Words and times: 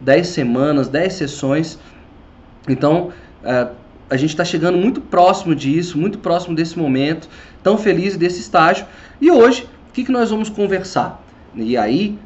10 0.00 0.26
semanas, 0.26 0.88
10 0.88 1.12
sessões. 1.12 1.78
Então, 2.68 3.10
é, 3.42 3.68
a 4.08 4.16
gente 4.16 4.30
está 4.30 4.44
chegando 4.44 4.76
muito 4.76 5.00
próximo 5.00 5.54
disso, 5.54 5.96
muito 5.98 6.18
próximo 6.18 6.54
desse 6.54 6.78
momento, 6.78 7.28
tão 7.62 7.78
feliz 7.78 8.16
desse 8.16 8.40
estágio. 8.40 8.86
E 9.20 9.30
hoje, 9.30 9.68
o 9.88 9.92
que, 9.92 10.04
que 10.04 10.12
nós 10.12 10.30
vamos 10.30 10.48
conversar? 10.48 11.22
E 11.54 11.76
aí, 11.76 12.18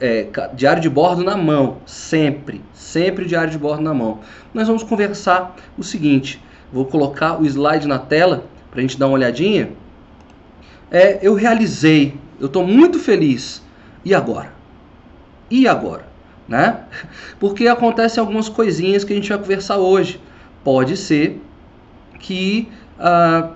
é, 0.00 0.26
diário 0.54 0.82
de 0.82 0.88
bordo 0.88 1.22
na 1.22 1.36
mão, 1.36 1.78
sempre, 1.84 2.60
sempre 2.72 3.26
diário 3.26 3.50
de 3.50 3.58
bordo 3.58 3.82
na 3.82 3.94
mão. 3.94 4.20
Nós 4.52 4.66
vamos 4.66 4.82
conversar 4.82 5.54
o 5.76 5.82
seguinte: 5.82 6.42
vou 6.72 6.84
colocar 6.84 7.40
o 7.40 7.46
slide 7.46 7.86
na 7.86 7.98
tela 7.98 8.44
para 8.70 8.78
a 8.78 8.82
gente 8.82 8.98
dar 8.98 9.06
uma 9.06 9.14
olhadinha. 9.14 9.70
É, 10.90 11.18
eu 11.22 11.34
realizei, 11.34 12.14
eu 12.40 12.46
estou 12.46 12.66
muito 12.66 12.98
feliz. 12.98 13.62
E 14.04 14.14
agora? 14.14 14.52
E 15.50 15.68
agora? 15.68 16.09
Né? 16.50 16.80
Porque 17.38 17.68
acontecem 17.68 18.20
algumas 18.20 18.48
coisinhas 18.48 19.04
que 19.04 19.12
a 19.12 19.16
gente 19.16 19.28
vai 19.28 19.38
conversar 19.38 19.78
hoje. 19.78 20.20
Pode 20.64 20.96
ser 20.96 21.40
que 22.18 22.68
ah, 22.98 23.50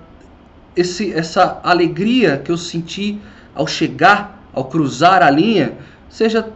esse, 0.76 1.12
essa 1.12 1.60
alegria 1.64 2.38
que 2.38 2.52
eu 2.52 2.56
senti 2.56 3.20
ao 3.52 3.66
chegar, 3.66 4.48
ao 4.52 4.66
cruzar 4.66 5.24
a 5.24 5.30
linha, 5.30 5.76
seja 6.08 6.48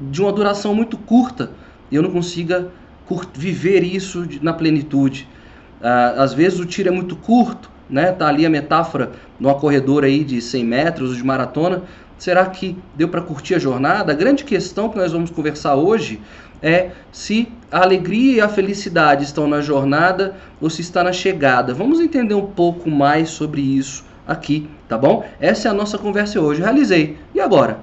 de 0.00 0.20
uma 0.20 0.32
duração 0.32 0.74
muito 0.74 0.96
curta 0.96 1.52
e 1.90 1.94
eu 1.94 2.02
não 2.02 2.10
consiga 2.10 2.70
viver 3.32 3.84
isso 3.84 4.26
na 4.42 4.52
plenitude. 4.52 5.28
Ah, 5.80 6.14
às 6.18 6.34
vezes 6.34 6.58
o 6.58 6.66
tiro 6.66 6.88
é 6.88 6.92
muito 6.92 7.14
curto, 7.14 7.70
né? 7.88 8.10
Tá 8.10 8.26
ali 8.26 8.44
a 8.44 8.50
metáfora 8.50 9.12
numa 9.38 9.54
corredora 9.54 10.06
aí 10.06 10.24
de 10.24 10.40
100 10.40 10.64
metros 10.64 11.16
de 11.16 11.22
maratona. 11.22 11.82
Será 12.18 12.46
que 12.46 12.76
deu 12.94 13.08
para 13.08 13.20
curtir 13.20 13.54
a 13.54 13.58
jornada? 13.58 14.12
A 14.12 14.14
grande 14.14 14.44
questão 14.44 14.88
que 14.88 14.96
nós 14.96 15.12
vamos 15.12 15.30
conversar 15.30 15.74
hoje 15.74 16.20
é 16.62 16.92
se 17.12 17.48
a 17.70 17.82
alegria 17.82 18.36
e 18.36 18.40
a 18.40 18.48
felicidade 18.48 19.24
estão 19.24 19.46
na 19.46 19.60
jornada 19.60 20.36
ou 20.60 20.70
se 20.70 20.80
está 20.80 21.04
na 21.04 21.12
chegada. 21.12 21.74
Vamos 21.74 22.00
entender 22.00 22.34
um 22.34 22.46
pouco 22.46 22.90
mais 22.90 23.30
sobre 23.30 23.60
isso 23.60 24.04
aqui, 24.26 24.68
tá 24.88 24.96
bom? 24.96 25.26
Essa 25.40 25.68
é 25.68 25.70
a 25.70 25.74
nossa 25.74 25.98
conversa 25.98 26.40
hoje. 26.40 26.62
Realizei. 26.62 27.18
E 27.34 27.40
agora? 27.40 27.80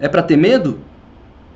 É 0.00 0.08
para 0.08 0.22
ter 0.22 0.36
medo? 0.36 0.80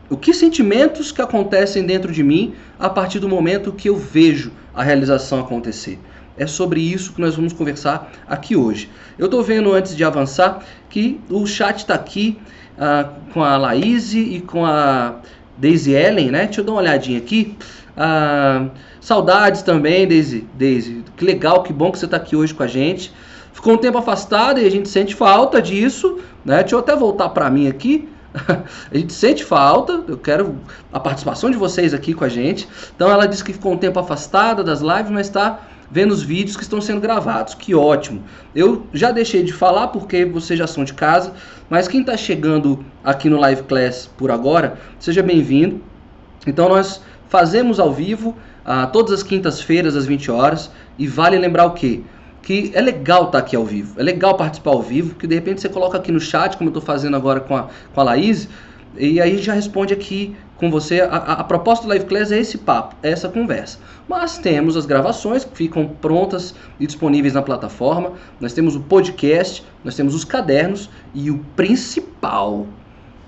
O 0.08 0.16
que 0.16 0.32
sentimentos 0.32 1.10
que 1.10 1.22
acontecem 1.22 1.84
dentro 1.84 2.12
de 2.12 2.22
mim 2.22 2.54
a 2.78 2.88
partir 2.88 3.18
do 3.18 3.28
momento 3.28 3.72
que 3.72 3.88
eu 3.88 3.96
vejo 3.96 4.52
a 4.74 4.82
realização 4.82 5.40
acontecer? 5.40 5.98
É 6.36 6.46
sobre 6.46 6.80
isso 6.80 7.12
que 7.12 7.20
nós 7.20 7.34
vamos 7.34 7.52
conversar 7.52 8.10
aqui 8.28 8.54
hoje. 8.54 8.90
Eu 9.18 9.26
estou 9.26 9.42
vendo 9.42 9.72
antes 9.72 9.96
de 9.96 10.04
avançar 10.04 10.62
que 10.90 11.20
o 11.30 11.46
chat 11.46 11.78
está 11.78 11.94
aqui 11.94 12.38
uh, 12.76 13.32
com 13.32 13.42
a 13.42 13.56
Laís 13.56 14.12
e 14.12 14.42
com 14.46 14.64
a 14.64 15.16
Daisy 15.56 15.92
Ellen, 15.92 16.30
né? 16.30 16.44
Deixa 16.44 16.60
eu 16.60 16.64
dar 16.64 16.72
uma 16.72 16.80
olhadinha 16.80 17.18
aqui. 17.18 17.56
Uh, 17.96 18.70
saudades 19.00 19.62
também, 19.62 20.06
Daisy. 20.06 20.46
Daisy, 20.54 21.04
que 21.16 21.24
legal, 21.24 21.62
que 21.62 21.72
bom 21.72 21.90
que 21.90 21.98
você 21.98 22.04
está 22.04 22.18
aqui 22.18 22.36
hoje 22.36 22.52
com 22.52 22.62
a 22.62 22.66
gente. 22.66 23.12
Ficou 23.52 23.72
um 23.72 23.78
tempo 23.78 23.96
afastado 23.96 24.60
e 24.60 24.66
a 24.66 24.70
gente 24.70 24.88
sente 24.90 25.14
falta 25.14 25.62
disso, 25.62 26.18
né? 26.44 26.58
Deixa 26.60 26.74
eu 26.74 26.80
até 26.80 26.94
voltar 26.94 27.30
para 27.30 27.48
mim 27.48 27.68
aqui. 27.68 28.06
a 28.92 28.96
gente 28.96 29.14
sente 29.14 29.42
falta, 29.42 30.04
eu 30.06 30.18
quero 30.18 30.56
a 30.92 31.00
participação 31.00 31.50
de 31.50 31.56
vocês 31.56 31.94
aqui 31.94 32.12
com 32.12 32.24
a 32.24 32.28
gente. 32.28 32.68
Então 32.94 33.10
ela 33.10 33.26
disse 33.26 33.42
que 33.42 33.54
ficou 33.54 33.72
um 33.72 33.78
tempo 33.78 33.98
afastada 33.98 34.62
das 34.62 34.82
lives, 34.82 35.10
mas 35.10 35.26
está 35.28 35.60
vendo 35.90 36.12
os 36.12 36.22
vídeos 36.22 36.56
que 36.56 36.62
estão 36.62 36.80
sendo 36.80 37.00
gravados. 37.00 37.54
Que 37.54 37.74
ótimo! 37.74 38.22
Eu 38.54 38.86
já 38.92 39.10
deixei 39.10 39.42
de 39.42 39.52
falar 39.52 39.88
porque 39.88 40.24
vocês 40.24 40.58
já 40.58 40.66
são 40.66 40.84
de 40.84 40.94
casa, 40.94 41.34
mas 41.68 41.88
quem 41.88 42.00
está 42.00 42.16
chegando 42.16 42.84
aqui 43.04 43.28
no 43.28 43.38
Live 43.38 43.62
Class 43.64 44.10
por 44.16 44.30
agora, 44.30 44.78
seja 44.98 45.22
bem-vindo. 45.22 45.80
Então 46.46 46.68
nós 46.68 47.02
fazemos 47.28 47.80
ao 47.80 47.92
vivo 47.92 48.30
uh, 48.64 48.90
todas 48.92 49.12
as 49.12 49.22
quintas-feiras 49.22 49.96
às 49.96 50.06
20 50.06 50.30
horas 50.30 50.70
e 50.98 51.06
vale 51.06 51.38
lembrar 51.38 51.66
o 51.66 51.72
quê? 51.72 52.02
que 52.46 52.70
é 52.74 52.80
legal 52.80 53.24
estar 53.24 53.32
tá 53.32 53.38
aqui 53.38 53.56
ao 53.56 53.64
vivo, 53.64 53.98
é 53.98 54.04
legal 54.04 54.36
participar 54.36 54.70
ao 54.70 54.80
vivo, 54.80 55.08
porque 55.08 55.26
de 55.26 55.34
repente 55.34 55.60
você 55.60 55.68
coloca 55.68 55.98
aqui 55.98 56.12
no 56.12 56.20
chat, 56.20 56.56
como 56.56 56.68
eu 56.68 56.70
estou 56.70 56.80
fazendo 56.80 57.16
agora 57.16 57.40
com 57.40 57.56
a, 57.56 57.68
com 57.92 58.00
a 58.00 58.04
Laís, 58.04 58.48
e 58.96 59.20
aí 59.20 59.38
já 59.38 59.52
responde 59.52 59.92
aqui 59.92 60.36
com 60.56 60.70
você. 60.70 61.00
A, 61.00 61.06
a, 61.06 61.32
a, 61.40 61.44
proposta 61.44 61.84
do 61.84 61.88
Live 61.88 62.06
Class 62.06 62.32
é 62.32 62.38
esse 62.38 62.58
papo, 62.58 62.96
é 63.02 63.10
essa 63.10 63.28
conversa. 63.28 63.78
Mas 64.08 64.38
temos 64.38 64.76
as 64.76 64.86
gravações 64.86 65.44
que 65.44 65.56
ficam 65.56 65.88
prontas 65.88 66.54
e 66.80 66.86
disponíveis 66.86 67.34
na 67.34 67.42
plataforma. 67.42 68.12
Nós 68.40 68.52
temos 68.52 68.76
o 68.76 68.80
podcast, 68.80 69.64
nós 69.84 69.94
temos 69.94 70.14
os 70.14 70.24
cadernos 70.24 70.90
e 71.14 71.30
o 71.30 71.38
principal, 71.54 72.66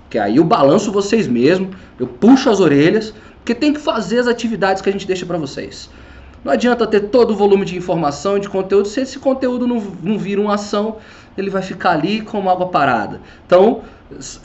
que 0.09 0.17
aí 0.17 0.37
eu 0.37 0.43
balanço 0.43 0.91
vocês 0.91 1.27
mesmo, 1.27 1.69
eu 1.99 2.07
puxo 2.07 2.49
as 2.49 2.59
orelhas, 2.59 3.13
porque 3.37 3.53
tem 3.53 3.73
que 3.73 3.79
fazer 3.79 4.19
as 4.19 4.27
atividades 4.27 4.81
que 4.81 4.89
a 4.89 4.91
gente 4.91 5.07
deixa 5.07 5.25
para 5.25 5.37
vocês. 5.37 5.89
Não 6.43 6.53
adianta 6.53 6.87
ter 6.87 7.01
todo 7.09 7.31
o 7.31 7.35
volume 7.35 7.65
de 7.65 7.75
informação 7.77 8.37
e 8.37 8.39
de 8.39 8.47
conteúdo 8.47 8.87
se 8.87 9.01
esse 9.01 9.19
conteúdo 9.19 9.67
não, 9.67 9.81
não 10.01 10.17
vira 10.17 10.39
uma 10.39 10.55
ação, 10.55 10.97
ele 11.37 11.49
vai 11.49 11.61
ficar 11.61 11.91
ali 11.91 12.21
como 12.21 12.49
água 12.49 12.67
parada. 12.67 13.21
Então, 13.45 13.81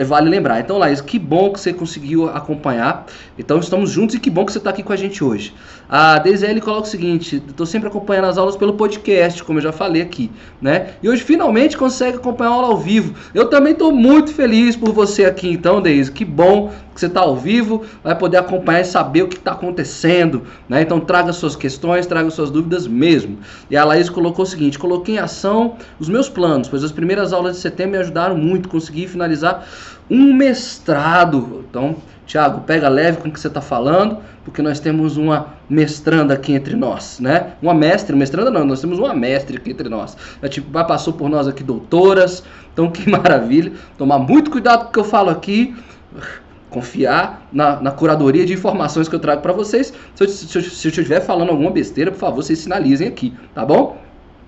vale 0.06 0.28
lembrar. 0.28 0.60
Então, 0.60 0.78
Laís, 0.78 1.00
que 1.00 1.18
bom 1.18 1.52
que 1.52 1.60
você 1.60 1.72
conseguiu 1.72 2.28
acompanhar. 2.28 3.06
Então, 3.38 3.58
estamos 3.58 3.90
juntos 3.90 4.14
e 4.14 4.20
que 4.20 4.30
bom 4.30 4.44
que 4.44 4.52
você 4.52 4.58
está 4.58 4.70
aqui 4.70 4.82
com 4.82 4.92
a 4.92 4.96
gente 4.96 5.22
hoje. 5.24 5.54
A 5.88 6.18
DZL 6.18 6.60
coloca 6.60 6.86
o 6.86 6.90
seguinte: 6.90 7.36
estou 7.36 7.66
sempre 7.66 7.88
acompanhando 7.88 8.26
as 8.26 8.38
aulas 8.38 8.56
pelo 8.56 8.74
podcast, 8.74 9.42
como 9.44 9.58
eu 9.58 9.62
já 9.62 9.72
falei 9.72 10.02
aqui, 10.02 10.30
né? 10.60 10.94
E 11.02 11.08
hoje 11.08 11.22
finalmente 11.22 11.76
consegue 11.76 12.16
acompanhar 12.16 12.50
a 12.50 12.54
aula 12.54 12.68
ao 12.68 12.78
vivo. 12.78 13.14
Eu 13.34 13.48
também 13.48 13.72
estou 13.72 13.92
muito 13.92 14.32
feliz 14.32 14.76
por 14.76 14.92
você 14.92 15.24
aqui, 15.24 15.50
então, 15.50 15.82
Deise. 15.82 16.10
Que 16.10 16.24
bom 16.24 16.72
que 16.94 17.00
você 17.00 17.06
está 17.06 17.20
ao 17.20 17.36
vivo, 17.36 17.82
vai 18.02 18.16
poder 18.16 18.36
acompanhar 18.36 18.80
e 18.80 18.84
saber 18.84 19.22
o 19.22 19.28
que 19.28 19.36
está 19.36 19.52
acontecendo, 19.52 20.44
né? 20.68 20.80
Então, 20.80 21.00
traga 21.00 21.32
suas 21.32 21.56
questões, 21.56 22.06
traga 22.06 22.30
suas 22.30 22.50
dúvidas 22.50 22.86
mesmo. 22.86 23.38
E 23.68 23.76
a 23.76 23.84
Laís 23.84 24.08
colocou 24.08 24.44
o 24.44 24.46
seguinte: 24.46 24.78
coloquei 24.78 25.16
em 25.16 25.18
ação 25.18 25.76
os 25.98 26.08
meus 26.08 26.28
planos, 26.28 26.68
pois 26.68 26.82
as 26.82 26.92
primeiras 26.92 27.32
aulas 27.32 27.56
de 27.56 27.62
setembro 27.62 27.92
me 27.92 27.98
ajudaram 27.98 28.36
muito, 28.36 28.68
consegui 28.68 29.06
finalizar 29.06 29.66
um 30.10 30.32
mestrado. 30.32 31.64
Então, 31.68 31.96
Tiago, 32.26 32.62
pega 32.62 32.88
leve 32.88 33.18
com 33.18 33.28
o 33.28 33.32
que 33.32 33.38
você 33.38 33.48
está 33.48 33.60
falando, 33.60 34.18
porque 34.44 34.62
nós 34.62 34.80
temos 34.80 35.16
uma 35.16 35.54
mestranda 35.68 36.34
aqui 36.34 36.52
entre 36.52 36.74
nós, 36.74 37.20
né? 37.20 37.52
Uma 37.60 37.74
mestre, 37.74 38.16
mestranda 38.16 38.50
não, 38.50 38.64
nós 38.64 38.80
temos 38.80 38.98
uma 38.98 39.14
mestre 39.14 39.56
aqui 39.56 39.70
entre 39.70 39.88
nós. 39.88 40.16
É, 40.40 40.48
tipo, 40.48 40.70
passou 40.84 41.12
por 41.12 41.28
nós 41.28 41.46
aqui 41.46 41.62
doutoras, 41.62 42.42
então 42.72 42.90
que 42.90 43.08
maravilha. 43.10 43.72
Tomar 43.98 44.18
muito 44.18 44.50
cuidado 44.50 44.84
com 44.84 44.90
o 44.90 44.92
que 44.92 44.98
eu 44.98 45.04
falo 45.04 45.30
aqui, 45.30 45.74
confiar 46.70 47.46
na, 47.52 47.80
na 47.80 47.90
curadoria 47.90 48.44
de 48.44 48.52
informações 48.52 49.08
que 49.08 49.14
eu 49.14 49.20
trago 49.20 49.42
para 49.42 49.52
vocês. 49.52 49.92
Se 50.14 50.24
eu, 50.24 50.28
se, 50.28 50.58
eu, 50.58 50.62
se 50.62 50.88
eu 50.88 50.90
estiver 50.90 51.20
falando 51.20 51.50
alguma 51.50 51.70
besteira, 51.70 52.10
por 52.10 52.18
favor, 52.18 52.42
vocês 52.42 52.58
sinalizem 52.58 53.06
aqui, 53.06 53.34
tá 53.54 53.64
bom? 53.64 53.98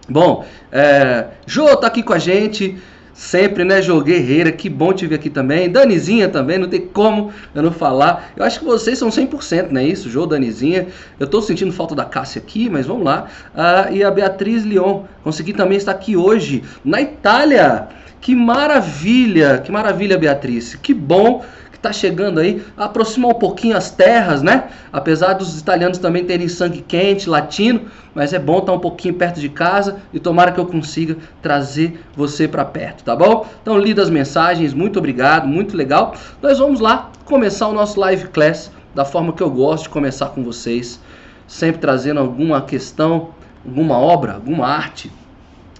Bom, 0.08 0.44
é, 0.70 1.28
Jô 1.46 1.76
tá 1.76 1.88
aqui 1.88 2.02
com 2.02 2.12
a 2.12 2.18
gente. 2.18 2.78
Sempre, 3.16 3.64
né, 3.64 3.80
Jô 3.80 4.02
Guerreira, 4.02 4.52
que 4.52 4.68
bom 4.68 4.92
te 4.92 5.06
ver 5.06 5.14
aqui 5.14 5.30
também. 5.30 5.70
Danizinha 5.70 6.28
também, 6.28 6.58
não 6.58 6.68
tem 6.68 6.82
como 6.82 7.32
eu 7.54 7.62
não 7.62 7.72
falar. 7.72 8.30
Eu 8.36 8.44
acho 8.44 8.58
que 8.58 8.66
vocês 8.66 8.98
são 8.98 9.08
100%, 9.08 9.70
não 9.70 9.80
é 9.80 9.84
isso? 9.84 10.10
Jô, 10.10 10.26
Danizinha. 10.26 10.88
Eu 11.18 11.26
tô 11.26 11.40
sentindo 11.40 11.72
falta 11.72 11.94
da 11.94 12.04
Cássia 12.04 12.42
aqui, 12.42 12.68
mas 12.68 12.84
vamos 12.84 13.04
lá. 13.04 13.26
Ah, 13.54 13.88
e 13.90 14.04
a 14.04 14.10
Beatriz 14.10 14.66
Leon, 14.66 15.04
consegui 15.24 15.54
também 15.54 15.78
estar 15.78 15.92
aqui 15.92 16.14
hoje, 16.14 16.62
na 16.84 17.00
Itália. 17.00 17.88
Que 18.20 18.34
maravilha, 18.34 19.62
que 19.64 19.72
maravilha, 19.72 20.18
Beatriz. 20.18 20.74
Que 20.74 20.92
bom 20.92 21.42
está 21.86 21.92
chegando 21.92 22.40
aí, 22.40 22.62
aproximar 22.76 23.30
um 23.30 23.38
pouquinho 23.38 23.76
as 23.76 23.90
terras, 23.90 24.42
né? 24.42 24.64
Apesar 24.92 25.34
dos 25.34 25.58
italianos 25.58 25.98
também 25.98 26.24
terem 26.24 26.48
sangue 26.48 26.82
quente, 26.82 27.28
latino, 27.28 27.82
mas 28.14 28.32
é 28.32 28.38
bom 28.38 28.58
estar 28.58 28.72
um 28.72 28.78
pouquinho 28.78 29.14
perto 29.14 29.40
de 29.40 29.48
casa 29.48 29.98
e 30.12 30.18
tomara 30.18 30.52
que 30.52 30.58
eu 30.58 30.66
consiga 30.66 31.16
trazer 31.40 32.00
você 32.14 32.48
para 32.48 32.64
perto, 32.64 33.04
tá 33.04 33.14
bom? 33.14 33.46
Então, 33.62 33.78
lida 33.78 34.02
as 34.02 34.10
mensagens, 34.10 34.74
muito 34.74 34.98
obrigado, 34.98 35.46
muito 35.46 35.76
legal. 35.76 36.14
Nós 36.42 36.58
vamos 36.58 36.80
lá 36.80 37.10
começar 37.24 37.68
o 37.68 37.72
nosso 37.72 38.00
live 38.00 38.28
class 38.28 38.70
da 38.94 39.04
forma 39.04 39.32
que 39.32 39.42
eu 39.42 39.50
gosto 39.50 39.84
de 39.84 39.88
começar 39.90 40.26
com 40.26 40.42
vocês, 40.42 41.00
sempre 41.46 41.80
trazendo 41.80 42.18
alguma 42.18 42.62
questão, 42.62 43.30
alguma 43.64 43.98
obra, 43.98 44.34
alguma 44.34 44.66
arte. 44.66 45.12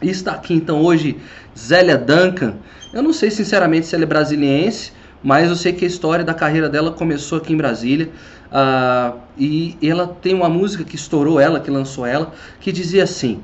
E 0.03 0.11
está 0.11 0.33
aqui 0.33 0.53
então 0.55 0.83
hoje 0.83 1.17
Zélia 1.59 1.97
Duncan. 1.97 2.55
Eu 2.93 3.03
não 3.03 3.13
sei 3.13 3.31
sinceramente 3.31 3.87
se 3.87 3.95
ela 3.95 4.05
é 4.05 4.07
brasiliense 4.07 4.93
mas 5.23 5.49
eu 5.49 5.57
sei 5.57 5.73
que 5.73 5.85
a 5.85 5.89
história 5.89 6.25
da 6.25 6.35
carreira 6.35 6.69
dela 6.69 6.93
começou 6.93 7.39
aqui 7.39 7.53
em 7.53 7.57
Brasília. 7.57 8.11
Uh, 8.47 9.19
e 9.37 9.77
ela 9.83 10.07
tem 10.07 10.35
uma 10.35 10.49
música 10.49 10.85
que 10.85 10.95
estourou 10.95 11.41
ela, 11.41 11.59
que 11.61 11.71
lançou 11.71 12.07
ela, 12.07 12.33
que 12.61 12.71
dizia 12.71 13.05
assim: 13.05 13.41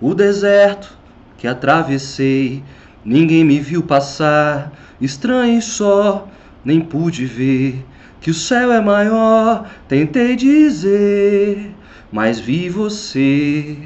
O 0.00 0.14
deserto 0.14 0.98
que 1.38 1.46
atravessei, 1.46 2.62
ninguém 3.04 3.44
me 3.44 3.60
viu 3.60 3.82
passar, 3.82 4.72
estranho 5.00 5.58
e 5.58 5.62
só, 5.62 6.28
nem 6.64 6.80
pude 6.80 7.24
ver 7.24 7.84
que 8.20 8.30
o 8.30 8.34
céu 8.34 8.72
é 8.72 8.80
maior. 8.80 9.68
Tentei 9.88 10.36
dizer, 10.36 11.74
mas 12.12 12.38
vi 12.38 12.68
você 12.68 13.78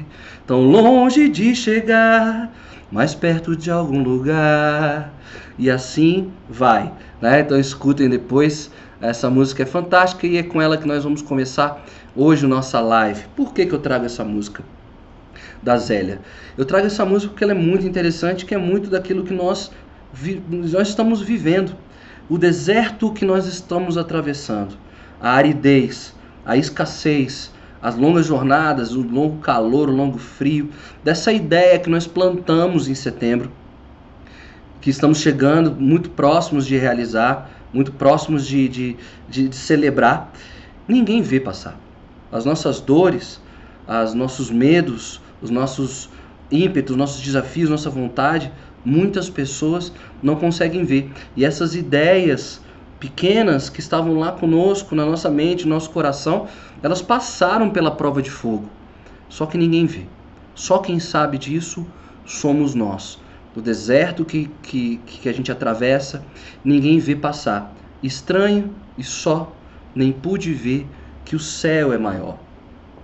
tão 0.45 0.61
longe 0.61 1.29
de 1.29 1.55
chegar, 1.55 2.51
mais 2.91 3.15
perto 3.15 3.55
de 3.55 3.71
algum 3.71 4.03
lugar. 4.03 5.13
E 5.57 5.69
assim 5.69 6.31
vai. 6.49 6.91
Né? 7.21 7.41
Então 7.41 7.59
escutem 7.59 8.09
depois 8.09 8.69
Essa 9.01 9.29
música 9.29 9.63
é 9.63 9.65
fantástica 9.65 10.25
e 10.25 10.37
é 10.37 10.43
com 10.43 10.61
ela 10.61 10.77
que 10.77 10.87
nós 10.87 11.03
vamos 11.03 11.21
começar 11.21 11.83
hoje 12.15 12.47
nossa 12.47 12.79
live. 12.79 13.25
Por 13.35 13.53
que, 13.53 13.65
que 13.65 13.73
eu 13.73 13.79
trago 13.79 14.05
essa 14.05 14.23
música? 14.23 14.63
Da 15.61 15.77
Zélia. 15.77 16.21
Eu 16.57 16.65
trago 16.65 16.87
essa 16.87 17.05
música 17.05 17.31
porque 17.31 17.43
ela 17.43 17.53
é 17.53 17.55
muito 17.55 17.85
interessante, 17.85 18.45
que 18.45 18.55
é 18.55 18.57
muito 18.57 18.89
daquilo 18.89 19.23
que 19.23 19.33
nós, 19.33 19.71
nós 20.49 20.87
estamos 20.87 21.21
vivendo. 21.21 21.75
O 22.29 22.37
deserto 22.37 23.11
que 23.11 23.25
nós 23.25 23.45
estamos 23.45 23.97
atravessando, 23.97 24.75
a 25.21 25.31
aridez, 25.31 26.15
a 26.45 26.55
escassez, 26.55 27.51
as 27.81 27.95
longas 27.95 28.25
jornadas, 28.25 28.95
o 28.95 29.01
longo 29.01 29.37
calor, 29.39 29.89
o 29.89 29.95
longo 29.95 30.17
frio, 30.17 30.69
dessa 31.03 31.31
ideia 31.31 31.77
que 31.77 31.89
nós 31.89 32.07
plantamos 32.07 32.87
em 32.87 32.95
setembro, 32.95 33.51
que 34.85 34.91
estamos 34.91 35.17
chegando 35.17 35.71
muito 35.71 36.11
próximos 36.11 36.67
de 36.67 36.77
realizar, 36.77 37.49
muito 37.73 37.91
próximos 37.91 38.45
de, 38.45 38.69
de, 38.69 38.97
de, 39.27 39.47
de 39.47 39.55
celebrar, 39.55 40.31
ninguém 40.87 41.23
vê 41.23 41.39
passar. 41.39 41.75
As 42.31 42.45
nossas 42.45 42.79
dores, 42.79 43.41
os 43.87 44.13
nossos 44.13 44.51
medos, 44.51 45.19
os 45.41 45.49
nossos 45.49 46.07
ímpetos, 46.51 46.95
nossos 46.95 47.19
desafios, 47.19 47.67
nossa 47.67 47.89
vontade, 47.89 48.51
muitas 48.85 49.27
pessoas 49.27 49.91
não 50.21 50.35
conseguem 50.35 50.85
ver. 50.85 51.11
E 51.35 51.43
essas 51.43 51.73
ideias 51.73 52.61
pequenas 52.99 53.71
que 53.71 53.79
estavam 53.79 54.19
lá 54.19 54.33
conosco, 54.33 54.93
na 54.93 55.03
nossa 55.03 55.31
mente, 55.31 55.63
no 55.65 55.73
nosso 55.73 55.89
coração, 55.89 56.45
elas 56.83 57.01
passaram 57.01 57.71
pela 57.71 57.89
prova 57.89 58.21
de 58.21 58.29
fogo. 58.29 58.69
Só 59.29 59.47
que 59.47 59.57
ninguém 59.57 59.87
vê. 59.87 60.03
Só 60.53 60.77
quem 60.77 60.99
sabe 60.99 61.39
disso 61.39 61.87
somos 62.23 62.75
nós. 62.75 63.24
No 63.55 63.61
deserto 63.61 64.25
que, 64.25 64.49
que, 64.61 64.97
que 65.05 65.29
a 65.29 65.33
gente 65.33 65.51
atravessa, 65.51 66.23
ninguém 66.63 66.99
vê 66.99 67.15
passar. 67.15 67.73
Estranho 68.03 68.75
e 68.97 69.03
só, 69.03 69.55
nem 69.95 70.11
pude 70.11 70.53
ver 70.53 70.85
que 71.23 71.35
o 71.35 71.39
céu 71.39 71.93
é 71.93 71.97
maior. 71.97 72.37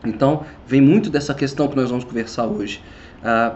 Então, 0.06 0.46
vem 0.68 0.82
muito 0.82 1.10
dessa 1.10 1.34
questão 1.34 1.68
que 1.68 1.76
nós 1.76 1.90
vamos 1.90 2.04
conversar 2.04 2.46
hoje. 2.48 2.82
Ah, 3.24 3.56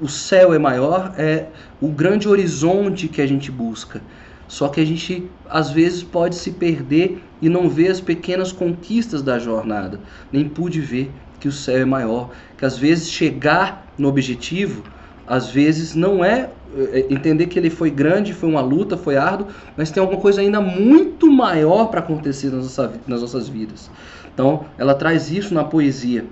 o 0.00 0.08
céu 0.08 0.52
é 0.52 0.58
maior, 0.58 1.14
é 1.16 1.46
o 1.80 1.88
grande 1.88 2.28
horizonte 2.28 3.06
que 3.06 3.22
a 3.22 3.26
gente 3.26 3.50
busca. 3.52 4.02
Só 4.48 4.68
que 4.68 4.80
a 4.80 4.84
gente 4.84 5.30
às 5.48 5.70
vezes 5.70 6.02
pode 6.02 6.34
se 6.34 6.52
perder 6.52 7.22
e 7.40 7.48
não 7.48 7.68
ver 7.68 7.88
as 7.90 8.00
pequenas 8.00 8.50
conquistas 8.50 9.22
da 9.22 9.38
jornada. 9.38 10.00
Nem 10.32 10.48
pude 10.48 10.80
ver 10.80 11.12
que 11.38 11.48
o 11.48 11.52
céu 11.52 11.78
é 11.78 11.84
maior, 11.84 12.30
que 12.58 12.64
às 12.64 12.76
vezes 12.76 13.10
chegar 13.10 13.86
no 13.96 14.08
objetivo, 14.08 14.82
às 15.26 15.48
vezes 15.50 15.94
não 15.94 16.24
é, 16.24 16.50
é 16.92 17.06
entender 17.10 17.46
que 17.46 17.58
ele 17.58 17.70
foi 17.70 17.90
grande, 17.90 18.32
foi 18.32 18.48
uma 18.48 18.60
luta, 18.60 18.96
foi 18.96 19.16
árduo, 19.16 19.48
mas 19.76 19.90
tem 19.90 20.00
alguma 20.00 20.20
coisa 20.20 20.40
ainda 20.40 20.60
muito 20.60 21.30
maior 21.30 21.86
para 21.86 22.00
acontecer 22.00 22.50
nas, 22.50 22.64
nossa, 22.64 22.92
nas 23.06 23.20
nossas 23.20 23.48
vidas. 23.48 23.90
Então, 24.32 24.64
ela 24.78 24.94
traz 24.94 25.30
isso 25.30 25.52
na 25.54 25.64
poesia. 25.64 26.24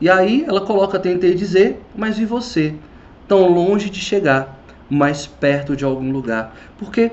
E 0.00 0.08
aí 0.08 0.44
ela 0.46 0.60
coloca 0.60 0.98
tentei 0.98 1.34
dizer, 1.34 1.80
mas 1.96 2.18
e 2.18 2.24
você, 2.24 2.74
tão 3.26 3.48
longe 3.48 3.90
de 3.90 4.00
chegar 4.00 4.58
mais 4.88 5.26
perto 5.26 5.76
de 5.76 5.84
algum 5.84 6.10
lugar. 6.10 6.54
Porque 6.78 7.12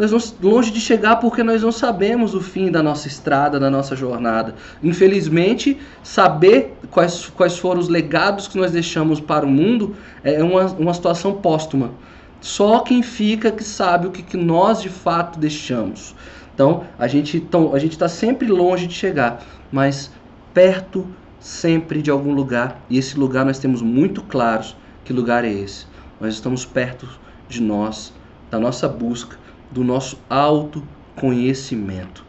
nós 0.00 0.10
vamos 0.10 0.34
longe 0.42 0.70
de 0.70 0.80
chegar 0.80 1.16
porque 1.16 1.42
nós 1.42 1.62
não 1.62 1.70
sabemos 1.70 2.34
o 2.34 2.40
fim 2.40 2.70
da 2.70 2.82
nossa 2.82 3.06
estrada, 3.06 3.60
da 3.60 3.70
nossa 3.70 3.94
jornada. 3.94 4.54
Infelizmente, 4.82 5.78
saber 6.02 6.74
quais, 6.90 7.28
quais 7.28 7.58
foram 7.58 7.80
os 7.80 7.88
legados 7.88 8.48
que 8.48 8.58
nós 8.58 8.72
deixamos 8.72 9.20
para 9.20 9.44
o 9.44 9.48
mundo 9.48 9.94
é 10.24 10.42
uma, 10.42 10.64
uma 10.66 10.94
situação 10.94 11.34
póstuma. 11.34 11.92
Só 12.40 12.80
quem 12.80 13.02
fica 13.02 13.52
que 13.52 13.62
sabe 13.62 14.06
o 14.06 14.10
que, 14.10 14.22
que 14.22 14.36
nós 14.36 14.80
de 14.80 14.88
fato 14.88 15.38
deixamos. 15.38 16.14
Então, 16.54 16.84
a 16.98 17.06
gente 17.06 17.46
gente 17.78 17.92
está 17.92 18.08
sempre 18.08 18.48
longe 18.48 18.86
de 18.86 18.94
chegar, 18.94 19.44
mas 19.70 20.10
perto 20.52 21.06
sempre 21.38 22.02
de 22.02 22.10
algum 22.10 22.32
lugar. 22.32 22.82
E 22.88 22.98
esse 22.98 23.18
lugar 23.18 23.44
nós 23.44 23.58
temos 23.58 23.82
muito 23.82 24.22
claros 24.22 24.74
que 25.04 25.12
lugar 25.12 25.44
é 25.44 25.52
esse 25.52 25.90
nós 26.20 26.34
estamos 26.34 26.66
perto 26.66 27.08
de 27.48 27.62
nós, 27.62 28.12
da 28.50 28.60
nossa 28.60 28.86
busca, 28.86 29.38
do 29.70 29.84
nosso 29.84 30.18
autoconhecimento. 30.28 32.24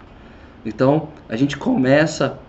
Então, 0.65 1.09
a 1.27 1.35
gente 1.35 1.57
começa 1.57 2.39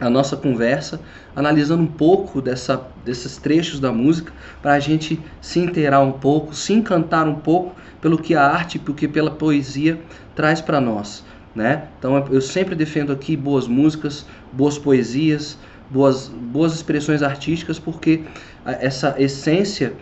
a 0.00 0.08
nossa 0.08 0.36
conversa 0.36 1.00
analisando 1.34 1.82
um 1.82 1.86
pouco 1.86 2.40
dessa, 2.40 2.86
desses 3.04 3.36
trechos 3.36 3.80
da 3.80 3.92
música 3.92 4.32
para 4.62 4.74
a 4.74 4.80
gente 4.80 5.20
se 5.40 5.58
inteirar 5.58 6.00
um 6.00 6.12
pouco, 6.12 6.54
se 6.54 6.72
encantar 6.72 7.26
um 7.26 7.34
pouco 7.34 7.74
pelo 8.00 8.16
que 8.18 8.34
a 8.34 8.44
arte, 8.44 8.78
pelo 8.78 8.96
que 8.96 9.08
pela 9.08 9.30
poesia 9.30 10.00
traz 10.36 10.60
para 10.60 10.80
nós. 10.80 11.24
Né? 11.54 11.88
Então 11.98 12.16
eu 12.30 12.40
sempre 12.40 12.76
defendo 12.76 13.12
aqui 13.12 13.36
boas 13.36 13.66
músicas, 13.66 14.24
boas 14.52 14.78
poesias, 14.78 15.58
boas, 15.90 16.28
boas 16.28 16.74
expressões 16.74 17.22
artísticas, 17.22 17.78
porque 17.78 18.22
essa 18.64 19.16
essência 19.18 19.94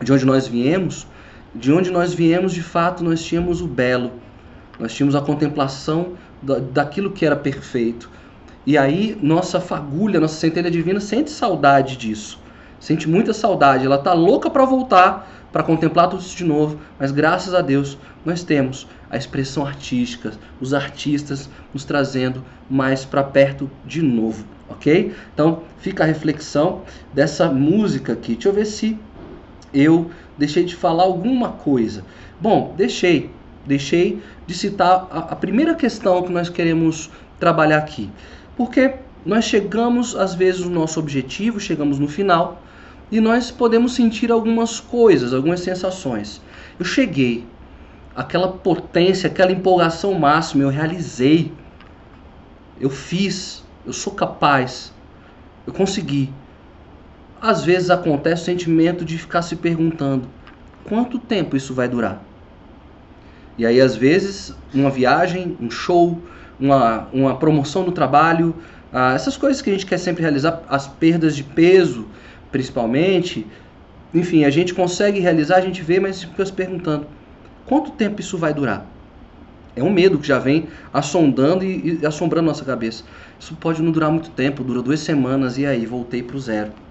de 0.00 0.12
onde 0.12 0.24
nós 0.24 0.46
viemos, 0.46 1.06
de 1.54 1.72
onde 1.72 1.90
nós 1.90 2.12
viemos, 2.12 2.52
de 2.52 2.62
fato, 2.62 3.04
nós 3.04 3.22
tínhamos 3.22 3.60
o 3.60 3.66
belo, 3.66 4.12
nós 4.78 4.92
tínhamos 4.92 5.14
a 5.14 5.20
contemplação 5.20 6.14
daquilo 6.72 7.12
que 7.12 7.24
era 7.24 7.36
perfeito. 7.36 8.10
E 8.66 8.76
aí, 8.76 9.16
nossa 9.22 9.60
fagulha, 9.60 10.18
nossa 10.18 10.34
centelha 10.34 10.70
divina 10.70 10.98
sente 10.98 11.30
saudade 11.30 11.96
disso, 11.96 12.40
sente 12.80 13.08
muita 13.08 13.32
saudade, 13.32 13.86
ela 13.86 13.96
está 13.96 14.12
louca 14.12 14.50
para 14.50 14.64
voltar, 14.64 15.30
para 15.52 15.62
contemplar 15.62 16.08
tudo 16.08 16.20
isso 16.20 16.36
de 16.36 16.44
novo, 16.44 16.80
mas 16.98 17.12
graças 17.12 17.54
a 17.54 17.60
Deus 17.60 17.96
nós 18.24 18.42
temos 18.42 18.88
a 19.08 19.16
expressão 19.16 19.64
artística, 19.64 20.32
os 20.60 20.74
artistas 20.74 21.48
nos 21.72 21.84
trazendo 21.84 22.42
mais 22.68 23.04
para 23.04 23.22
perto 23.22 23.70
de 23.86 24.02
novo, 24.02 24.44
ok? 24.68 25.14
Então 25.32 25.62
fica 25.78 26.02
a 26.02 26.06
reflexão 26.06 26.82
dessa 27.12 27.48
música 27.48 28.14
aqui. 28.14 28.32
Deixa 28.32 28.48
eu 28.48 28.52
ver 28.52 28.64
se 28.64 28.98
eu 29.74 30.10
deixei 30.38 30.64
de 30.64 30.74
falar 30.74 31.02
alguma 31.02 31.50
coisa. 31.50 32.04
Bom, 32.40 32.74
deixei. 32.76 33.30
Deixei 33.66 34.22
de 34.46 34.54
citar 34.54 35.08
a, 35.10 35.18
a 35.18 35.36
primeira 35.36 35.74
questão 35.74 36.22
que 36.22 36.32
nós 36.32 36.48
queremos 36.48 37.10
trabalhar 37.40 37.78
aqui. 37.78 38.10
Porque 38.56 38.94
nós 39.24 39.44
chegamos, 39.44 40.14
às 40.14 40.34
vezes, 40.34 40.60
no 40.60 40.70
nosso 40.70 41.00
objetivo, 41.00 41.58
chegamos 41.58 41.98
no 41.98 42.06
final, 42.06 42.62
e 43.10 43.20
nós 43.20 43.50
podemos 43.50 43.94
sentir 43.94 44.30
algumas 44.30 44.80
coisas, 44.80 45.32
algumas 45.32 45.60
sensações. 45.60 46.40
Eu 46.78 46.84
cheguei, 46.84 47.46
aquela 48.14 48.48
potência, 48.48 49.28
aquela 49.28 49.52
empolgação 49.52 50.12
máxima, 50.14 50.62
eu 50.62 50.68
realizei, 50.68 51.52
eu 52.80 52.90
fiz, 52.90 53.64
eu 53.86 53.92
sou 53.92 54.12
capaz, 54.12 54.92
eu 55.66 55.72
consegui 55.72 56.30
às 57.44 57.62
vezes 57.62 57.90
acontece 57.90 58.40
o 58.40 58.44
sentimento 58.46 59.04
de 59.04 59.18
ficar 59.18 59.42
se 59.42 59.54
perguntando 59.56 60.26
quanto 60.82 61.18
tempo 61.18 61.54
isso 61.54 61.74
vai 61.74 61.86
durar. 61.86 62.24
E 63.58 63.66
aí, 63.66 63.82
às 63.82 63.94
vezes, 63.94 64.56
uma 64.72 64.88
viagem, 64.88 65.54
um 65.60 65.70
show, 65.70 66.18
uma, 66.58 67.06
uma 67.12 67.36
promoção 67.36 67.84
no 67.84 67.92
trabalho, 67.92 68.54
ah, 68.90 69.12
essas 69.12 69.36
coisas 69.36 69.60
que 69.60 69.68
a 69.68 69.72
gente 69.74 69.84
quer 69.84 69.98
sempre 69.98 70.22
realizar, 70.22 70.62
as 70.70 70.88
perdas 70.88 71.36
de 71.36 71.44
peso, 71.44 72.06
principalmente, 72.50 73.46
enfim, 74.14 74.46
a 74.46 74.50
gente 74.50 74.72
consegue 74.72 75.20
realizar, 75.20 75.56
a 75.56 75.60
gente 75.60 75.82
vê, 75.82 76.00
mas 76.00 76.22
fica 76.22 76.46
se 76.46 76.52
perguntando 76.52 77.06
quanto 77.66 77.90
tempo 77.90 78.22
isso 78.22 78.38
vai 78.38 78.54
durar. 78.54 78.86
É 79.76 79.82
um 79.82 79.90
medo 79.90 80.18
que 80.18 80.26
já 80.26 80.38
vem 80.38 80.66
assondando 80.94 81.62
e, 81.62 81.98
e 82.00 82.06
assombrando 82.06 82.46
nossa 82.46 82.64
cabeça. 82.64 83.04
Isso 83.38 83.54
pode 83.56 83.82
não 83.82 83.92
durar 83.92 84.10
muito 84.10 84.30
tempo, 84.30 84.64
dura 84.64 84.80
duas 84.80 85.00
semanas 85.00 85.58
e 85.58 85.66
aí 85.66 85.84
voltei 85.84 86.22
para 86.22 86.36
o 86.36 86.40
zero. 86.40 86.83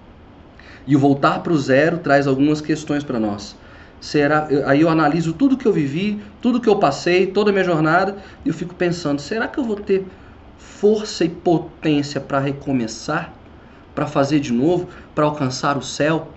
E 0.86 0.94
o 0.94 0.98
voltar 0.98 1.42
para 1.42 1.52
o 1.52 1.58
zero 1.58 1.98
traz 1.98 2.26
algumas 2.26 2.60
questões 2.60 3.02
para 3.02 3.18
nós. 3.18 3.56
Será, 4.00 4.48
aí 4.66 4.82
eu 4.82 4.88
analiso 4.90 5.32
tudo 5.32 5.56
que 5.56 5.66
eu 5.66 5.72
vivi, 5.72 6.20
tudo 6.42 6.60
que 6.60 6.68
eu 6.68 6.76
passei, 6.76 7.26
toda 7.26 7.50
a 7.50 7.52
minha 7.52 7.64
jornada, 7.64 8.16
e 8.44 8.48
eu 8.48 8.54
fico 8.54 8.74
pensando: 8.74 9.20
será 9.20 9.48
que 9.48 9.58
eu 9.58 9.64
vou 9.64 9.76
ter 9.76 10.04
força 10.58 11.24
e 11.24 11.28
potência 11.28 12.20
para 12.20 12.38
recomeçar, 12.38 13.32
para 13.94 14.06
fazer 14.06 14.40
de 14.40 14.52
novo, 14.52 14.88
para 15.14 15.24
alcançar 15.24 15.78
o 15.78 15.82
céu, 15.82 16.28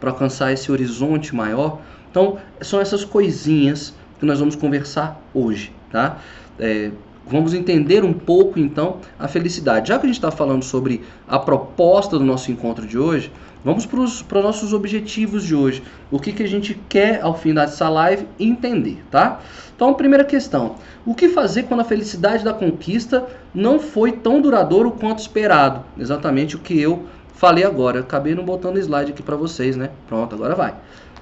para 0.00 0.10
alcançar 0.10 0.50
esse 0.50 0.72
horizonte 0.72 1.34
maior? 1.34 1.80
Então, 2.10 2.38
são 2.62 2.80
essas 2.80 3.04
coisinhas 3.04 3.94
que 4.18 4.24
nós 4.24 4.40
vamos 4.40 4.56
conversar 4.56 5.20
hoje, 5.34 5.72
tá? 5.90 6.18
É, 6.58 6.90
vamos 7.26 7.54
entender 7.54 8.04
um 8.04 8.12
pouco 8.12 8.58
então 8.58 8.98
a 9.18 9.28
felicidade. 9.28 9.88
Já 9.88 9.98
que 9.98 10.04
a 10.04 10.08
gente 10.08 10.16
está 10.16 10.30
falando 10.30 10.64
sobre 10.64 11.02
a 11.28 11.38
proposta 11.38 12.18
do 12.18 12.24
nosso 12.24 12.50
encontro 12.50 12.86
de 12.86 12.98
hoje, 12.98 13.30
Vamos 13.64 13.84
para 13.84 14.00
os 14.00 14.24
nossos 14.32 14.72
objetivos 14.72 15.44
de 15.44 15.54
hoje. 15.54 15.82
O 16.10 16.18
que, 16.18 16.32
que 16.32 16.42
a 16.42 16.48
gente 16.48 16.74
quer 16.88 17.20
ao 17.20 17.36
fim 17.36 17.52
dessa 17.52 17.88
live 17.88 18.26
entender, 18.38 19.02
tá? 19.10 19.40
Então, 19.76 19.92
primeira 19.94 20.24
questão: 20.24 20.76
o 21.04 21.14
que 21.14 21.28
fazer 21.28 21.64
quando 21.64 21.80
a 21.80 21.84
felicidade 21.84 22.42
da 22.42 22.54
conquista 22.54 23.26
não 23.54 23.78
foi 23.78 24.12
tão 24.12 24.40
duradouro 24.40 24.92
quanto 24.92 25.18
esperado? 25.18 25.84
Exatamente 25.98 26.56
o 26.56 26.58
que 26.58 26.80
eu 26.80 27.04
falei 27.34 27.64
agora. 27.64 28.00
acabei 28.00 28.34
não 28.34 28.44
botando 28.44 28.78
slide 28.78 29.12
aqui 29.12 29.22
para 29.22 29.36
vocês, 29.36 29.76
né? 29.76 29.90
Pronto, 30.06 30.34
agora 30.34 30.54
vai, 30.54 30.74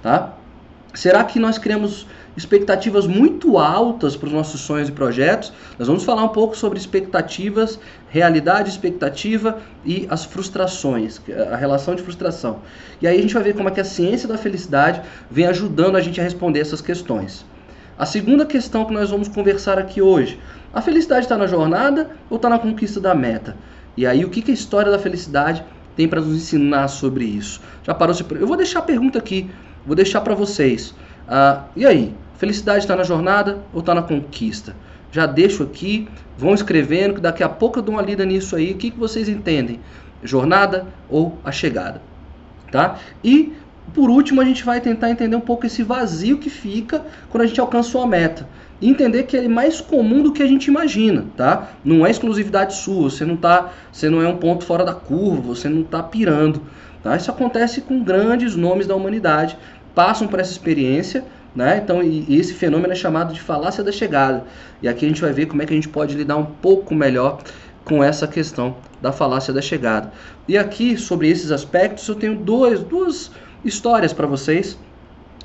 tá? 0.03 0.35
Será 0.95 1.23
que 1.25 1.39
nós 1.39 1.59
queremos 1.59 2.07
expectativas 2.39 3.05
muito 3.05 3.59
altas 3.59 4.15
para 4.15 4.29
os 4.29 4.33
nossos 4.33 4.61
sonhos 4.61 4.89
e 4.89 4.93
projetos. 4.93 5.53
Nós 5.77 5.89
vamos 5.89 6.05
falar 6.05 6.23
um 6.23 6.29
pouco 6.29 6.57
sobre 6.57 6.79
expectativas, 6.79 7.81
realidade, 8.09 8.71
expectativa 8.71 9.59
e 9.85 10.07
as 10.09 10.25
frustrações, 10.25 11.21
a 11.51 11.57
relação 11.57 11.97
de 11.97 12.03
frustração. 12.03 12.61
E 13.03 13.09
aí 13.09 13.19
a 13.19 13.23
gente 13.23 13.35
vai 13.35 13.43
ver 13.43 13.57
como 13.57 13.69
é 13.69 13.73
que 13.73 13.81
a 13.81 13.85
ciência 13.85 14.29
da 14.29 14.39
felicidade 14.39 15.03
vem 15.29 15.47
ajudando 15.47 15.97
a 15.97 16.01
gente 16.01 16.21
a 16.21 16.23
responder 16.23 16.61
essas 16.61 16.81
questões. 16.81 17.45
A 17.99 18.07
segunda 18.07 18.47
questão 18.47 18.85
que 18.85 18.93
nós 18.93 19.11
vamos 19.11 19.27
conversar 19.27 19.77
aqui 19.77 20.01
hoje: 20.01 20.39
a 20.73 20.81
felicidade 20.81 21.23
está 21.23 21.37
na 21.37 21.49
jornada 21.49 22.11
ou 22.31 22.37
está 22.37 22.49
na 22.49 22.61
conquista 22.61 23.01
da 23.01 23.17
meta? 23.17 23.57
E 23.97 24.07
aí, 24.07 24.25
o 24.25 24.31
que, 24.31 24.43
que 24.43 24.53
a 24.53 24.55
história 24.55 24.93
da 24.93 24.99
felicidade 25.01 25.65
tem 25.97 26.07
para 26.07 26.21
nos 26.21 26.37
ensinar 26.37 26.87
sobre 26.87 27.25
isso? 27.25 27.61
Já 27.83 27.93
parou? 27.93 28.15
Eu 28.39 28.47
vou 28.47 28.57
deixar 28.57 28.79
a 28.79 28.83
pergunta 28.83 29.19
aqui, 29.19 29.51
vou 29.85 29.97
deixar 29.97 30.21
para 30.21 30.37
vocês. 30.37 30.95
Ah, 31.27 31.65
e 31.75 31.85
aí, 31.85 32.15
felicidade 32.39 32.81
está 32.81 32.97
na 32.97 33.03
jornada 33.03 33.59
ou 33.73 33.81
está 33.81 33.95
na 33.95 34.03
conquista? 34.03 34.75
Já 35.13 35.27
deixo 35.27 35.63
aqui, 35.63 36.09
vão 36.37 36.55
escrevendo, 36.55 37.15
que 37.15 37.21
daqui 37.21 37.43
a 37.43 37.49
pouco 37.49 37.79
eu 37.79 37.83
dou 37.83 37.95
uma 37.95 38.03
lida 38.03 38.25
nisso 38.25 38.57
aí. 38.57 38.73
O 38.73 38.77
que, 38.77 38.91
que 38.91 38.99
vocês 38.99 39.29
entendem? 39.29 39.81
Jornada 40.23 40.87
ou 41.11 41.39
a 41.45 41.53
chegada? 41.53 42.01
Tá? 42.71 42.99
E 43.23 43.53
por 43.95 44.11
último, 44.11 44.41
a 44.41 44.45
gente 44.45 44.65
vai 44.65 44.81
tentar 44.81 45.11
entender 45.11 45.35
um 45.35 45.41
pouco 45.41 45.67
esse 45.67 45.83
vazio 45.83 46.39
que 46.39 46.51
fica 46.51 47.05
quando 47.31 47.43
a 47.43 47.47
gente 47.47 47.61
alcança 47.61 47.97
uma 47.97 48.07
meta. 48.07 48.47
E 48.81 48.89
entender 48.89 49.25
que 49.25 49.37
ele 49.37 49.47
é 49.47 49.49
mais 49.49 49.81
comum 49.81 50.23
do 50.23 50.33
que 50.33 50.43
a 50.43 50.47
gente 50.47 50.67
imagina, 50.67 51.25
tá? 51.37 51.71
Não 51.85 52.07
é 52.07 52.11
exclusividade 52.11 52.75
sua, 52.75 53.11
você 53.11 53.25
não 53.25 53.37
tá, 53.37 53.73
você 53.91 54.09
não 54.09 54.23
é 54.23 54.29
um 54.29 54.37
ponto 54.37 54.65
fora 54.65 54.85
da 54.85 54.95
curva, 54.95 55.55
você 55.55 55.69
não 55.69 55.81
está 55.81 56.03
pirando, 56.03 56.63
tá? 57.03 57.17
Isso 57.17 57.31
acontece 57.31 57.81
com 57.81 58.05
grandes 58.05 58.55
nomes 58.55 58.87
da 58.87 58.95
humanidade, 58.95 59.59
passam 59.95 60.29
por 60.29 60.39
essa 60.39 60.53
experiência, 60.53 61.25
né? 61.59 61.81
Então, 61.83 62.01
e, 62.01 62.25
e 62.29 62.39
esse 62.39 62.55
fenômeno 62.55 62.93
é 62.93 62.95
chamado 62.95 63.35
de 63.35 63.41
falácia 63.41 63.83
da 63.83 63.91
chegada. 63.91 64.45
E 64.81 64.87
aqui 64.87 65.05
a 65.05 65.09
gente 65.09 65.21
vai 65.21 65.33
ver 65.33 65.47
como 65.47 65.61
é 65.61 65.67
que 65.67 65.73
a 65.73 65.75
gente 65.75 65.89
pode 65.89 66.15
lidar 66.15 66.37
um 66.37 66.45
pouco 66.45 66.95
melhor 66.95 67.41
com 67.85 68.03
essa 68.03 68.29
questão 68.29 68.77
da 69.03 69.11
falácia 69.11 69.53
da 69.53 69.61
chegada. 69.61 70.13
E 70.47 70.57
aqui, 70.57 70.97
sobre 70.97 71.29
esses 71.29 71.51
aspectos, 71.51 72.07
eu 72.07 72.15
tenho 72.15 72.37
dois, 72.37 72.79
duas 72.79 73.33
histórias 73.65 74.13
para 74.13 74.25
vocês, 74.25 74.79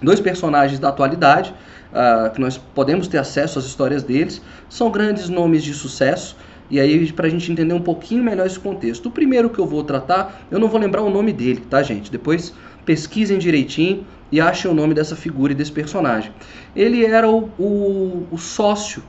dois 0.03 0.19
personagens 0.19 0.79
da 0.79 0.89
atualidade, 0.89 1.51
uh, 1.91 2.31
que 2.31 2.39
nós 2.39 2.59
podemos 2.59 3.07
ter 3.07 3.17
acesso 3.17 3.57
às 3.57 3.65
histórias 3.65 4.03
deles, 4.03 4.39
são 4.69 4.91
grandes 4.91 5.29
nomes 5.29 5.63
de 5.63 5.73
sucesso. 5.73 6.37
E 6.69 6.79
aí, 6.79 7.11
para 7.11 7.25
a 7.25 7.29
gente 7.29 7.51
entender 7.51 7.73
um 7.73 7.81
pouquinho 7.81 8.23
melhor 8.23 8.45
esse 8.45 8.59
contexto. 8.59 9.07
O 9.07 9.11
primeiro 9.11 9.49
que 9.49 9.57
eu 9.57 9.65
vou 9.65 9.83
tratar, 9.83 10.45
eu 10.51 10.59
não 10.59 10.67
vou 10.67 10.79
lembrar 10.79 11.01
o 11.01 11.09
nome 11.09 11.33
dele, 11.33 11.63
tá, 11.67 11.81
gente? 11.81 12.11
Depois 12.11 12.53
pesquisem 12.85 13.39
direitinho 13.39 14.05
e 14.33 14.41
achem 14.41 14.71
o 14.71 14.73
nome 14.73 14.95
dessa 14.95 15.15
figura 15.15 15.51
e 15.51 15.55
desse 15.55 15.71
personagem. 15.71 16.31
Ele 16.75 17.05
era 17.05 17.29
o, 17.29 17.51
o, 17.59 18.27
o 18.31 18.37
sócio, 18.39 19.03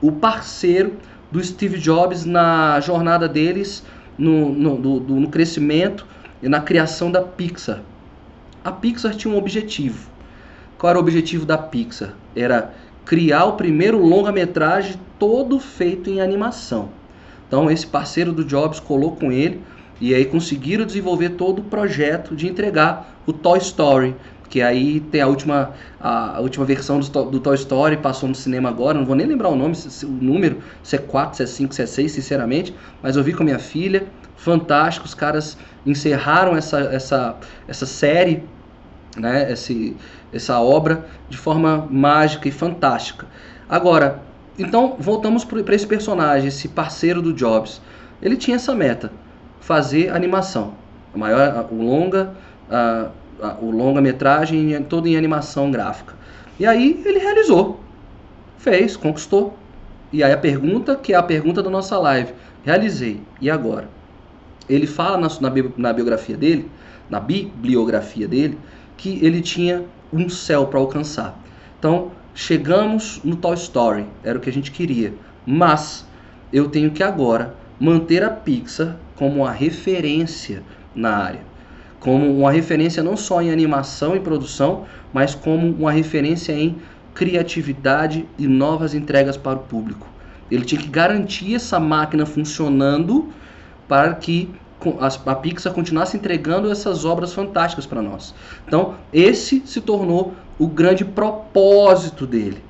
o 0.00 0.10
parceiro 0.10 0.94
do 1.30 1.44
Steve 1.44 1.78
Jobs 1.78 2.24
na 2.24 2.80
jornada 2.80 3.28
deles 3.28 3.84
no, 4.16 4.48
no, 4.48 4.78
do, 4.78 5.00
do, 5.00 5.14
no 5.16 5.28
crescimento 5.28 6.06
e 6.42 6.48
na 6.48 6.62
criação 6.62 7.12
da 7.12 7.20
Pixar. 7.20 7.82
A 8.64 8.72
Pixar 8.72 9.14
tinha 9.14 9.34
um 9.34 9.36
objetivo. 9.36 10.08
Qual 10.78 10.88
era 10.88 10.98
o 10.98 11.02
objetivo 11.02 11.44
da 11.44 11.58
Pixar? 11.58 12.14
Era 12.34 12.72
criar 13.04 13.44
o 13.44 13.56
primeiro 13.56 14.02
longa-metragem 14.02 14.98
todo 15.18 15.60
feito 15.60 16.08
em 16.08 16.22
animação. 16.22 16.88
Então 17.46 17.70
esse 17.70 17.86
parceiro 17.86 18.32
do 18.32 18.46
Jobs 18.46 18.80
colou 18.80 19.14
com 19.14 19.30
ele 19.30 19.60
e 20.00 20.14
aí 20.14 20.24
conseguiram 20.24 20.86
desenvolver 20.86 21.30
todo 21.30 21.58
o 21.58 21.64
projeto 21.64 22.34
de 22.34 22.48
entregar 22.48 23.20
o 23.26 23.32
Toy 23.34 23.58
Story, 23.58 24.16
que 24.50 24.60
aí 24.60 24.98
tem 24.98 25.20
a 25.20 25.28
última, 25.28 25.70
a, 26.00 26.40
última 26.40 26.64
versão 26.64 26.98
do, 26.98 27.24
do, 27.26 27.38
Toy 27.38 27.54
Story, 27.54 27.96
passou 27.96 28.28
no 28.28 28.34
cinema 28.34 28.68
agora, 28.68 28.98
não 28.98 29.06
vou 29.06 29.14
nem 29.14 29.24
lembrar 29.24 29.48
o 29.48 29.54
nome, 29.54 29.76
se, 29.76 30.04
o 30.04 30.08
número, 30.08 30.58
se 30.82 30.96
é 30.96 30.98
4, 30.98 31.36
se 31.36 31.42
é 31.44 31.46
5, 31.46 31.72
se 31.72 31.82
é 31.82 31.86
6, 31.86 32.10
sinceramente, 32.10 32.74
mas 33.00 33.16
eu 33.16 33.22
vi 33.22 33.32
com 33.32 33.44
a 33.44 33.46
minha 33.46 33.60
filha, 33.60 34.08
fantástico, 34.36 35.06
os 35.06 35.14
caras 35.14 35.56
encerraram 35.86 36.56
essa, 36.56 36.80
essa, 36.80 37.36
essa 37.68 37.86
série, 37.86 38.42
né, 39.16 39.52
esse, 39.52 39.96
essa 40.32 40.58
obra, 40.58 41.06
de 41.28 41.38
forma 41.38 41.86
mágica 41.88 42.48
e 42.48 42.50
fantástica. 42.50 43.26
Agora, 43.68 44.20
então 44.58 44.96
voltamos 44.98 45.44
para 45.44 45.74
esse 45.74 45.86
personagem, 45.86 46.48
esse 46.48 46.66
parceiro 46.66 47.22
do 47.22 47.32
Jobs. 47.32 47.80
Ele 48.20 48.36
tinha 48.36 48.56
essa 48.56 48.74
meta, 48.74 49.12
fazer 49.60 50.10
animação, 50.10 50.74
a 51.14 51.18
maior, 51.18 51.68
o 51.70 51.82
longa, 51.82 52.34
o 53.60 53.70
longa 53.70 54.00
metragem 54.00 54.82
todo 54.84 55.06
em 55.06 55.16
animação 55.16 55.70
gráfica. 55.70 56.14
E 56.58 56.66
aí 56.66 57.02
ele 57.04 57.18
realizou, 57.18 57.80
fez, 58.58 58.96
conquistou. 58.96 59.56
E 60.12 60.22
aí 60.22 60.32
a 60.32 60.38
pergunta 60.38 60.96
que 60.96 61.12
é 61.12 61.16
a 61.16 61.22
pergunta 61.22 61.62
da 61.62 61.70
nossa 61.70 61.98
live, 61.98 62.32
realizei, 62.64 63.20
e 63.40 63.48
agora? 63.48 63.88
ele 64.70 64.86
fala 64.86 65.18
na, 65.18 65.52
na 65.76 65.92
biografia 65.92 66.36
dele, 66.36 66.70
na 67.08 67.18
bibliografia 67.18 68.28
dele, 68.28 68.56
que 68.96 69.18
ele 69.24 69.40
tinha 69.40 69.84
um 70.12 70.28
céu 70.28 70.66
para 70.68 70.78
alcançar. 70.78 71.38
Então, 71.78 72.12
chegamos 72.34 73.20
no 73.24 73.34
Toy 73.34 73.54
Story, 73.54 74.06
era 74.22 74.38
o 74.38 74.40
que 74.40 74.48
a 74.48 74.52
gente 74.52 74.70
queria, 74.70 75.12
mas 75.44 76.06
eu 76.52 76.68
tenho 76.68 76.92
que 76.92 77.02
agora 77.02 77.54
manter 77.80 78.22
a 78.22 78.30
Pixar 78.30 78.96
como 79.16 79.40
uma 79.42 79.50
referência 79.50 80.62
na 80.94 81.16
área, 81.16 81.40
como 82.00 82.38
uma 82.38 82.50
referência 82.50 83.02
não 83.02 83.16
só 83.16 83.40
em 83.42 83.50
animação 83.50 84.16
e 84.16 84.20
produção, 84.20 84.86
mas 85.12 85.34
como 85.34 85.68
uma 85.68 85.92
referência 85.92 86.52
em 86.52 86.76
criatividade 87.14 88.26
e 88.38 88.46
novas 88.46 88.94
entregas 88.94 89.36
para 89.36 89.58
o 89.58 89.62
público. 89.62 90.08
Ele 90.50 90.64
tinha 90.64 90.80
que 90.80 90.88
garantir 90.88 91.54
essa 91.54 91.78
máquina 91.78 92.24
funcionando 92.24 93.28
para 93.86 94.14
que 94.14 94.50
a 95.26 95.34
Pixar 95.34 95.74
continuasse 95.74 96.16
entregando 96.16 96.70
essas 96.70 97.04
obras 97.04 97.34
fantásticas 97.34 97.84
para 97.84 98.00
nós. 98.00 98.34
Então, 98.66 98.94
esse 99.12 99.62
se 99.66 99.80
tornou 99.80 100.32
o 100.58 100.66
grande 100.66 101.04
propósito 101.04 102.26
dele. 102.26 102.64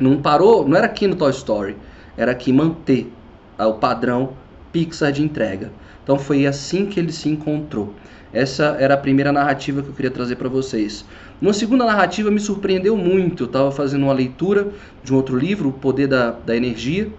Não 0.00 0.20
parou, 0.20 0.66
não 0.66 0.76
era 0.76 0.86
aqui 0.86 1.06
no 1.06 1.14
Toy 1.14 1.30
Story, 1.30 1.76
era 2.16 2.32
aqui 2.32 2.52
manter 2.52 3.12
o 3.58 3.74
padrão 3.74 4.30
Pixar 4.72 5.12
de 5.12 5.22
entrega. 5.22 5.72
Então 6.02 6.18
foi 6.18 6.46
assim 6.46 6.86
que 6.86 6.98
ele 6.98 7.12
se 7.12 7.28
encontrou. 7.28 7.94
Essa 8.32 8.76
era 8.78 8.94
a 8.94 8.96
primeira 8.96 9.32
narrativa 9.32 9.82
que 9.82 9.88
eu 9.88 9.94
queria 9.94 10.10
trazer 10.10 10.36
para 10.36 10.48
vocês. 10.48 11.04
Uma 11.40 11.52
segunda 11.52 11.84
narrativa 11.84 12.30
me 12.30 12.40
surpreendeu 12.40 12.96
muito. 12.96 13.44
Eu 13.44 13.46
estava 13.46 13.70
fazendo 13.70 14.02
uma 14.04 14.12
leitura 14.12 14.68
de 15.02 15.12
um 15.12 15.16
outro 15.16 15.36
livro, 15.36 15.68
O 15.70 15.72
Poder 15.72 16.06
da, 16.06 16.30
da 16.30 16.56
Energia, 16.56 17.10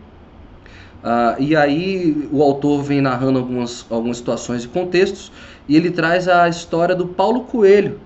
Uh, 0.99 1.41
e 1.41 1.55
aí 1.55 2.27
o 2.29 2.43
autor 2.43 2.83
vem 2.83 2.99
narrando 2.99 3.39
algumas, 3.39 3.85
algumas 3.89 4.17
situações 4.17 4.65
e 4.65 4.67
contextos 4.67 5.31
e 5.65 5.77
ele 5.77 5.91
traz 5.91 6.27
a 6.27 6.49
história 6.49 6.93
do 6.93 7.07
Paulo 7.07 7.41
Coelho, 7.45 7.97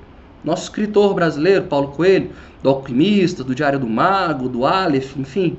nosso 0.44 0.64
escritor 0.64 1.16
brasileiro, 1.16 1.64
Paulo 1.64 1.88
Coelho, 1.88 2.30
do 2.62 2.70
Alquimista, 2.70 3.44
do 3.44 3.56
Diário 3.56 3.80
do 3.80 3.88
Mago, 3.88 4.48
do 4.48 4.64
Aleph, 4.64 5.18
enfim, 5.18 5.58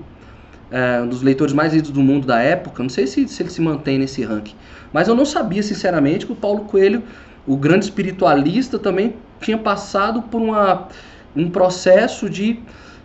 é, 0.70 1.00
um 1.00 1.08
dos 1.08 1.22
leitores 1.22 1.52
mais 1.52 1.74
lidos 1.74 1.90
do 1.90 2.00
mundo 2.00 2.24
da 2.24 2.40
época. 2.40 2.82
Não 2.84 2.90
sei 2.90 3.06
se, 3.08 3.26
se 3.26 3.42
ele 3.42 3.50
se 3.50 3.60
mantém 3.60 3.98
nesse 3.98 4.22
ranking, 4.22 4.54
mas 4.92 5.08
eu 5.08 5.14
não 5.16 5.24
sabia, 5.26 5.62
sinceramente, 5.62 6.26
que 6.26 6.32
o 6.32 6.36
Paulo 6.36 6.66
Coelho, 6.66 7.02
o 7.46 7.56
grande 7.56 7.84
espiritualista, 7.84 8.78
também 8.78 9.14
tinha 9.40 9.58
passado 9.58 10.22
por 10.22 10.40
uma, 10.40 10.88
um 11.36 11.50
processo 11.50 12.28
de, 12.28 12.60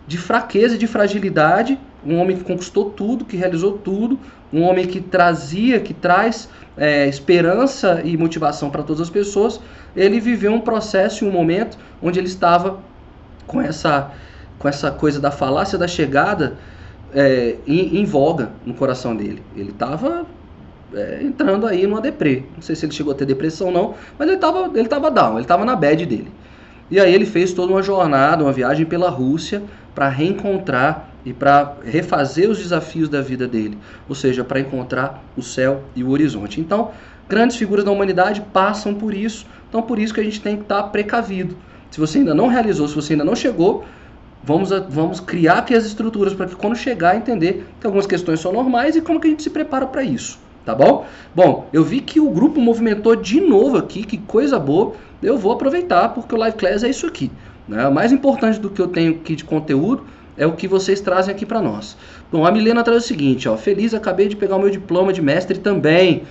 de 0.06 0.16
fraqueza, 0.18 0.78
de 0.78 0.86
fragilidade. 0.86 1.78
Um 2.04 2.18
homem 2.18 2.36
que 2.36 2.44
conquistou 2.44 2.90
tudo, 2.90 3.26
que 3.26 3.36
realizou 3.36 3.72
tudo, 3.72 4.18
um 4.52 4.62
homem 4.62 4.86
que 4.86 5.00
trazia, 5.00 5.80
que 5.80 5.92
traz 5.92 6.48
é, 6.76 7.06
esperança 7.06 8.00
e 8.04 8.16
motivação 8.16 8.70
para 8.70 8.82
todas 8.82 9.02
as 9.02 9.10
pessoas, 9.10 9.60
ele 9.94 10.18
viveu 10.18 10.52
um 10.52 10.60
processo 10.60 11.24
e 11.24 11.28
um 11.28 11.30
momento 11.30 11.76
onde 12.02 12.18
ele 12.18 12.26
estava 12.28 12.80
com 13.46 13.60
essa, 13.60 14.10
com 14.58 14.68
essa 14.68 14.90
coisa 14.90 15.20
da 15.20 15.30
falácia 15.30 15.76
da 15.76 15.86
chegada 15.86 16.56
é, 17.12 17.56
em, 17.66 17.98
em, 17.98 18.04
voga 18.04 18.52
no 18.64 18.72
coração 18.72 19.14
dele. 19.14 19.42
Ele 19.56 19.70
estava 19.70 20.24
é, 20.94 21.20
entrando 21.22 21.66
aí 21.66 21.86
numa 21.86 22.00
deprê. 22.00 22.44
Não 22.54 22.62
sei 22.62 22.74
se 22.74 22.84
ele 22.84 22.92
chegou 22.92 23.12
a 23.12 23.16
ter 23.16 23.26
depressão 23.26 23.68
ou 23.68 23.72
não, 23.72 23.94
mas 24.18 24.28
ele 24.28 24.36
estava 24.36 24.70
ele 24.78 24.88
tava 24.88 25.10
down, 25.10 25.34
ele 25.34 25.42
estava 25.42 25.64
na 25.64 25.76
bad 25.76 26.04
dele. 26.06 26.30
E 26.90 26.98
aí 26.98 27.14
ele 27.14 27.26
fez 27.26 27.52
toda 27.52 27.72
uma 27.72 27.82
jornada, 27.82 28.42
uma 28.42 28.52
viagem 28.52 28.84
pela 28.84 29.08
Rússia 29.08 29.62
para 29.94 30.08
reencontrar 30.08 31.10
e 31.24 31.32
para 31.32 31.76
refazer 31.84 32.48
os 32.48 32.58
desafios 32.58 33.08
da 33.08 33.20
vida 33.20 33.46
dele, 33.46 33.78
ou 34.08 34.14
seja, 34.14 34.42
para 34.42 34.58
encontrar 34.58 35.22
o 35.36 35.42
céu 35.42 35.82
e 35.94 36.02
o 36.02 36.10
horizonte. 36.10 36.60
Então, 36.60 36.90
grandes 37.28 37.56
figuras 37.56 37.84
da 37.84 37.90
humanidade 37.90 38.40
passam 38.52 38.94
por 38.94 39.14
isso, 39.14 39.46
então 39.68 39.82
por 39.82 39.98
isso 39.98 40.12
que 40.14 40.20
a 40.20 40.24
gente 40.24 40.40
tem 40.40 40.56
que 40.56 40.62
estar 40.62 40.82
precavido. 40.84 41.56
Se 41.90 42.00
você 42.00 42.18
ainda 42.18 42.34
não 42.34 42.46
realizou, 42.48 42.88
se 42.88 42.94
você 42.94 43.12
ainda 43.12 43.24
não 43.24 43.36
chegou, 43.36 43.84
vamos, 44.42 44.72
a, 44.72 44.80
vamos 44.80 45.20
criar 45.20 45.58
aqui 45.58 45.74
as 45.74 45.84
estruturas 45.84 46.34
para 46.34 46.46
que 46.46 46.56
quando 46.56 46.76
chegar 46.76 47.16
entender 47.16 47.66
que 47.80 47.86
algumas 47.86 48.06
questões 48.06 48.40
são 48.40 48.52
normais 48.52 48.96
e 48.96 49.00
como 49.00 49.20
que 49.20 49.26
a 49.26 49.30
gente 49.30 49.42
se 49.42 49.50
prepara 49.50 49.86
para 49.86 50.02
isso, 50.02 50.38
tá 50.64 50.74
bom? 50.74 51.06
Bom, 51.34 51.66
eu 51.72 51.84
vi 51.84 52.00
que 52.00 52.20
o 52.20 52.30
grupo 52.30 52.60
movimentou 52.60 53.16
de 53.16 53.40
novo 53.40 53.76
aqui, 53.76 54.04
que 54.04 54.18
coisa 54.18 54.58
boa, 54.58 54.92
eu 55.22 55.36
vou 55.36 55.52
aproveitar 55.52 56.10
porque 56.10 56.34
o 56.34 56.38
Live 56.38 56.56
Class 56.56 56.82
é 56.82 56.88
isso 56.88 57.06
aqui. 57.06 57.30
Né? 57.68 57.86
O 57.86 57.92
mais 57.92 58.12
importante 58.12 58.58
do 58.58 58.70
que 58.70 58.80
eu 58.80 58.88
tenho 58.88 59.12
aqui 59.12 59.36
de 59.36 59.44
conteúdo 59.44 60.04
é 60.36 60.46
o 60.46 60.52
que 60.52 60.66
vocês 60.66 61.00
trazem 61.00 61.34
aqui 61.34 61.44
para 61.44 61.60
nós. 61.60 61.96
Bom, 62.32 62.46
a 62.46 62.50
Milena 62.50 62.82
traz 62.82 63.04
o 63.04 63.06
seguinte, 63.06 63.48
ó, 63.48 63.56
feliz, 63.56 63.92
acabei 63.92 64.26
de 64.26 64.36
pegar 64.36 64.56
o 64.56 64.58
meu 64.58 64.70
diploma 64.70 65.12
de 65.12 65.20
mestre 65.20 65.58
também. 65.58 66.22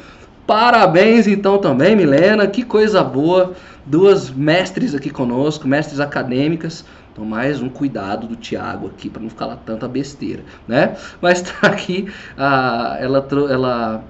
Parabéns 0.48 1.28
então 1.28 1.60
também, 1.60 1.96
Milena, 1.96 2.48
que 2.48 2.64
coisa 2.64 3.04
boa. 3.04 3.54
Duas 3.86 4.30
mestres 4.32 4.96
aqui 4.96 5.12
conosco, 5.12 5.68
mestres 5.68 6.00
acadêmicas. 6.00 6.84
Então, 7.12 7.24
mais 7.24 7.62
um 7.62 7.70
cuidado 7.70 8.26
do 8.26 8.36
Tiago 8.36 8.88
aqui 8.88 9.10
para 9.10 9.22
não 9.22 9.30
falar 9.30 9.58
tanta 9.58 9.88
besteira, 9.88 10.44
né? 10.68 10.96
Mas 11.22 11.42
tá 11.46 11.68
aqui, 11.68 12.08
a, 12.36 12.98
ela, 13.00 13.28
ela, 13.52 14.04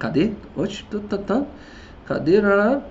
cadê? 0.00 0.30
Oxe, 0.56 0.82
tá, 0.90 0.98
tá, 1.08 1.18
tá. 1.18 1.42
Cadê? 2.06 2.42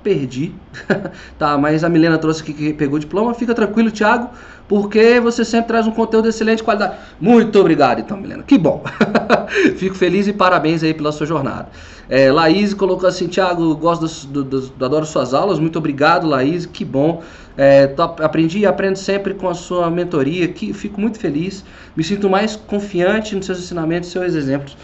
Perdi. 0.01 0.54
tá, 1.38 1.58
mas 1.58 1.84
a 1.84 1.89
Milena 1.89 2.18
trouxe 2.18 2.42
aqui 2.42 2.54
que 2.54 2.74
pegou 2.74 2.96
o 2.96 3.00
diploma. 3.00 3.34
Fica 3.34 3.54
tranquilo, 3.54 3.92
Thiago, 3.92 4.30
porque 4.66 5.20
você 5.20 5.44
sempre 5.44 5.68
traz 5.68 5.86
um 5.86 5.92
conteúdo 5.92 6.24
de 6.24 6.30
excelente 6.30 6.63
qualidade. 6.63 6.96
Muito 7.20 7.60
obrigado, 7.60 8.00
então, 8.00 8.16
Milena. 8.16 8.44
Que 8.44 8.58
bom. 8.58 8.82
Fico 9.75 9.96
feliz 9.96 10.25
e 10.28 10.32
parabéns 10.32 10.84
aí 10.84 10.94
pela 10.94 11.12
sua 11.12 11.28
jornada. 11.28 11.68
É, 12.08 12.32
Laís 12.32 12.74
colocou 12.74 13.10
assim, 13.10 13.28
Thiago, 13.28 13.75
gosto 13.75 14.25
do, 14.28 14.42
do, 14.42 14.62
do, 14.62 14.86
adoro 14.86 15.06
suas 15.06 15.34
aulas. 15.34 15.60
Muito 15.60 15.78
obrigado, 15.78 16.25
Laís. 16.25 16.66
Que 16.66 16.86
bom. 16.86 17.22
É, 17.58 17.88
tô, 17.88 18.04
aprendi 18.04 18.60
e 18.60 18.66
aprendo 18.66 18.96
sempre 18.96 19.34
com 19.34 19.50
a 19.50 19.54
sua 19.54 19.89
mentoria. 19.92 20.48
Que 20.48 20.72
fico 20.72 21.01
muito 21.01 21.20
feliz. 21.20 21.66
Me 21.94 22.06
sinto 22.06 22.30
mais 22.30 22.56
confiante 22.56 23.36
nos 23.36 23.46
seus 23.46 23.60
ensinamentos, 23.60 24.10
seus 24.10 24.34
exemplos. 24.34 24.78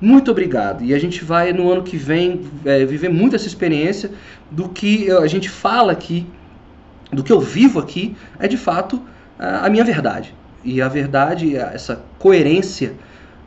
Muito 0.00 0.30
obrigado. 0.30 0.82
E 0.82 0.94
a 0.94 0.98
gente 0.98 1.24
vai 1.24 1.52
no 1.52 1.70
ano 1.70 1.82
que 1.82 1.96
vem 1.96 2.40
é, 2.64 2.84
viver 2.84 3.10
muito 3.10 3.36
essa 3.36 3.46
experiência 3.46 4.10
do 4.50 4.68
que 4.68 5.10
a 5.10 5.26
gente 5.26 5.48
fala 5.48 5.92
aqui, 5.92 6.26
do 7.12 7.22
que 7.22 7.32
eu 7.32 7.40
vivo 7.40 7.78
aqui, 7.78 8.16
é 8.38 8.48
de 8.48 8.56
fato 8.56 9.02
a 9.38 9.70
minha 9.70 9.84
verdade. 9.84 10.34
E 10.62 10.82
a 10.82 10.88
verdade, 10.88 11.56
essa 11.56 12.02
coerência, 12.18 12.92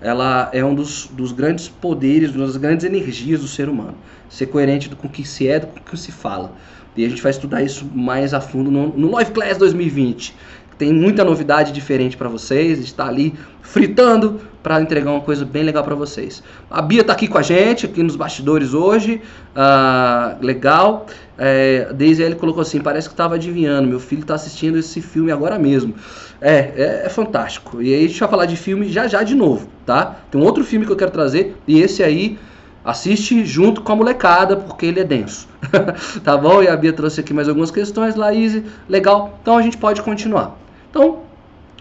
ela 0.02 0.50
é 0.52 0.66
um 0.66 0.74
dos, 0.74 1.08
dos 1.08 1.32
grandes 1.32 1.70
poderes, 1.70 2.36
uma 2.36 2.48
das 2.48 2.58
grandes 2.58 2.84
energias 2.86 3.42
do 3.42 3.48
ser 3.48 3.70
humano. 3.70 3.96
Ser 4.28 4.48
coerente 4.48 4.90
com 4.90 5.08
o 5.08 5.10
que 5.10 5.26
se 5.26 5.48
é, 5.48 5.60
com 5.60 5.80
o 5.80 5.84
que 5.84 5.98
se 5.98 6.12
fala. 6.12 6.54
E 6.96 7.06
a 7.06 7.10
gente 7.10 7.22
vai 7.22 7.32
estudar 7.32 7.62
isso 7.62 7.86
mais 7.94 8.34
a 8.34 8.42
fundo 8.42 8.70
no, 8.72 8.90
no 8.90 9.12
Live 9.12 9.32
Class 9.32 9.58
2020. 9.58 10.36
Tem 10.84 10.92
muita 10.92 11.24
novidade 11.24 11.72
diferente 11.72 12.18
para 12.18 12.28
vocês, 12.28 12.78
está 12.78 13.08
ali 13.08 13.34
fritando 13.62 14.42
para 14.62 14.82
entregar 14.82 15.12
uma 15.12 15.22
coisa 15.22 15.46
bem 15.46 15.64
legal 15.64 15.82
para 15.82 15.96
vocês. 15.96 16.44
A 16.70 16.82
Bia 16.82 17.00
está 17.00 17.14
aqui 17.14 17.26
com 17.26 17.38
a 17.38 17.42
gente, 17.42 17.86
aqui 17.86 18.04
nos 18.04 18.18
bastidores 18.18 18.74
hoje, 18.74 19.22
uh, 19.56 20.46
legal. 20.46 21.06
É, 21.38 21.88
ele 21.98 22.36
colocou 22.36 22.62
assim, 22.62 22.82
parece 22.82 23.08
que 23.08 23.14
estava 23.14 23.36
adivinhando, 23.36 23.88
meu 23.88 24.00
filho 24.02 24.24
está 24.24 24.36
assistindo 24.36 24.78
esse 24.78 25.00
filme 25.00 25.32
agora 25.32 25.58
mesmo. 25.58 25.96
É, 26.42 26.74
é, 26.76 27.04
é, 27.06 27.10
fantástico. 27.10 27.82
E 27.82 27.94
aí 27.94 28.04
a 28.04 28.08
gente 28.10 28.20
vai 28.20 28.30
falar 28.30 28.46
de 28.46 28.58
filme 28.58 28.90
já 28.90 29.08
já 29.08 29.24
de 29.24 29.36
novo, 29.36 29.70
tá? 29.86 30.18
Tem 30.30 30.42
um 30.42 30.44
outro 30.44 30.66
filme 30.66 30.86
que 30.86 30.92
eu 30.92 30.98
quero 30.98 31.12
trazer, 31.12 31.56
e 31.66 31.80
esse 31.80 32.04
aí 32.04 32.38
assiste 32.84 33.46
junto 33.46 33.82
com 33.82 33.94
a 33.94 33.96
molecada, 33.96 34.58
porque 34.58 34.86
ele 34.86 35.00
é 35.00 35.06
denso. 35.06 35.48
tá 36.26 36.36
bom? 36.36 36.62
E 36.62 36.68
a 36.68 36.76
Bia 36.76 36.92
trouxe 36.92 37.22
aqui 37.22 37.34
mais 37.34 37.48
algumas 37.48 37.72
questões, 37.72 38.16
Laís, 38.18 38.62
legal. 38.90 39.40
Então 39.42 39.58
a 39.58 39.62
gente 39.62 39.78
pode 39.78 40.02
continuar. 40.02 40.62
Então, 40.94 41.24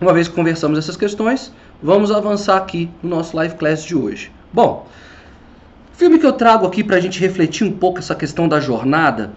uma 0.00 0.14
vez 0.14 0.26
que 0.26 0.34
conversamos 0.34 0.78
essas 0.78 0.96
questões, 0.96 1.52
vamos 1.82 2.10
avançar 2.10 2.56
aqui 2.56 2.88
no 3.02 3.10
nosso 3.10 3.36
live 3.36 3.56
class 3.56 3.84
de 3.84 3.94
hoje. 3.94 4.32
Bom, 4.50 4.86
o 5.92 5.96
filme 5.98 6.18
que 6.18 6.24
eu 6.24 6.32
trago 6.32 6.66
aqui 6.66 6.82
para 6.82 6.96
a 6.96 7.00
gente 7.00 7.20
refletir 7.20 7.66
um 7.66 7.72
pouco 7.72 7.98
essa 7.98 8.14
questão 8.14 8.48
da 8.48 8.58
jornada, 8.58 9.34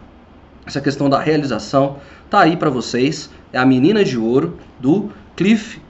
essa 0.65 0.79
questão 0.79 1.09
da 1.09 1.19
realização, 1.19 1.97
tá 2.29 2.39
aí 2.39 2.55
para 2.55 2.69
vocês. 2.69 3.29
É 3.51 3.57
A 3.57 3.65
Menina 3.65 4.01
de 4.01 4.17
Ouro 4.17 4.57
do 4.79 5.09
Cliff 5.35 5.81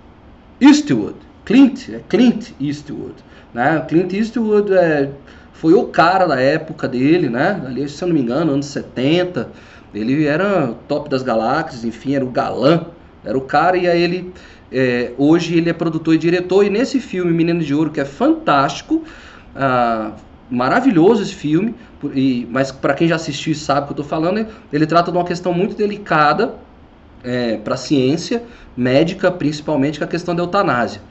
Eastwood. 0.59 1.17
Clint, 1.45 1.89
é 1.89 2.01
Clint 2.09 2.53
Eastwood, 2.59 3.13
né? 3.53 3.85
Clint 3.87 4.13
Eastwood 4.13 4.73
é, 4.73 5.11
foi 5.53 5.75
o 5.75 5.83
cara 5.83 6.25
da 6.25 6.41
época 6.41 6.87
dele, 6.87 7.29
né? 7.29 7.61
Ali, 7.63 7.87
se 7.87 8.03
eu 8.03 8.07
não 8.07 8.15
me 8.15 8.21
engano, 8.21 8.51
anos 8.53 8.65
70. 8.65 9.47
Ele 9.93 10.25
era 10.25 10.73
top 10.87 11.07
das 11.07 11.21
galáxias, 11.21 11.85
enfim, 11.85 12.15
era 12.15 12.25
o 12.25 12.31
galã 12.31 12.87
era 13.25 13.37
o 13.37 13.41
cara 13.41 13.77
e 13.77 13.87
aí 13.87 14.01
ele 14.01 14.33
é, 14.71 15.11
hoje 15.17 15.57
ele 15.57 15.69
é 15.69 15.73
produtor 15.73 16.15
e 16.15 16.17
diretor 16.17 16.65
e 16.65 16.69
nesse 16.69 16.99
filme 16.99 17.31
Menino 17.31 17.61
de 17.61 17.73
Ouro 17.73 17.91
que 17.91 17.99
é 17.99 18.05
fantástico, 18.05 19.03
ah, 19.55 20.11
maravilhoso 20.49 21.23
esse 21.23 21.33
filme, 21.33 21.73
e, 22.13 22.47
mas 22.51 22.71
para 22.71 22.93
quem 22.93 23.07
já 23.07 23.15
assistiu 23.15 23.53
e 23.53 23.55
sabe 23.55 23.81
o 23.81 23.83
que 23.85 23.99
eu 23.99 24.03
estou 24.03 24.05
falando, 24.05 24.45
ele 24.71 24.85
trata 24.85 25.11
de 25.11 25.17
uma 25.17 25.25
questão 25.25 25.53
muito 25.53 25.75
delicada 25.75 26.55
é, 27.23 27.57
para 27.57 27.73
a 27.73 27.77
ciência 27.77 28.43
médica, 28.77 29.31
principalmente, 29.31 29.97
que 29.97 30.03
é 30.03 30.07
a 30.07 30.09
questão 30.09 30.35
da 30.35 30.43
eutanásia. 30.43 31.01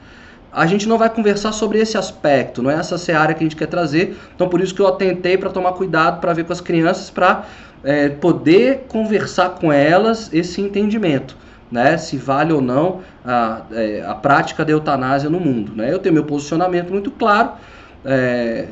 A 0.51 0.65
gente 0.65 0.87
não 0.87 0.97
vai 0.97 1.09
conversar 1.09 1.51
sobre 1.51 1.79
esse 1.79 1.97
aspecto, 1.97 2.63
não 2.63 2.71
é 2.71 2.75
essa 2.75 2.97
seara 2.97 3.33
que 3.33 3.43
a 3.43 3.45
gente 3.45 3.57
quer 3.57 3.67
trazer, 3.67 4.15
então 4.33 4.47
por 4.47 4.61
isso 4.61 4.73
que 4.73 4.81
eu 4.81 4.87
atentei 4.87 5.37
para 5.37 5.49
tomar 5.49 5.73
cuidado 5.73 6.21
para 6.21 6.31
ver 6.31 6.45
com 6.45 6.53
as 6.53 6.61
crianças, 6.61 7.09
para 7.09 7.45
é, 7.83 8.07
poder 8.07 8.85
conversar 8.87 9.49
com 9.49 9.71
elas 9.71 10.29
esse 10.31 10.61
entendimento 10.61 11.35
né, 11.71 11.97
se 11.97 12.17
vale 12.17 12.53
ou 12.53 12.61
não 12.61 13.01
a, 13.25 13.63
é, 13.71 14.03
a 14.05 14.13
prática 14.13 14.63
da 14.63 14.71
eutanásia 14.71 15.29
no 15.29 15.39
mundo. 15.39 15.73
Né? 15.75 15.91
Eu 15.91 15.99
tenho 15.99 16.13
meu 16.13 16.23
posicionamento 16.23 16.91
muito 16.91 17.11
claro 17.11 17.53
é, 18.03 18.67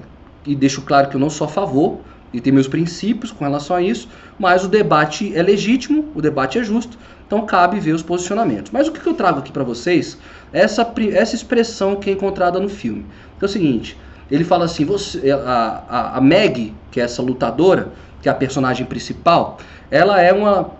e 0.45 0.55
deixo 0.55 0.81
claro 0.81 1.09
que 1.09 1.15
eu 1.15 1.19
não 1.19 1.29
sou 1.29 1.45
a 1.45 1.49
favor 1.49 1.99
e 2.31 2.41
tenho 2.41 2.55
meus 2.55 2.67
princípios 2.67 3.31
com 3.31 3.43
relação 3.43 3.75
a 3.75 3.81
isso, 3.81 4.09
mas 4.39 4.65
o 4.65 4.67
debate 4.67 5.35
é 5.35 5.43
legítimo, 5.43 6.11
o 6.15 6.21
debate 6.21 6.57
é 6.57 6.63
justo, 6.63 6.97
então 7.25 7.45
cabe 7.45 7.79
ver 7.79 7.93
os 7.93 8.01
posicionamentos. 8.01 8.71
Mas 8.71 8.87
o 8.87 8.91
que 8.91 9.05
eu 9.05 9.13
trago 9.13 9.39
aqui 9.39 9.51
para 9.51 9.63
vocês 9.63 10.17
é 10.51 10.61
essa, 10.61 10.91
essa 11.13 11.35
expressão 11.35 11.95
que 11.95 12.09
é 12.09 12.13
encontrada 12.13 12.59
no 12.59 12.69
filme. 12.69 13.05
é 13.39 13.45
o 13.45 13.47
seguinte, 13.47 13.97
ele 14.31 14.43
fala 14.43 14.65
assim, 14.65 14.83
você, 14.83 15.29
a, 15.29 15.83
a, 15.87 16.17
a 16.17 16.21
Meg, 16.21 16.73
que 16.89 16.99
é 16.99 17.03
essa 17.03 17.21
lutadora, 17.21 17.91
que 18.21 18.27
é 18.27 18.31
a 18.31 18.35
personagem 18.35 18.85
principal, 18.85 19.59
ela 19.91 20.19
é 20.19 20.33
uma, 20.33 20.71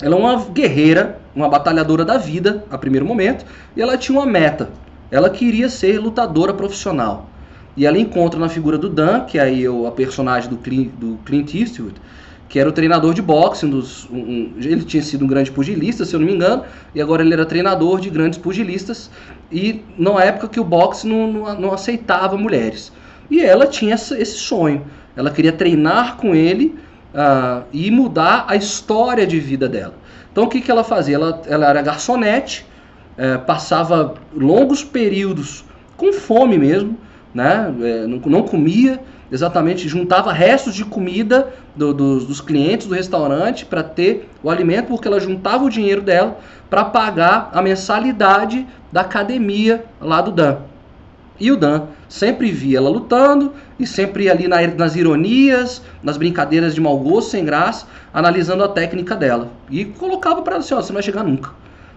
ela 0.00 0.14
é 0.14 0.18
uma 0.18 0.44
guerreira 0.46 1.18
uma 1.36 1.48
batalhadora 1.48 2.04
da 2.04 2.16
vida 2.16 2.64
a 2.70 2.78
primeiro 2.78 3.04
momento, 3.04 3.44
e 3.76 3.82
ela 3.82 3.98
tinha 3.98 4.18
uma 4.18 4.26
meta. 4.26 4.70
Ela 5.10 5.28
queria 5.28 5.68
ser 5.68 6.00
lutadora 6.00 6.54
profissional. 6.54 7.28
E 7.76 7.84
ela 7.84 7.98
encontra 7.98 8.40
na 8.40 8.48
figura 8.48 8.78
do 8.78 8.88
Dan, 8.88 9.20
que 9.20 9.38
é 9.38 9.42
aí 9.42 9.64
a 9.86 9.90
personagem 9.90 10.48
do 10.48 10.56
Clint, 10.56 10.92
do 10.98 11.18
Clint 11.26 11.54
Eastwood, 11.54 11.94
que 12.48 12.58
era 12.58 12.68
o 12.68 12.72
treinador 12.72 13.12
de 13.12 13.20
boxe, 13.20 13.66
um 13.66 13.70
dos, 13.70 14.08
um, 14.10 14.54
ele 14.58 14.82
tinha 14.82 15.02
sido 15.02 15.24
um 15.24 15.28
grande 15.28 15.50
pugilista, 15.50 16.04
se 16.04 16.14
eu 16.14 16.20
não 16.20 16.26
me 16.26 16.32
engano, 16.32 16.62
e 16.94 17.02
agora 17.02 17.22
ele 17.22 17.34
era 17.34 17.44
treinador 17.44 18.00
de 18.00 18.08
grandes 18.08 18.38
pugilistas, 18.38 19.10
e 19.52 19.84
numa 19.98 20.24
época 20.24 20.48
que 20.48 20.58
o 20.58 20.64
boxe 20.64 21.06
não, 21.06 21.30
não, 21.30 21.60
não 21.60 21.72
aceitava 21.74 22.38
mulheres. 22.38 22.92
E 23.30 23.40
ela 23.40 23.66
tinha 23.66 23.94
essa, 23.94 24.18
esse 24.18 24.38
sonho, 24.38 24.86
ela 25.14 25.30
queria 25.30 25.52
treinar 25.52 26.16
com 26.16 26.34
ele 26.34 26.76
uh, 27.12 27.64
e 27.72 27.90
mudar 27.90 28.46
a 28.48 28.56
história 28.56 29.26
de 29.26 29.38
vida 29.38 29.68
dela. 29.68 29.94
Então 30.36 30.44
o 30.44 30.48
que, 30.48 30.60
que 30.60 30.70
ela 30.70 30.84
fazia? 30.84 31.14
Ela, 31.14 31.40
ela 31.46 31.66
era 31.66 31.80
garçonete, 31.80 32.66
é, 33.16 33.38
passava 33.38 34.12
longos 34.34 34.84
períodos 34.84 35.64
com 35.96 36.12
fome 36.12 36.58
mesmo, 36.58 36.94
né? 37.32 37.74
É, 37.80 38.06
não, 38.06 38.18
não, 38.18 38.42
comia, 38.42 39.00
exatamente, 39.32 39.88
juntava 39.88 40.30
restos 40.34 40.74
de 40.74 40.84
comida 40.84 41.54
do, 41.74 41.94
do, 41.94 42.20
dos 42.20 42.42
clientes 42.42 42.86
do 42.86 42.94
restaurante 42.94 43.64
para 43.64 43.82
ter 43.82 44.28
o 44.42 44.50
alimento, 44.50 44.88
porque 44.88 45.08
ela 45.08 45.18
juntava 45.18 45.64
o 45.64 45.70
dinheiro 45.70 46.02
dela 46.02 46.36
para 46.68 46.84
pagar 46.84 47.48
a 47.54 47.62
mensalidade 47.62 48.66
da 48.92 49.00
academia 49.00 49.86
lá 49.98 50.20
do 50.20 50.32
Dan. 50.32 50.58
E 51.38 51.50
o 51.50 51.56
Dan 51.56 51.88
sempre 52.08 52.50
via 52.50 52.78
ela 52.78 52.88
lutando 52.88 53.52
e 53.78 53.86
sempre 53.86 54.30
ali 54.30 54.48
nas 54.48 54.96
ironias, 54.96 55.82
nas 56.02 56.16
brincadeiras 56.16 56.74
de 56.74 56.80
mau 56.80 56.98
gosto, 56.98 57.30
sem 57.30 57.44
graça, 57.44 57.86
analisando 58.12 58.64
a 58.64 58.68
técnica 58.68 59.14
dela. 59.14 59.50
E 59.70 59.84
colocava 59.84 60.42
para 60.42 60.54
ela 60.54 60.64
assim, 60.64 60.74
ó, 60.74 60.80
você 60.80 60.88
não 60.88 60.94
vai 60.94 61.02
chegar 61.02 61.24
nunca. 61.24 61.50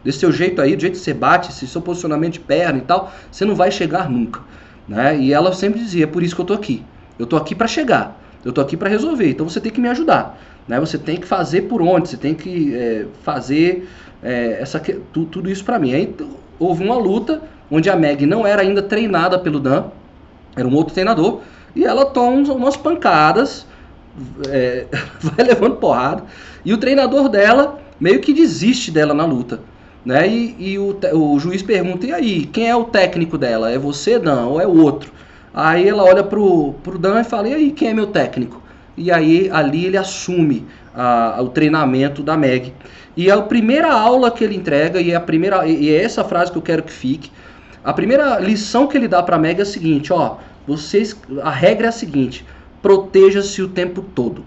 Desse 0.03 0.19
seu 0.19 0.31
jeito 0.31 0.61
aí, 0.61 0.75
do 0.75 0.81
jeito 0.81 0.93
que 0.93 0.99
você 0.99 1.13
bate, 1.13 1.49
esse 1.49 1.67
seu 1.67 1.81
posicionamento 1.81 2.33
de 2.33 2.39
perna 2.39 2.77
e 2.77 2.81
tal, 2.81 3.11
você 3.31 3.45
não 3.45 3.55
vai 3.55 3.71
chegar 3.71 4.09
nunca. 4.09 4.41
Né? 4.87 5.17
E 5.19 5.33
ela 5.33 5.53
sempre 5.53 5.79
dizia, 5.79 6.05
é 6.05 6.07
por 6.07 6.23
isso 6.23 6.35
que 6.35 6.41
eu 6.41 6.45
tô 6.45 6.53
aqui. 6.53 6.83
Eu 7.17 7.25
tô 7.25 7.35
aqui 7.35 7.53
para 7.53 7.67
chegar. 7.67 8.19
Eu 8.43 8.51
tô 8.51 8.61
aqui 8.61 8.77
para 8.77 8.89
resolver. 8.89 9.29
Então 9.29 9.47
você 9.47 9.59
tem 9.59 9.71
que 9.71 9.81
me 9.81 9.89
ajudar. 9.89 10.39
Né? 10.67 10.79
Você 10.79 10.97
tem 10.97 11.17
que 11.17 11.27
fazer 11.27 11.63
por 11.63 11.81
onde, 11.81 12.09
você 12.09 12.17
tem 12.17 12.33
que 12.33 12.73
é, 12.73 13.05
fazer 13.23 13.87
é, 14.23 14.57
essa, 14.61 14.79
tu, 15.13 15.25
tudo 15.25 15.49
isso 15.49 15.63
para 15.63 15.77
mim. 15.77 15.93
Aí 15.93 16.15
houve 16.57 16.83
uma 16.83 16.95
luta 16.95 17.41
onde 17.71 17.89
a 17.89 17.95
Meg 17.95 18.25
não 18.25 18.45
era 18.45 18.61
ainda 18.61 18.81
treinada 18.81 19.37
pelo 19.37 19.59
Dan, 19.59 19.85
era 20.55 20.67
um 20.67 20.75
outro 20.75 20.93
treinador, 20.93 21.41
e 21.75 21.85
ela 21.85 22.05
toma 22.05 22.51
umas 22.53 22.75
pancadas 22.75 23.65
é, 24.49 24.85
vai 25.21 25.45
levando 25.45 25.77
porrada. 25.77 26.23
E 26.65 26.73
o 26.73 26.77
treinador 26.77 27.29
dela 27.29 27.79
meio 27.99 28.19
que 28.19 28.33
desiste 28.33 28.91
dela 28.91 29.13
na 29.13 29.25
luta. 29.25 29.59
Né? 30.05 30.27
E, 30.27 30.55
e 30.57 30.79
o, 30.79 30.97
o, 31.13 31.39
juiz 31.39 31.61
pergunta: 31.61 32.05
e 32.05 32.11
aí, 32.11 32.45
quem 32.45 32.69
é 32.69 32.75
o 32.75 32.85
técnico 32.85 33.37
dela? 33.37 33.71
É 33.71 33.77
você, 33.77 34.17
Dan, 34.17 34.45
ou 34.47 34.59
é 34.59 34.65
o 34.65 34.81
outro? 34.81 35.11
Aí 35.53 35.87
ela 35.87 36.03
olha 36.03 36.23
pro, 36.23 36.73
pro 36.83 36.97
Dan 36.97 37.21
e 37.21 37.23
fala: 37.23 37.49
e 37.49 37.53
aí, 37.53 37.71
quem 37.71 37.89
é 37.89 37.93
meu 37.93 38.07
técnico? 38.07 38.61
e 38.99 39.11
aí 39.11 39.49
ali 39.51 39.85
ele 39.85 39.97
assume 39.97 40.65
a, 40.93 41.39
o 41.41 41.47
treinamento 41.47 42.21
da 42.21 42.35
Meg. 42.35 42.73
E 43.15 43.31
a 43.31 43.41
primeira 43.41 43.91
aula 43.91 44.29
que 44.29 44.43
ele 44.43 44.55
entrega, 44.55 44.99
e 44.99 45.11
é, 45.11 45.15
a 45.15 45.21
primeira, 45.21 45.65
e 45.65 45.89
é 45.89 46.03
essa 46.03 46.23
frase 46.23 46.51
que 46.51 46.57
eu 46.57 46.61
quero 46.61 46.83
que 46.83 46.91
fique, 46.91 47.31
a 47.89 47.93
primeira 47.93 48.37
lição 48.39 48.85
que 48.85 48.95
ele 48.95 49.07
dá 49.07 49.23
para 49.23 49.39
Meg 49.39 49.59
é 49.59 49.63
a 49.63 49.65
seguinte, 49.65 50.13
ó, 50.13 50.35
vocês, 50.67 51.19
a 51.41 51.49
regra 51.49 51.87
é 51.87 51.89
a 51.89 51.91
seguinte, 51.91 52.45
proteja-se 52.83 53.63
o 53.63 53.67
tempo 53.67 54.03
todo. 54.13 54.45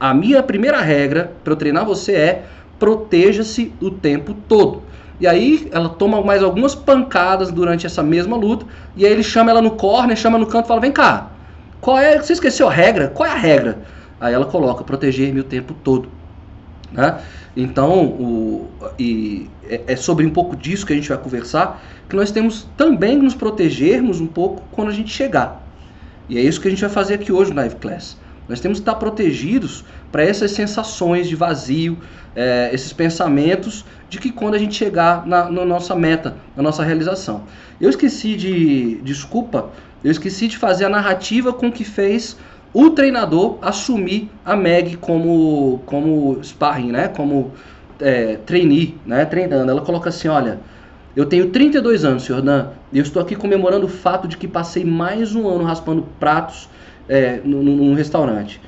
A 0.00 0.12
minha 0.12 0.42
primeira 0.42 0.80
regra 0.80 1.32
para 1.44 1.52
eu 1.52 1.56
treinar 1.56 1.86
você 1.86 2.12
é 2.12 2.44
proteja-se 2.80 3.72
o 3.80 3.88
tempo 3.88 4.34
todo. 4.48 4.82
E 5.20 5.28
aí 5.28 5.68
ela 5.70 5.90
toma 5.90 6.20
mais 6.22 6.42
algumas 6.42 6.74
pancadas 6.74 7.52
durante 7.52 7.86
essa 7.86 8.02
mesma 8.02 8.36
luta. 8.36 8.66
E 8.96 9.06
aí 9.06 9.12
ele 9.12 9.22
chama 9.22 9.52
ela 9.52 9.62
no 9.62 9.70
corner, 9.70 10.16
chama 10.16 10.36
no 10.36 10.46
canto 10.46 10.64
e 10.64 10.68
fala: 10.68 10.80
Vem 10.80 10.90
cá, 10.90 11.30
qual 11.80 11.96
é. 11.96 12.18
Você 12.18 12.32
esqueceu 12.32 12.66
a 12.66 12.72
regra? 12.72 13.06
Qual 13.06 13.28
é 13.28 13.30
a 13.30 13.36
regra? 13.36 13.78
Aí 14.20 14.34
ela 14.34 14.46
coloca: 14.46 14.82
proteger-me 14.82 15.38
o 15.38 15.44
tempo 15.44 15.72
todo. 15.84 16.08
Né? 16.92 17.20
Então, 17.56 18.04
o, 18.04 18.68
e 18.98 19.48
é, 19.68 19.82
é 19.88 19.96
sobre 19.96 20.26
um 20.26 20.30
pouco 20.30 20.56
disso 20.56 20.86
que 20.86 20.92
a 20.92 20.96
gente 20.96 21.08
vai 21.08 21.18
conversar, 21.18 21.82
que 22.08 22.16
nós 22.16 22.30
temos 22.30 22.68
também 22.76 23.16
nos 23.16 23.34
protegermos 23.34 24.20
um 24.20 24.26
pouco 24.26 24.62
quando 24.72 24.88
a 24.88 24.92
gente 24.92 25.10
chegar. 25.10 25.62
E 26.28 26.38
é 26.38 26.40
isso 26.40 26.60
que 26.60 26.68
a 26.68 26.70
gente 26.70 26.80
vai 26.80 26.90
fazer 26.90 27.14
aqui 27.14 27.32
hoje 27.32 27.50
no 27.50 27.56
Live 27.56 27.76
Class. 27.76 28.16
Nós 28.48 28.60
temos 28.60 28.78
que 28.78 28.82
estar 28.82 28.96
protegidos 28.96 29.84
para 30.10 30.22
essas 30.22 30.50
sensações 30.50 31.28
de 31.28 31.36
vazio, 31.36 31.98
é, 32.34 32.70
esses 32.72 32.92
pensamentos 32.92 33.84
de 34.08 34.18
que 34.18 34.30
quando 34.30 34.54
a 34.54 34.58
gente 34.58 34.74
chegar 34.74 35.26
na, 35.26 35.50
na, 35.50 35.64
nossa 35.64 35.94
meta, 35.94 36.36
na 36.56 36.62
nossa 36.62 36.82
realização. 36.82 37.44
Eu 37.80 37.88
esqueci 37.88 38.36
de. 38.36 38.96
Desculpa, 39.02 39.70
eu 40.02 40.10
esqueci 40.10 40.48
de 40.48 40.58
fazer 40.58 40.84
a 40.84 40.88
narrativa 40.88 41.52
com 41.52 41.70
que 41.70 41.84
fez 41.84 42.36
o 42.72 42.90
treinador 42.90 43.58
assumir 43.60 44.30
a 44.44 44.56
Meg 44.56 44.96
como, 44.96 45.82
como 45.86 46.42
sparring, 46.42 46.92
né? 46.92 47.08
Como 47.08 47.52
é, 48.00 48.36
trainee, 48.46 48.98
né? 49.04 49.24
Treinando. 49.24 49.70
Ela 49.70 49.80
coloca 49.82 50.08
assim: 50.08 50.28
olha. 50.28 50.58
Eu 51.14 51.26
tenho 51.26 51.50
32 51.50 52.06
anos, 52.06 52.22
senhor 52.22 52.40
Dan, 52.40 52.68
e 52.90 52.96
eu 52.96 53.02
estou 53.02 53.20
aqui 53.20 53.36
comemorando 53.36 53.84
o 53.84 53.88
fato 53.88 54.26
de 54.26 54.38
que 54.38 54.48
passei 54.48 54.82
mais 54.82 55.34
um 55.34 55.46
ano 55.46 55.62
raspando 55.62 56.08
pratos 56.18 56.70
é, 57.06 57.38
num, 57.44 57.92
restaurante, 57.92 58.58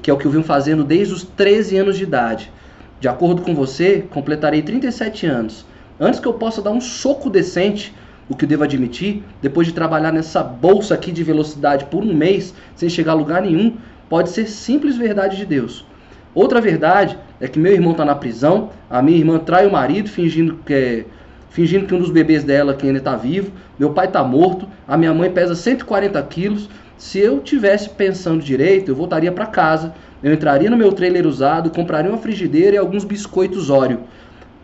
que 0.00 0.10
é 0.10 0.14
o 0.14 0.16
que 0.16 0.26
eu 0.26 0.30
vim 0.30 0.42
fazendo 0.42 0.82
desde 0.82 1.12
os 1.12 1.24
13 1.24 1.76
anos 1.76 1.98
de 1.98 2.04
idade. 2.04 2.50
De 2.98 3.06
acordo 3.06 3.42
com 3.42 3.54
você, 3.54 4.02
completarei 4.10 4.62
37 4.62 5.26
anos. 5.26 5.66
Antes 5.98 6.20
que 6.20 6.26
eu 6.26 6.32
possa 6.32 6.62
dar 6.62 6.70
um 6.70 6.80
soco 6.80 7.28
decente, 7.28 7.94
o 8.30 8.36
que 8.36 8.44
eu 8.44 8.48
devo 8.48 8.62
admitir, 8.62 9.24
depois 9.42 9.66
de 9.66 9.74
trabalhar 9.74 10.12
nessa 10.12 10.40
bolsa 10.40 10.94
aqui 10.94 11.10
de 11.10 11.24
velocidade 11.24 11.86
por 11.86 12.04
um 12.04 12.14
mês, 12.14 12.54
sem 12.76 12.88
chegar 12.88 13.12
a 13.12 13.16
lugar 13.16 13.42
nenhum, 13.42 13.76
pode 14.08 14.30
ser 14.30 14.46
simples 14.46 14.96
verdade 14.96 15.36
de 15.36 15.44
Deus. 15.44 15.84
Outra 16.32 16.60
verdade 16.60 17.18
é 17.40 17.48
que 17.48 17.58
meu 17.58 17.72
irmão 17.72 17.90
está 17.90 18.04
na 18.04 18.14
prisão, 18.14 18.70
a 18.88 19.02
minha 19.02 19.18
irmã 19.18 19.40
trai 19.40 19.66
o 19.66 19.72
marido 19.72 20.08
fingindo 20.08 20.60
que, 20.64 20.72
é, 20.72 21.04
fingindo 21.50 21.86
que 21.86 21.94
um 21.94 21.98
dos 21.98 22.10
bebês 22.10 22.44
dela 22.44 22.72
que 22.72 22.86
ainda 22.86 23.00
está 23.00 23.16
vivo, 23.16 23.50
meu 23.76 23.90
pai 23.90 24.06
está 24.06 24.22
morto, 24.22 24.68
a 24.86 24.96
minha 24.96 25.12
mãe 25.12 25.28
pesa 25.28 25.56
140 25.56 26.22
quilos, 26.22 26.70
se 26.96 27.18
eu 27.18 27.40
tivesse 27.40 27.88
pensando 27.88 28.40
direito, 28.40 28.92
eu 28.92 28.94
voltaria 28.94 29.32
para 29.32 29.46
casa, 29.46 29.92
eu 30.22 30.32
entraria 30.32 30.70
no 30.70 30.76
meu 30.76 30.92
trailer 30.92 31.26
usado, 31.26 31.70
compraria 31.70 32.10
uma 32.10 32.18
frigideira 32.18 32.76
e 32.76 32.78
alguns 32.78 33.02
biscoitos 33.02 33.70
Oreo. 33.70 34.00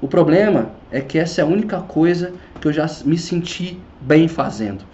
O 0.00 0.08
problema 0.08 0.70
é 0.90 1.00
que 1.00 1.18
essa 1.18 1.40
é 1.40 1.44
a 1.44 1.46
única 1.46 1.80
coisa 1.80 2.32
que 2.60 2.68
eu 2.68 2.72
já 2.72 2.86
me 3.04 3.16
senti 3.16 3.78
bem 4.00 4.28
fazendo. 4.28 4.84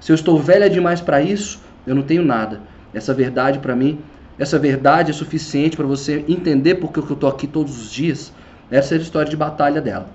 Se 0.00 0.12
eu 0.12 0.14
estou 0.14 0.38
velha 0.38 0.70
demais 0.70 1.00
para 1.00 1.20
isso, 1.20 1.60
eu 1.86 1.94
não 1.94 2.02
tenho 2.02 2.24
nada. 2.24 2.60
Essa 2.94 3.12
verdade 3.12 3.58
para 3.58 3.74
mim, 3.74 3.98
essa 4.38 4.58
verdade 4.58 5.10
é 5.10 5.14
suficiente 5.14 5.76
para 5.76 5.86
você 5.86 6.24
entender 6.28 6.76
porque 6.76 7.00
eu 7.00 7.04
estou 7.04 7.28
aqui 7.28 7.46
todos 7.46 7.80
os 7.80 7.90
dias. 7.90 8.32
Essa 8.70 8.94
é 8.94 8.98
a 8.98 9.00
história 9.00 9.30
de 9.30 9.36
batalha 9.36 9.80
dela. 9.80 10.08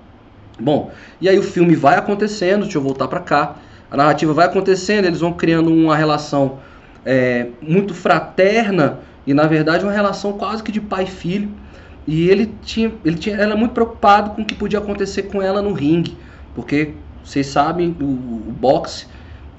Bom, 0.58 0.90
e 1.20 1.28
aí 1.28 1.38
o 1.38 1.42
filme 1.42 1.76
vai 1.76 1.96
acontecendo, 1.96 2.62
deixa 2.62 2.78
eu 2.78 2.82
voltar 2.82 3.06
para 3.06 3.20
cá. 3.20 3.56
A 3.90 3.96
narrativa 3.96 4.32
vai 4.32 4.46
acontecendo, 4.46 5.04
eles 5.04 5.20
vão 5.20 5.32
criando 5.32 5.72
uma 5.72 5.96
relação 5.96 6.58
é, 7.04 7.48
muito 7.62 7.94
fraterna 7.94 8.98
e 9.26 9.32
na 9.32 9.46
verdade 9.46 9.84
uma 9.84 9.92
relação 9.92 10.32
quase 10.32 10.62
que 10.62 10.72
de 10.72 10.80
pai 10.80 11.04
e 11.04 11.06
filho. 11.06 11.50
E 12.08 12.30
ele 12.30 12.50
tinha, 12.62 12.90
ele 13.04 13.16
tinha, 13.16 13.36
era 13.36 13.54
muito 13.54 13.72
preocupado 13.72 14.30
com 14.30 14.40
o 14.40 14.44
que 14.46 14.54
podia 14.54 14.78
acontecer 14.78 15.24
com 15.24 15.42
ela 15.42 15.60
no 15.60 15.74
ringue, 15.74 16.16
porque 16.54 16.94
vocês 17.22 17.46
sabem 17.48 17.94
o, 18.00 18.04
o 18.04 18.54
boxe, 18.58 19.06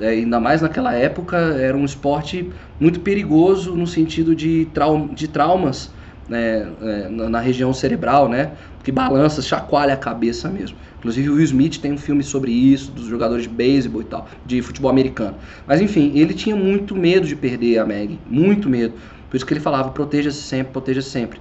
é, 0.01 0.07
ainda 0.07 0.39
mais 0.39 0.59
naquela 0.59 0.91
época, 0.95 1.38
era 1.38 1.77
um 1.77 1.85
esporte 1.85 2.49
muito 2.79 3.01
perigoso 3.01 3.75
no 3.75 3.85
sentido 3.85 4.33
de, 4.33 4.67
trau, 4.73 5.07
de 5.09 5.27
traumas 5.27 5.91
né, 6.27 6.67
é, 6.81 7.09
na, 7.09 7.29
na 7.29 7.39
região 7.39 7.71
cerebral, 7.71 8.27
né? 8.27 8.53
Que 8.83 8.91
balança, 8.91 9.43
chacoalha 9.43 9.93
a 9.93 9.97
cabeça 9.97 10.49
mesmo. 10.49 10.75
Inclusive 10.97 11.29
o 11.29 11.35
Will 11.35 11.43
Smith 11.43 11.77
tem 11.79 11.93
um 11.93 11.99
filme 11.99 12.23
sobre 12.23 12.51
isso, 12.51 12.91
dos 12.91 13.05
jogadores 13.05 13.43
de 13.43 13.49
beisebol 13.49 14.01
e 14.01 14.05
tal, 14.05 14.27
de 14.43 14.59
futebol 14.63 14.89
americano. 14.89 15.35
Mas 15.67 15.81
enfim, 15.81 16.13
ele 16.15 16.33
tinha 16.33 16.55
muito 16.55 16.95
medo 16.95 17.27
de 17.27 17.35
perder 17.35 17.77
a 17.77 17.85
Meg, 17.85 18.19
muito 18.25 18.67
medo. 18.67 18.95
Por 19.29 19.38
isso 19.38 19.45
que 19.45 19.53
ele 19.53 19.59
falava, 19.62 19.91
proteja-se 19.91 20.41
sempre, 20.41 20.71
proteja-se 20.71 21.12
sempre. 21.12 21.39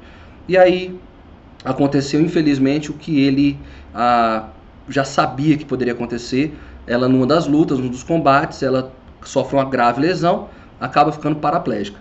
E 0.49 0.57
aí 0.57 0.99
aconteceu, 1.65 2.21
infelizmente, 2.21 2.91
o 2.91 2.95
que 2.95 3.21
ele 3.21 3.59
ah, 3.95 4.49
já 4.89 5.05
sabia 5.05 5.57
que 5.57 5.65
poderia 5.65 5.93
acontecer. 5.93 6.57
Ela, 6.87 7.09
numa 7.09 7.27
das 7.27 7.47
lutas, 7.47 7.79
num 7.79 7.89
dos 7.89 8.03
combates, 8.03 8.63
ela 8.63 8.93
sofre 9.23 9.57
uma 9.57 9.65
grave 9.65 10.01
lesão, 10.01 10.49
acaba 10.81 11.13
ficando 11.13 11.37
paraplégica. 11.37 12.01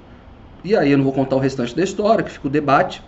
E 0.63 0.75
aí 0.75 0.91
eu 0.91 0.97
não 0.97 1.03
vou 1.03 1.13
contar 1.13 1.35
o 1.35 1.39
restante 1.39 1.75
da 1.75 1.83
história, 1.83 2.23
que 2.23 2.31
fica 2.31 2.47
o 2.47 2.49
debate. 2.49 3.03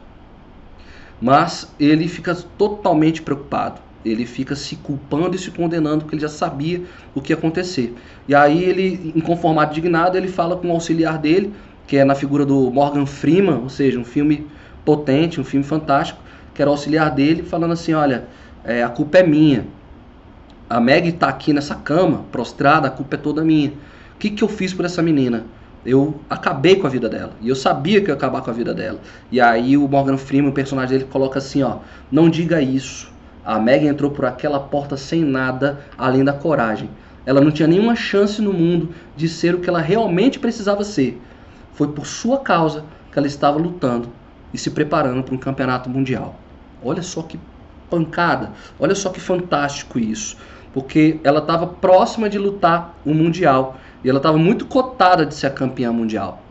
Mas 1.21 1.73
ele 1.79 2.07
fica 2.07 2.35
totalmente 2.35 3.21
preocupado 3.21 3.81
ele 4.03 4.25
fica 4.25 4.55
se 4.55 4.75
culpando 4.77 5.35
e 5.35 5.39
se 5.39 5.51
condenando 5.51 5.99
porque 5.99 6.15
ele 6.15 6.21
já 6.21 6.29
sabia 6.29 6.83
o 7.13 7.21
que 7.21 7.33
ia 7.33 7.37
acontecer. 7.37 7.93
E 8.27 8.35
aí 8.35 8.63
ele, 8.63 9.11
inconformado, 9.15 9.71
indignado, 9.71 10.17
ele 10.17 10.27
fala 10.27 10.55
com 10.55 10.69
o 10.69 10.71
auxiliar 10.71 11.17
dele, 11.17 11.53
que 11.87 11.97
é 11.97 12.05
na 12.05 12.15
figura 12.15 12.45
do 12.45 12.71
Morgan 12.71 13.05
Freeman, 13.05 13.61
ou 13.63 13.69
seja, 13.69 13.99
um 13.99 14.05
filme 14.05 14.47
potente, 14.85 15.39
um 15.39 15.43
filme 15.43 15.65
fantástico, 15.65 16.19
que 16.53 16.61
era 16.61 16.69
o 16.69 16.73
auxiliar 16.73 17.11
dele, 17.11 17.43
falando 17.43 17.71
assim, 17.71 17.93
olha, 17.93 18.25
é, 18.63 18.83
a 18.83 18.89
culpa 18.89 19.19
é 19.19 19.23
minha. 19.23 19.65
A 20.69 20.79
Meg 20.79 21.09
está 21.09 21.27
aqui 21.27 21.53
nessa 21.53 21.75
cama, 21.75 22.25
prostrada, 22.31 22.87
a 22.87 22.91
culpa 22.91 23.15
é 23.15 23.17
toda 23.17 23.43
minha. 23.43 23.69
O 24.15 24.19
que, 24.19 24.29
que 24.29 24.43
eu 24.43 24.47
fiz 24.47 24.73
por 24.73 24.85
essa 24.85 25.01
menina? 25.01 25.45
Eu 25.85 26.19
acabei 26.29 26.75
com 26.75 26.85
a 26.85 26.89
vida 26.89 27.07
dela. 27.07 27.31
E 27.41 27.49
eu 27.49 27.55
sabia 27.55 28.01
que 28.01 28.07
eu 28.07 28.13
ia 28.13 28.17
acabar 28.17 28.41
com 28.41 28.49
a 28.49 28.53
vida 28.53 28.73
dela. 28.73 28.99
E 29.31 29.39
aí 29.39 29.77
o 29.77 29.87
Morgan 29.87 30.17
Freeman, 30.17 30.51
o 30.51 30.53
personagem 30.53 30.97
dele, 30.97 31.09
coloca 31.09 31.39
assim, 31.39 31.63
ó, 31.63 31.77
não 32.11 32.29
diga 32.29 32.61
isso 32.61 33.09
a 33.49 33.57
Meg 33.57 33.87
entrou 33.87 34.11
por 34.11 34.25
aquela 34.25 34.59
porta 34.59 34.95
sem 34.95 35.23
nada 35.23 35.79
além 35.97 36.23
da 36.23 36.31
coragem. 36.31 36.87
Ela 37.25 37.41
não 37.41 37.49
tinha 37.49 37.67
nenhuma 37.67 37.95
chance 37.95 38.41
no 38.41 38.53
mundo 38.53 38.93
de 39.15 39.27
ser 39.27 39.55
o 39.55 39.59
que 39.59 39.67
ela 39.67 39.81
realmente 39.81 40.37
precisava 40.37 40.83
ser. 40.83 41.19
Foi 41.73 41.87
por 41.87 42.05
sua 42.05 42.37
causa 42.39 42.85
que 43.11 43.17
ela 43.17 43.25
estava 43.25 43.57
lutando 43.57 44.09
e 44.53 44.57
se 44.57 44.71
preparando 44.71 45.23
para 45.23 45.35
um 45.35 45.37
campeonato 45.37 45.89
mundial. 45.89 46.35
Olha 46.83 47.01
só 47.01 47.21
que 47.21 47.39
pancada, 47.89 48.51
olha 48.79 48.95
só 48.95 49.09
que 49.09 49.19
fantástico 49.19 49.99
isso. 49.99 50.37
Porque 50.73 51.19
ela 51.23 51.39
estava 51.39 51.65
próxima 51.65 52.29
de 52.29 52.37
lutar 52.37 52.95
o 53.03 53.13
mundial 53.13 53.77
e 54.03 54.09
ela 54.09 54.19
estava 54.19 54.37
muito 54.37 54.65
cotada 54.65 55.25
de 55.25 55.33
ser 55.33 55.47
a 55.47 55.49
campeã 55.49 55.91
mundial. 55.91 56.41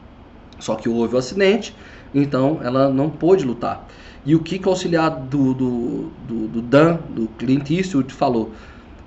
Só 0.58 0.74
que 0.74 0.88
houve 0.88 1.14
o 1.14 1.16
um 1.16 1.18
acidente, 1.18 1.74
então 2.12 2.58
ela 2.62 2.88
não 2.88 3.08
pôde 3.08 3.44
lutar. 3.44 3.86
E 4.26 4.34
o 4.34 4.40
que, 4.40 4.58
que 4.58 4.66
o 4.66 4.70
auxiliar 4.70 5.10
do, 5.10 5.54
do, 5.54 6.12
do, 6.26 6.48
do 6.48 6.62
Dan, 6.62 6.98
do 7.10 7.28
Clint 7.38 7.70
Eastwood, 7.70 8.12
falou? 8.12 8.52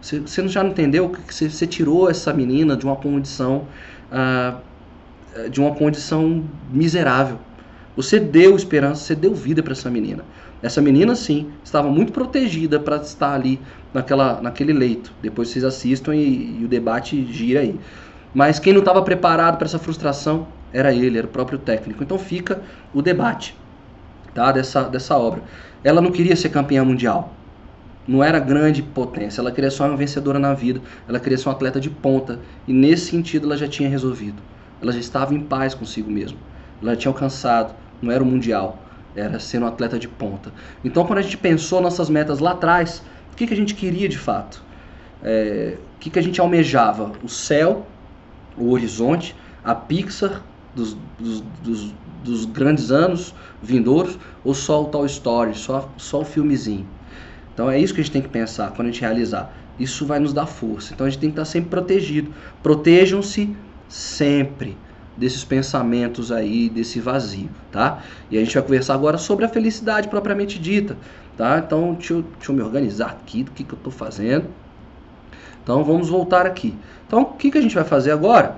Você, 0.01 0.47
já 0.47 0.63
não 0.63 0.71
entendeu 0.71 1.09
que 1.09 1.33
você, 1.33 1.49
você 1.49 1.67
tirou 1.67 2.09
essa 2.09 2.33
menina 2.33 2.75
de 2.75 2.85
uma 2.85 2.95
condição 2.95 3.67
ah, 4.11 4.55
de 5.49 5.59
uma 5.59 5.73
condição 5.73 6.43
miserável. 6.71 7.39
Você 7.95 8.19
deu 8.19 8.55
esperança, 8.55 9.03
você 9.03 9.15
deu 9.15 9.33
vida 9.33 9.61
para 9.61 9.73
essa 9.73 9.89
menina. 9.89 10.23
Essa 10.61 10.81
menina, 10.81 11.15
sim, 11.15 11.51
estava 11.63 11.89
muito 11.89 12.11
protegida 12.11 12.79
para 12.79 12.97
estar 12.97 13.33
ali 13.33 13.59
naquela, 13.93 14.39
naquele 14.41 14.73
leito. 14.73 15.11
Depois 15.21 15.49
vocês 15.49 15.65
assistam 15.65 16.15
e, 16.15 16.59
e 16.61 16.65
o 16.65 16.67
debate 16.67 17.25
gira 17.31 17.61
aí. 17.61 17.79
Mas 18.33 18.59
quem 18.59 18.71
não 18.71 18.79
estava 18.79 19.01
preparado 19.01 19.57
para 19.57 19.65
essa 19.65 19.79
frustração 19.79 20.47
era 20.71 20.93
ele, 20.93 21.17
era 21.17 21.27
o 21.27 21.29
próprio 21.29 21.59
técnico. 21.59 22.03
Então 22.03 22.17
fica 22.17 22.61
o 22.93 23.01
debate 23.01 23.57
tá, 24.33 24.51
dessa, 24.51 24.83
dessa 24.83 25.17
obra. 25.17 25.41
Ela 25.83 26.01
não 26.01 26.11
queria 26.11 26.35
ser 26.35 26.49
campeã 26.49 26.83
mundial. 26.83 27.33
Não 28.07 28.23
era 28.23 28.39
grande 28.39 28.81
potência. 28.81 29.41
Ela 29.41 29.51
queria 29.51 29.69
só 29.69 29.87
uma 29.87 29.97
vencedora 29.97 30.39
na 30.39 30.53
vida. 30.53 30.81
Ela 31.07 31.19
queria 31.19 31.37
ser 31.37 31.49
uma 31.49 31.55
atleta 31.55 31.79
de 31.79 31.89
ponta. 31.89 32.39
E 32.67 32.73
nesse 32.73 33.07
sentido 33.07 33.45
ela 33.47 33.57
já 33.57 33.67
tinha 33.67 33.89
resolvido. 33.89 34.41
Ela 34.81 34.91
já 34.91 34.99
estava 34.99 35.33
em 35.33 35.41
paz 35.41 35.73
consigo 35.73 36.09
mesma. 36.09 36.37
Ela 36.81 36.95
tinha 36.95 37.09
alcançado. 37.09 37.75
Não 38.01 38.11
era 38.11 38.23
o 38.23 38.25
mundial. 38.25 38.79
Era 39.15 39.39
ser 39.39 39.61
um 39.61 39.67
atleta 39.67 39.99
de 39.99 40.07
ponta. 40.07 40.51
Então 40.83 41.05
quando 41.05 41.19
a 41.19 41.21
gente 41.21 41.37
pensou 41.37 41.81
nossas 41.81 42.09
metas 42.09 42.39
lá 42.39 42.51
atrás, 42.51 43.03
o 43.31 43.35
que, 43.35 43.47
que 43.47 43.53
a 43.53 43.57
gente 43.57 43.75
queria 43.75 44.07
de 44.07 44.17
fato? 44.17 44.63
É, 45.23 45.77
o 45.95 45.99
que, 45.99 46.09
que 46.09 46.19
a 46.19 46.21
gente 46.21 46.39
almejava? 46.39 47.11
O 47.23 47.29
céu, 47.29 47.85
o 48.57 48.71
horizonte, 48.71 49.35
a 49.63 49.75
Pixar 49.75 50.41
dos, 50.73 50.97
dos, 51.19 51.43
dos, 51.63 51.93
dos 52.23 52.45
grandes 52.45 52.91
anos 52.91 53.33
vindouros 53.61 54.17
ou 54.43 54.53
só 54.53 54.81
o 54.81 54.85
Toy 54.85 55.05
Story, 55.07 55.55
só, 55.55 55.89
só 55.97 56.21
o 56.21 56.25
filmezinho. 56.25 56.87
Então 57.53 57.69
é 57.69 57.79
isso 57.79 57.93
que 57.93 58.01
a 58.01 58.03
gente 58.03 58.13
tem 58.13 58.21
que 58.21 58.29
pensar 58.29 58.71
quando 58.71 58.87
a 58.87 58.91
gente 58.91 59.01
realizar. 59.01 59.53
Isso 59.79 60.05
vai 60.05 60.19
nos 60.19 60.33
dar 60.33 60.45
força. 60.45 60.93
Então 60.93 61.05
a 61.05 61.09
gente 61.09 61.19
tem 61.19 61.29
que 61.29 61.33
estar 61.33 61.45
sempre 61.45 61.69
protegido. 61.69 62.33
Protejam-se 62.63 63.55
sempre 63.87 64.77
desses 65.15 65.43
pensamentos 65.43 66.31
aí, 66.31 66.69
desse 66.69 66.99
vazio, 66.99 67.49
tá? 67.71 68.01
E 68.29 68.37
a 68.37 68.39
gente 68.39 68.53
vai 68.53 68.63
conversar 68.63 68.93
agora 68.93 69.17
sobre 69.17 69.45
a 69.45 69.49
felicidade 69.49 70.07
propriamente 70.07 70.57
dita, 70.57 70.97
tá? 71.37 71.59
Então 71.59 71.93
deixa 71.93 72.13
eu, 72.13 72.21
deixa 72.21 72.51
eu 72.51 72.55
me 72.55 72.61
organizar 72.61 73.09
aqui 73.09 73.43
do 73.43 73.51
que, 73.51 73.63
que 73.63 73.73
eu 73.73 73.77
estou 73.77 73.91
fazendo. 73.91 74.47
Então 75.63 75.83
vamos 75.83 76.09
voltar 76.09 76.45
aqui. 76.45 76.75
Então 77.07 77.21
o 77.21 77.25
que, 77.25 77.51
que 77.51 77.57
a 77.57 77.61
gente 77.61 77.75
vai 77.75 77.83
fazer 77.83 78.11
agora 78.11 78.57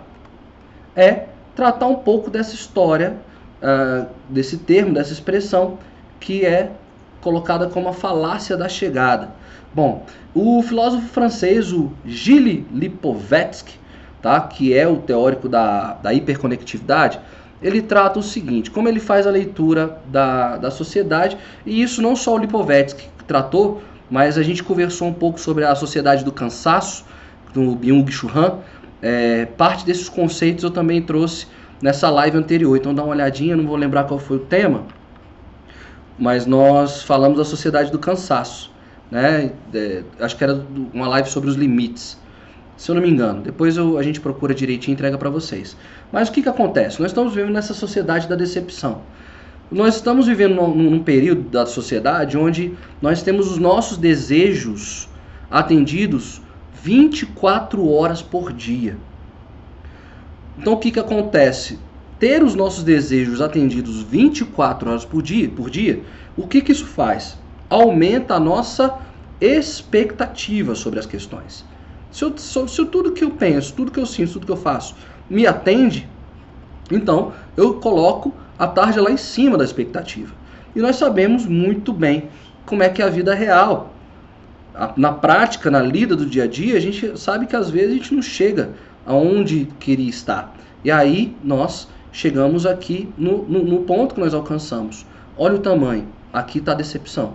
é 0.96 1.28
tratar 1.56 1.88
um 1.88 1.96
pouco 1.96 2.30
dessa 2.30 2.54
história, 2.56 3.18
uh, 3.62 4.08
desse 4.30 4.58
termo, 4.58 4.94
dessa 4.94 5.12
expressão 5.12 5.78
que 6.20 6.46
é 6.46 6.72
colocada 7.22 7.68
como 7.68 7.90
a 7.90 7.94
falácia 7.94 8.56
da 8.56 8.70
chegada. 8.70 9.32
Bom, 9.74 10.06
o 10.36 10.62
filósofo 10.62 11.08
francês, 11.08 11.72
o 11.72 11.92
Gilles 12.06 12.64
Lipovetsky, 12.72 13.80
tá, 14.24 14.40
que 14.40 14.74
é 14.74 14.88
o 14.88 14.96
teórico 14.96 15.50
da, 15.50 15.96
da 15.96 16.14
hiperconectividade, 16.14 17.20
ele 17.62 17.82
trata 17.82 18.20
o 18.20 18.24
seguinte, 18.24 18.72
como 18.72 18.88
ele 18.88 19.00
faz 19.00 19.28
a 19.28 19.30
leitura 19.30 20.00
da, 20.08 20.58
da 20.58 20.72
sociedade, 20.72 21.38
e 21.66 21.84
isso 21.84 22.02
não 22.02 22.16
só 22.16 22.34
o 22.34 22.38
Lipovetsky 22.38 23.10
tratou, 23.28 23.84
mas 24.10 24.38
a 24.38 24.44
gente 24.44 24.64
conversou 24.64 25.10
um 25.10 25.14
pouco 25.14 25.40
sobre 25.40 25.66
a 25.66 25.76
sociedade 25.76 26.24
do 26.24 26.32
cansaço, 26.32 27.06
do 27.54 27.76
Byung-Chul 27.76 28.32
Han, 28.34 28.60
é, 29.02 29.46
parte 29.46 29.86
desses 29.86 30.08
conceitos 30.08 30.64
eu 30.64 30.72
também 30.72 31.02
trouxe 31.02 31.46
nessa 31.82 32.10
live 32.10 32.38
anterior, 32.38 32.78
então 32.78 32.96
dá 32.96 33.04
uma 33.04 33.12
olhadinha, 33.12 33.58
não 33.58 33.68
vou 33.68 33.76
lembrar 33.76 34.06
qual 34.06 34.20
foi 34.20 34.38
o 34.38 34.40
tema, 34.40 34.86
mas 36.18 36.46
nós 36.46 37.04
falamos 37.04 37.38
da 37.38 37.44
sociedade 37.44 37.92
do 37.92 38.00
cansaço, 38.00 38.72
né? 39.12 39.52
É, 39.74 40.04
acho 40.22 40.38
que 40.38 40.44
era 40.44 40.66
uma 40.94 41.08
live 41.10 41.30
sobre 41.30 41.50
os 41.50 41.58
limites, 41.58 42.18
se 42.78 42.90
eu 42.90 42.96
não 42.96 43.02
me 43.02 43.10
engano. 43.10 43.42
Depois 43.42 43.78
eu, 43.78 43.98
a 43.98 44.04
gente 44.04 44.20
procura 44.20 44.54
direitinho 44.54 44.94
e 44.94 44.96
entrega 44.96 45.18
para 45.18 45.30
vocês. 45.30 45.78
Mas 46.12 46.30
o 46.30 46.32
que, 46.32 46.42
que 46.42 46.50
acontece? 46.50 47.00
Nós 47.00 47.12
estamos 47.12 47.34
vivendo 47.34 47.54
nessa 47.54 47.74
sociedade 47.74 48.28
da 48.28 48.36
decepção. 48.36 49.02
Nós 49.72 49.96
estamos 49.96 50.28
vivendo 50.28 50.56
num, 50.56 50.76
num 50.76 51.04
período 51.04 51.50
da 51.50 51.66
sociedade 51.66 52.38
onde 52.38 52.74
nós 53.02 53.24
temos 53.24 53.52
os 53.52 53.58
nossos 53.58 53.98
desejos 53.98 55.10
atendidos 55.50 56.42
24 56.84 57.90
horas 57.90 58.22
por 58.22 58.52
dia. 58.52 58.98
Então 60.58 60.74
o 60.74 60.78
que, 60.78 60.92
que 60.92 61.00
acontece? 61.00 61.80
ter 62.24 62.42
os 62.42 62.56
nossos 62.56 62.86
desejos 62.86 63.42
atendidos 63.42 64.02
24 64.02 64.90
horas 64.90 65.04
por 65.04 65.22
dia, 65.22 65.50
por 65.50 65.70
dia 65.70 66.02
o 66.38 66.48
que, 66.48 66.62
que 66.62 66.72
isso 66.72 66.86
faz? 66.86 67.38
Aumenta 67.70 68.36
a 68.36 68.40
nossa 68.40 68.98
expectativa 69.42 70.74
sobre 70.74 71.00
as 71.00 71.06
questões. 71.06 71.66
Se, 72.14 72.24
eu, 72.24 72.38
se 72.38 72.86
tudo 72.86 73.12
que 73.12 73.24
eu 73.24 73.32
penso, 73.32 73.74
tudo 73.74 73.92
que 73.92 74.00
eu 74.00 74.06
sinto, 74.06 74.34
tudo 74.34 74.46
que 74.46 74.52
eu 74.52 74.58
faço 74.58 74.96
me 75.28 75.48
atende, 75.48 76.08
então 76.92 77.34
eu 77.58 77.74
coloco 77.80 78.32
a 78.58 78.68
tarde 78.68 79.00
lá 79.00 79.10
em 79.10 79.18
cima 79.18 79.58
da 79.58 79.64
expectativa. 79.64 80.32
E 80.76 80.80
nós 80.80 80.96
sabemos 80.96 81.48
muito 81.48 81.92
bem 81.92 82.30
como 82.68 82.84
é 82.84 82.90
que 82.90 83.02
é 83.02 83.06
a 83.06 83.10
vida 83.10 83.34
real. 83.34 83.92
Na 84.96 85.12
prática, 85.12 85.72
na 85.72 85.82
lida 85.82 86.16
do 86.16 86.26
dia 86.26 86.44
a 86.44 86.48
dia, 86.48 86.78
a 86.78 86.80
gente 86.80 87.20
sabe 87.20 87.48
que 87.48 87.56
às 87.56 87.72
vezes 87.72 87.90
a 87.90 87.94
gente 87.94 88.14
não 88.14 88.22
chega 88.22 88.74
aonde 89.08 89.68
queria 89.80 90.10
estar. 90.10 90.56
E 90.84 90.92
aí 90.92 91.36
nós 91.44 91.88
chegamos 92.12 92.68
aqui 92.68 93.10
no, 93.18 93.44
no, 93.44 93.64
no 93.64 93.80
ponto 93.82 94.14
que 94.14 94.22
nós 94.22 94.36
alcançamos. 94.36 95.04
Olha 95.36 95.56
o 95.56 95.60
tamanho. 95.60 96.08
Aqui 96.32 96.60
está 96.60 96.74
a 96.74 96.76
decepção. 96.76 97.34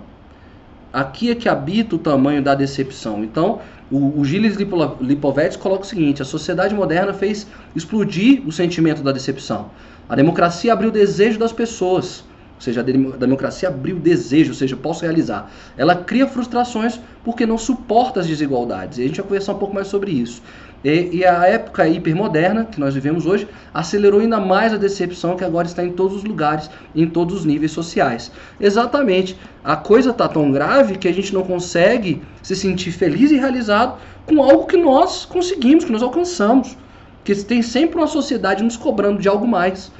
Aqui 0.93 1.31
é 1.31 1.35
que 1.35 1.49
habita 1.49 1.97
o 1.97 1.99
tamanho 1.99 2.43
da 2.43 2.55
decepção. 2.55 3.23
Então, 3.25 3.61
o, 3.91 4.21
o 4.21 4.25
Gilles 4.25 4.57
Lipovetsky 4.57 5.63
coloca 5.63 5.83
o 5.83 5.87
seguinte: 5.87 6.21
a 6.21 6.25
sociedade 6.25 6.75
moderna 6.75 7.13
fez 7.13 7.47
explodir 7.75 8.47
o 8.47 8.53
sentimento 8.53 9.03
da 9.03 9.13
decepção. 9.13 9.71
A 10.09 10.15
democracia 10.15 10.73
abriu 10.73 10.91
o 10.91 10.93
desejo 10.93 11.39
das 11.39 11.53
pessoas. 11.53 12.25
Ou 12.57 12.63
seja, 12.63 12.81
a 12.81 12.83
democracia 12.83 13.69
abriu 13.69 13.97
o 13.97 14.01
desejo, 14.01 14.51
ou 14.51 14.57
seja, 14.57 14.77
posso 14.77 15.03
realizar. 15.03 15.49
Ela 15.77 15.95
cria 15.95 16.27
frustrações 16.27 16.99
porque 17.25 17.47
não 17.47 17.57
suporta 17.57 18.19
as 18.19 18.27
desigualdades. 18.27 18.99
E 18.99 19.03
a 19.03 19.07
gente 19.07 19.21
vai 19.21 19.29
conversar 19.29 19.53
um 19.53 19.59
pouco 19.59 19.73
mais 19.73 19.87
sobre 19.87 20.11
isso. 20.11 20.43
E, 20.85 21.17
e, 21.17 21.25
a 21.25 21.45
época 21.45 21.89
hipermoderna 21.89 22.65
que 22.65 22.79
nós 22.79 22.95
vivemos 22.95 23.27
hoje 23.27 23.49
acelerou 23.75 24.21
ainda 24.21 24.39
mais 24.39 24.73
a 24.73 24.77
decepção 24.77 25.37
que 25.37 25.45
agora 25.45 25.67
está 25.67 25.85
em 25.85 25.91
todos 25.91 26.19
os 26.19 26.25
lugares, 26.25 26.71
em 26.95 27.09
todos 27.09 27.35
os 27.35 27.45
níveis 27.45 27.73
sociais. 27.73 28.31
Exatamente, 28.61 29.37
a 29.65 29.75
coisa 29.75 30.11
está 30.11 30.29
tão 30.29 30.53
grave 30.53 30.97
que 30.97 31.09
a 31.09 31.13
gente 31.13 31.35
não 31.35 31.43
consegue 31.43 32.23
se 32.43 32.55
sentir 32.55 32.93
feliz 32.93 33.33
e 33.33 33.37
realizado 33.37 33.99
com 34.25 34.41
algo 34.41 34.67
que 34.67 34.77
nós 34.77 35.25
conseguimos, 35.25 35.85
que 35.85 35.93
nós 35.93 36.03
alcançamos. 36.03 36.77
Que 37.25 37.35
tem 37.35 37.61
sempre 37.61 37.97
uma 37.97 38.07
sociedade 38.07 38.63
nos 38.63 38.77
cobrando 38.77 39.21
de 39.21 39.29
algo 39.29 39.47
mais. 39.47 39.91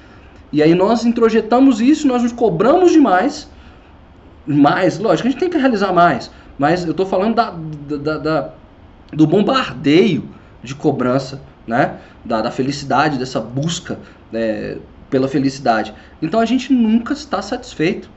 E 0.53 0.63
aí 0.63 0.75
nós 0.75 1.05
introjetamos 1.05 1.81
isso, 1.81 2.07
nós 2.07 2.23
nos 2.23 2.33
cobramos 2.33 2.93
demais. 2.93 3.51
Mais, 4.47 4.99
lógico, 4.99 5.29
a 5.29 5.31
gente 5.31 5.41
tem 5.41 5.51
que 5.51 5.59
realizar 5.59 5.93
mais. 5.93 6.31
Mas 6.59 6.85
eu 6.85 6.93
estou 6.93 7.05
falando 7.05 7.35
da, 7.35 7.51
da, 7.51 8.19
da, 8.19 8.51
do 9.13 9.27
bombardeio 9.27 10.38
de 10.69 10.75
cobrança, 10.75 11.41
né? 11.67 11.97
Da, 12.23 12.43
da 12.43 12.51
felicidade, 12.51 13.19
dessa 13.19 13.41
busca 13.41 13.99
é, 14.33 14.77
pela 15.09 15.27
felicidade. 15.27 15.95
Então 16.21 16.39
a 16.39 16.45
gente 16.45 16.73
nunca 16.73 17.15
está 17.15 17.41
satisfeito. 17.41 18.11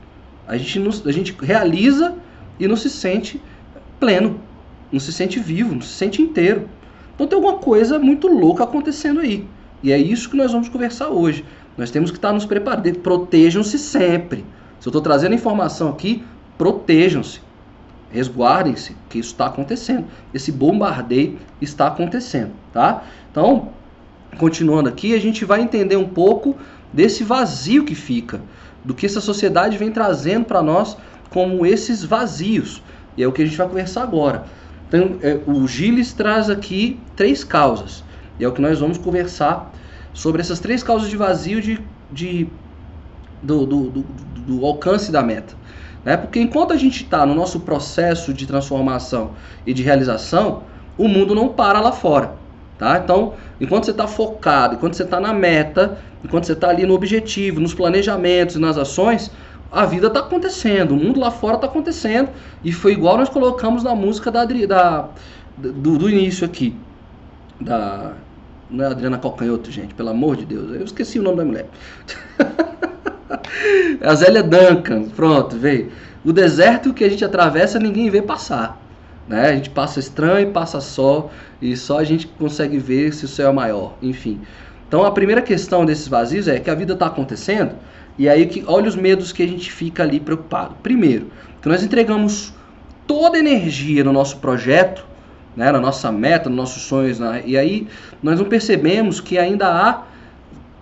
A 0.46 0.56
gente, 0.58 0.78
não, 0.78 0.90
a 1.06 1.12
gente 1.12 1.34
realiza 1.40 2.14
e 2.60 2.68
não 2.68 2.76
se 2.76 2.90
sente 2.90 3.40
pleno, 3.98 4.38
não 4.92 5.00
se 5.00 5.12
sente 5.12 5.40
vivo, 5.40 5.74
não 5.74 5.80
se 5.80 5.94
sente 5.94 6.20
inteiro. 6.20 6.68
Então 7.14 7.26
tem 7.26 7.36
alguma 7.36 7.58
coisa 7.58 7.98
muito 7.98 8.28
louca 8.28 8.64
acontecendo 8.64 9.20
aí. 9.20 9.46
E 9.82 9.90
é 9.90 9.96
isso 9.96 10.28
que 10.28 10.36
nós 10.36 10.52
vamos 10.52 10.68
conversar 10.68 11.08
hoje. 11.08 11.44
Nós 11.78 11.90
temos 11.90 12.10
que 12.10 12.18
estar 12.18 12.34
nos 12.34 12.44
preparando. 12.44 12.92
Protejam-se 12.98 13.78
sempre. 13.78 14.44
Se 14.78 14.88
eu 14.88 14.90
estou 14.90 15.00
trazendo 15.00 15.34
informação 15.34 15.88
aqui, 15.88 16.22
protejam-se 16.58 17.40
resguardem-se, 18.12 18.94
que 19.08 19.18
isso 19.18 19.32
está 19.32 19.46
acontecendo. 19.46 20.04
Esse 20.32 20.52
bombardeio 20.52 21.38
está 21.60 21.86
acontecendo, 21.86 22.52
tá? 22.72 23.04
Então, 23.30 23.70
continuando 24.38 24.88
aqui, 24.88 25.14
a 25.14 25.20
gente 25.20 25.44
vai 25.44 25.62
entender 25.62 25.96
um 25.96 26.08
pouco 26.08 26.54
desse 26.92 27.24
vazio 27.24 27.84
que 27.84 27.94
fica, 27.94 28.40
do 28.84 28.94
que 28.94 29.06
essa 29.06 29.20
sociedade 29.20 29.78
vem 29.78 29.90
trazendo 29.90 30.44
para 30.44 30.62
nós 30.62 30.96
como 31.30 31.64
esses 31.64 32.04
vazios. 32.04 32.82
E 33.16 33.22
é 33.22 33.26
o 33.26 33.32
que 33.32 33.42
a 33.42 33.46
gente 33.46 33.56
vai 33.56 33.66
conversar 33.66 34.02
agora. 34.02 34.44
Então, 34.88 35.16
é, 35.22 35.40
o 35.46 35.66
Gilles 35.66 36.12
traz 36.12 36.50
aqui 36.50 37.00
três 37.16 37.42
causas. 37.42 38.04
E 38.38 38.44
é 38.44 38.48
o 38.48 38.52
que 38.52 38.60
nós 38.60 38.78
vamos 38.78 38.98
conversar 38.98 39.72
sobre 40.12 40.42
essas 40.42 40.60
três 40.60 40.82
causas 40.82 41.08
de 41.08 41.16
vazio 41.16 41.62
de, 41.62 41.80
de 42.10 42.46
do, 43.42 43.66
do, 43.66 43.90
do, 43.90 44.02
do 44.46 44.66
alcance 44.66 45.10
da 45.10 45.22
meta. 45.22 45.54
Né? 46.04 46.16
Porque 46.16 46.40
enquanto 46.40 46.72
a 46.72 46.76
gente 46.76 47.04
está 47.04 47.24
no 47.24 47.34
nosso 47.34 47.60
processo 47.60 48.32
de 48.32 48.46
transformação 48.46 49.32
e 49.66 49.72
de 49.72 49.82
realização, 49.82 50.62
o 50.98 51.08
mundo 51.08 51.34
não 51.34 51.48
para 51.48 51.80
lá 51.80 51.92
fora. 51.92 52.34
Tá? 52.78 52.98
Então, 52.98 53.34
enquanto 53.60 53.84
você 53.84 53.92
está 53.92 54.08
focado, 54.08 54.74
enquanto 54.74 54.94
você 54.94 55.04
está 55.04 55.20
na 55.20 55.32
meta, 55.32 55.98
enquanto 56.24 56.44
você 56.44 56.52
está 56.52 56.68
ali 56.68 56.84
no 56.84 56.94
objetivo, 56.94 57.60
nos 57.60 57.74
planejamentos 57.74 58.56
nas 58.56 58.76
ações, 58.76 59.30
a 59.70 59.86
vida 59.86 60.08
está 60.08 60.20
acontecendo, 60.20 60.92
o 60.92 60.96
mundo 60.96 61.20
lá 61.20 61.30
fora 61.30 61.54
está 61.54 61.66
acontecendo. 61.66 62.28
E 62.64 62.72
foi 62.72 62.92
igual 62.92 63.16
nós 63.16 63.28
colocamos 63.28 63.82
na 63.82 63.94
música 63.94 64.30
da, 64.30 64.44
da 64.44 65.08
do, 65.56 65.98
do, 65.98 66.10
início 66.10 66.44
aqui. 66.44 66.76
Da, 67.60 68.12
não 68.68 68.84
é 68.84 68.88
Adriana 68.88 69.18
Calcanhoto, 69.18 69.70
gente, 69.70 69.94
pelo 69.94 70.10
amor 70.10 70.36
de 70.36 70.44
Deus. 70.44 70.74
Eu 70.74 70.84
esqueci 70.84 71.18
o 71.18 71.22
nome 71.22 71.36
da 71.36 71.44
mulher. 71.44 71.66
a 74.00 74.14
Zélia 74.14 74.42
Duncan, 74.42 75.04
pronto, 75.04 75.56
veio. 75.56 75.90
O 76.24 76.32
deserto 76.32 76.94
que 76.94 77.04
a 77.04 77.08
gente 77.08 77.24
atravessa, 77.24 77.78
ninguém 77.78 78.08
vê 78.10 78.22
passar. 78.22 78.80
Né? 79.28 79.50
A 79.50 79.54
gente 79.54 79.70
passa 79.70 80.00
estranho, 80.00 80.50
passa 80.50 80.80
só, 80.80 81.30
e 81.60 81.76
só 81.76 81.98
a 81.98 82.04
gente 82.04 82.26
consegue 82.26 82.78
ver 82.78 83.12
se 83.12 83.24
o 83.24 83.28
céu 83.28 83.50
é 83.50 83.52
maior. 83.52 83.94
Enfim. 84.02 84.40
Então 84.86 85.04
a 85.04 85.10
primeira 85.10 85.40
questão 85.40 85.86
desses 85.86 86.06
vazios 86.06 86.48
é 86.48 86.60
que 86.60 86.70
a 86.70 86.74
vida 86.74 86.92
está 86.92 87.06
acontecendo, 87.06 87.76
e 88.18 88.28
aí 88.28 88.46
que 88.46 88.62
olha 88.66 88.88
os 88.88 88.94
medos 88.94 89.32
que 89.32 89.42
a 89.42 89.48
gente 89.48 89.72
fica 89.72 90.02
ali 90.02 90.20
preocupado. 90.20 90.76
Primeiro, 90.82 91.28
que 91.62 91.68
nós 91.68 91.82
entregamos 91.82 92.52
toda 93.06 93.38
a 93.38 93.40
energia 93.40 94.04
no 94.04 94.12
nosso 94.12 94.36
projeto, 94.36 95.04
né, 95.56 95.72
na 95.72 95.80
nossa 95.80 96.12
meta, 96.12 96.48
nos 96.48 96.56
nossos 96.56 96.82
sonhos, 96.82 97.18
né? 97.18 97.42
e 97.46 97.56
aí 97.56 97.88
nós 98.22 98.38
não 98.38 98.46
percebemos 98.46 99.20
que 99.20 99.38
ainda 99.38 99.66
há 99.66 100.02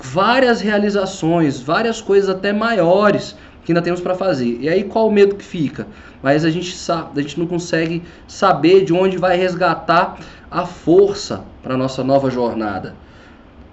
várias 0.01 0.61
realizações, 0.61 1.61
várias 1.61 2.01
coisas 2.01 2.29
até 2.31 2.53
maiores 2.53 3.37
que 3.65 3.73
ainda 3.73 3.83
temos 3.83 4.01
para 4.01 4.15
fazer. 4.15 4.59
E 4.61 4.69
aí 4.69 4.85
qual 4.85 5.09
o 5.09 5.13
medo 5.13 5.37
que 5.37 5.45
fica? 5.45 5.87
Mas 6.23 6.45
a 6.45 6.51
gente 6.51 6.77
sabe, 6.77 7.21
a 7.21 7.23
gente 7.23 7.39
não 7.39 7.47
consegue 7.47 8.03
saber 8.27 8.85
de 8.85 8.93
onde 8.93 9.19
vai 9.19 9.37
resgatar 9.37 10.19
a 10.51 10.67
força 10.67 11.45
para 11.63 11.77
nossa 11.77 12.03
nova 12.03 12.31
jornada. 12.31 12.95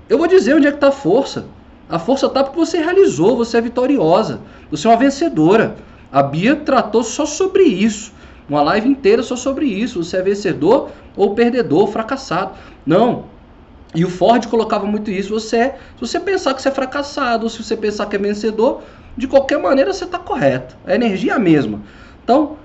Eu 0.10 0.18
vou 0.18 0.28
dizer 0.28 0.56
onde 0.56 0.68
é 0.68 0.72
que 0.72 0.78
está 0.78 0.90
a 0.90 0.92
força. 0.92 1.46
A 1.90 1.98
força 1.98 2.28
está 2.28 2.44
porque 2.44 2.60
você 2.60 2.80
realizou, 2.80 3.38
você 3.38 3.58
é 3.58 3.62
vitoriosa, 3.62 4.42
você 4.70 4.88
é 4.88 4.90
uma 4.90 4.98
vencedora. 4.98 5.76
A 6.12 6.22
Bia 6.22 6.56
tratou 6.56 7.04
só 7.04 7.26
sobre 7.26 7.64
isso. 7.64 8.12
Uma 8.50 8.62
live 8.62 8.88
inteira 8.88 9.24
só 9.24 9.36
sobre 9.36 9.66
isso. 9.66 10.04
Você 10.04 10.18
é 10.18 10.22
vencedor 10.22 10.90
ou 11.16 11.34
perdedor, 11.34 11.88
fracassado. 11.88 12.52
Não. 12.86 13.26
E 13.98 14.06
o 14.06 14.10
Ford 14.12 14.46
colocava 14.46 14.86
muito 14.86 15.10
isso. 15.10 15.34
Você 15.34 15.58
é, 15.58 15.70
se 15.96 16.02
você 16.02 16.20
pensar 16.20 16.54
que 16.54 16.62
você 16.62 16.70
é 16.70 16.72
fracassado, 16.72 17.50
se 17.50 17.64
você 17.64 17.76
pensar 17.76 18.06
que 18.06 18.16
é 18.16 18.20
vencedor, 18.20 18.84
de 19.18 19.28
qualquer 19.28 19.58
maneira 19.58 19.92
você 19.92 20.04
está 20.04 20.20
correto. 20.20 20.78
A 20.86 20.94
energia 20.94 21.32
é 21.32 21.36
a 21.36 21.40
mesma. 21.40 21.82
Então, 22.24 22.58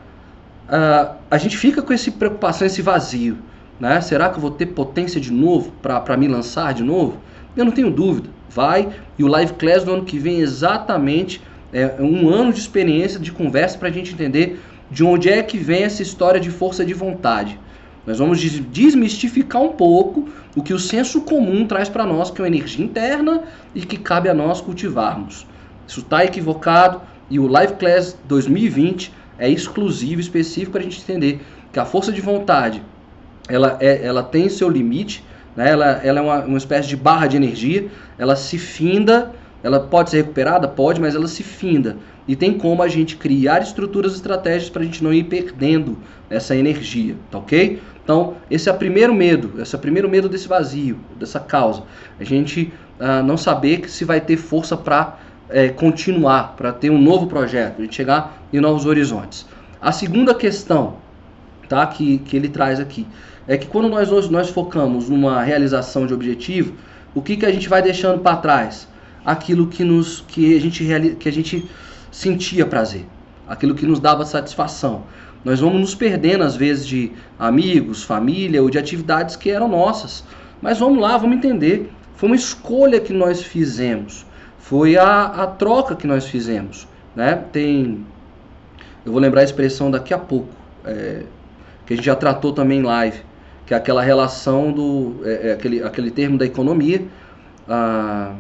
uh, 0.69 1.17
a 1.31 1.39
gente 1.39 1.57
fica 1.57 1.81
com 1.81 1.91
essa 1.91 2.11
preocupação, 2.13 2.67
esse 2.67 2.83
vazio. 2.83 3.39
Né? 3.81 3.99
Será 4.03 4.29
que 4.29 4.37
eu 4.37 4.43
vou 4.43 4.51
ter 4.51 4.67
potência 4.67 5.19
de 5.19 5.33
novo 5.33 5.73
para 5.81 6.19
me 6.19 6.29
lançar 6.29 6.75
de 6.75 6.83
novo? 6.83 7.17
Eu 7.57 7.65
não 7.65 7.73
tenho 7.73 7.91
dúvida. 7.91 8.29
Vai. 8.51 8.91
E 9.19 9.25
o 9.25 9.27
Live 9.27 9.55
Class 9.55 9.85
do 9.85 9.95
ano 9.95 10.05
que 10.05 10.19
vem 10.19 10.37
é 10.37 10.41
exatamente 10.41 11.41
é, 11.73 11.95
um 11.99 12.29
ano 12.29 12.53
de 12.53 12.59
experiência, 12.59 13.19
de 13.19 13.33
conversa 13.33 13.79
para 13.79 13.89
a 13.89 13.91
gente 13.91 14.13
entender 14.13 14.61
de 14.91 15.03
onde 15.03 15.31
é 15.31 15.43
que 15.43 15.57
vem 15.57 15.85
essa 15.85 16.03
história 16.03 16.39
de 16.39 16.51
força 16.51 16.85
de 16.85 16.93
vontade. 16.93 17.59
Nós 18.07 18.19
vamos 18.19 18.41
desmistificar 18.41 19.63
um 19.63 19.71
pouco 19.71 20.29
o 20.57 20.63
que 20.63 20.75
o 20.75 20.79
senso 20.79 21.21
comum 21.21 21.67
traz 21.67 21.89
para 21.89 22.05
nós, 22.05 22.31
que 22.31 22.41
é 22.41 22.45
uma 22.45 22.49
energia 22.49 22.85
interna 22.85 23.45
e 23.75 23.83
que 23.83 23.97
cabe 23.97 24.29
a 24.29 24.35
nós 24.35 24.61
cultivarmos. 24.61 25.47
Isso 25.87 26.01
está 26.01 26.25
equivocado 26.25 27.01
e 27.31 27.39
o 27.39 27.47
Live 27.47 27.75
Class 27.75 28.17
2020 28.25 29.13
é 29.39 29.49
exclusivo, 29.49 30.21
específico 30.21 30.73
para 30.73 30.81
a 30.81 30.85
gente 30.85 31.01
entender 31.01 31.41
que 31.73 31.79
a 31.79 31.85
força 31.85 32.13
de 32.13 32.21
vontade 32.21 32.83
ela, 33.49 33.77
é, 33.81 34.05
ela 34.05 34.23
tem 34.23 34.49
seu 34.49 34.69
limite, 34.69 35.25
né? 35.57 35.71
ela, 35.71 36.01
ela 36.03 36.19
é 36.19 36.23
uma, 36.23 36.41
uma 36.45 36.59
espécie 36.59 36.89
de 36.89 36.97
barra 36.97 37.27
de 37.27 37.37
energia, 37.37 37.89
ela 38.19 38.37
se 38.37 38.59
finda 38.59 39.33
ela 39.63 39.81
pode 39.81 40.11
ser 40.11 40.19
recuperada? 40.19 40.67
Pode, 40.67 41.01
mas 41.01 41.15
ela 41.15 41.29
se 41.29 41.43
finda. 41.43 41.97
E 42.27 42.35
tem 42.35 42.57
como 42.57 42.83
a 42.83 42.89
gente 42.89 43.17
criar 43.17 43.63
estruturas 43.63 44.13
e 44.13 44.17
estratégias 44.17 44.71
para 44.71 44.83
a 44.83 44.85
gente 44.85 45.03
não 45.03 45.13
ir 45.13 45.25
perdendo 45.25 45.99
essa 46.29 46.55
energia, 46.57 47.17
tá 47.31 47.39
ok? 47.39 47.81
Então, 48.03 48.35
esse 48.51 48.69
é 48.69 48.73
o 48.73 48.77
primeiro 48.77 49.15
medo, 49.15 49.61
esse 49.61 49.75
é 49.75 49.79
o 49.79 49.81
primeiro 49.81 50.09
medo 50.09 50.29
desse 50.29 50.49
vazio, 50.49 50.99
dessa 51.19 51.39
causa. 51.39 51.85
A 52.19 52.25
gente 52.25 52.73
uh, 52.99 53.23
não 53.23 53.37
saber 53.37 53.89
se 53.89 54.05
vai 54.05 54.21
ter 54.21 54.37
força 54.37 54.77
para 54.77 55.19
é, 55.49 55.69
continuar, 55.69 56.55
para 56.57 56.73
ter 56.73 56.91
um 56.91 57.01
novo 57.01 57.27
projeto, 57.27 57.79
a 57.79 57.83
gente 57.83 57.95
chegar 57.95 58.43
em 58.53 58.61
novos 58.61 58.87
horizontes. 58.87 59.47
A 59.81 59.93
segunda 59.93 60.35
questão 60.35 60.97
tá, 61.69 61.87
que, 61.87 62.19
que 62.19 62.37
ele 62.37 62.49
traz 62.49 62.81
aqui 62.81 63.07
é 63.47 63.57
que 63.57 63.67
quando 63.67 63.89
nós, 63.89 64.29
nós 64.31 64.49
focamos 64.51 65.09
numa 65.09 65.43
realização 65.43 66.07
de 66.07 66.15
objetivo, 66.15 66.75
o 67.15 67.21
que, 67.21 67.37
que 67.37 67.47
a 67.47 67.53
gente 67.53 67.69
vai 67.69 67.83
deixando 67.83 68.21
para 68.21 68.37
trás? 68.37 68.89
Aquilo 69.25 69.67
que, 69.67 69.85
nos, 69.85 70.25
que, 70.27 70.57
a 70.57 70.61
gente, 70.61 71.17
que 71.19 71.29
a 71.29 71.33
gente 71.33 71.69
sentia 72.11 72.67
prazer, 72.67 73.07
aquilo 73.49 73.75
que 73.75 73.87
nos 73.87 74.01
dava 74.01 74.25
satisfação. 74.25 75.05
Nós 75.45 75.61
vamos 75.61 75.81
nos 75.81 75.95
perdendo, 75.95 76.45
às 76.45 76.55
vezes, 76.55 76.87
de 76.87 77.13
amigos, 77.39 78.05
família 78.05 78.63
ou 78.63 78.71
de 78.71 78.79
atividades 78.79 79.35
que 79.35 79.51
eram 79.51 79.69
nossas. 79.69 80.25
Mas 80.61 80.79
vamos 80.79 81.01
lá, 81.01 81.17
vamos 81.19 81.37
entender. 81.37 81.91
Foi 82.15 82.29
uma 82.29 82.37
escolha 82.37 83.01
que 83.01 83.13
nós 83.13 83.43
fizemos. 83.43 84.25
Foi 84.59 84.97
a, 84.97 85.25
a 85.25 85.47
troca 85.47 85.97
que 85.97 86.07
nós 86.07 86.27
fizemos. 86.27 86.87
Né? 87.17 87.35
Tem. 87.53 88.07
Eu 89.05 89.11
vou 89.11 89.21
lembrar 89.21 89.41
a 89.41 89.45
expressão 89.45 89.91
daqui 89.91 90.15
a 90.15 90.19
pouco, 90.19 90.49
é, 90.85 91.25
que 91.85 91.95
a 91.95 91.97
gente 91.97 92.07
já 92.07 92.15
tratou 92.15 92.53
também 92.53 92.79
em 92.79 92.83
live, 92.83 93.21
que 93.67 93.75
é 93.75 93.77
aquela 93.77 94.01
relação 94.01 94.71
do. 94.71 95.17
É, 95.25 95.49
é 95.49 95.53
aquele, 95.55 95.83
aquele 95.83 96.11
termo 96.13 96.39
da 96.39 96.47
economia. 96.47 97.05
Ah, 97.69 98.35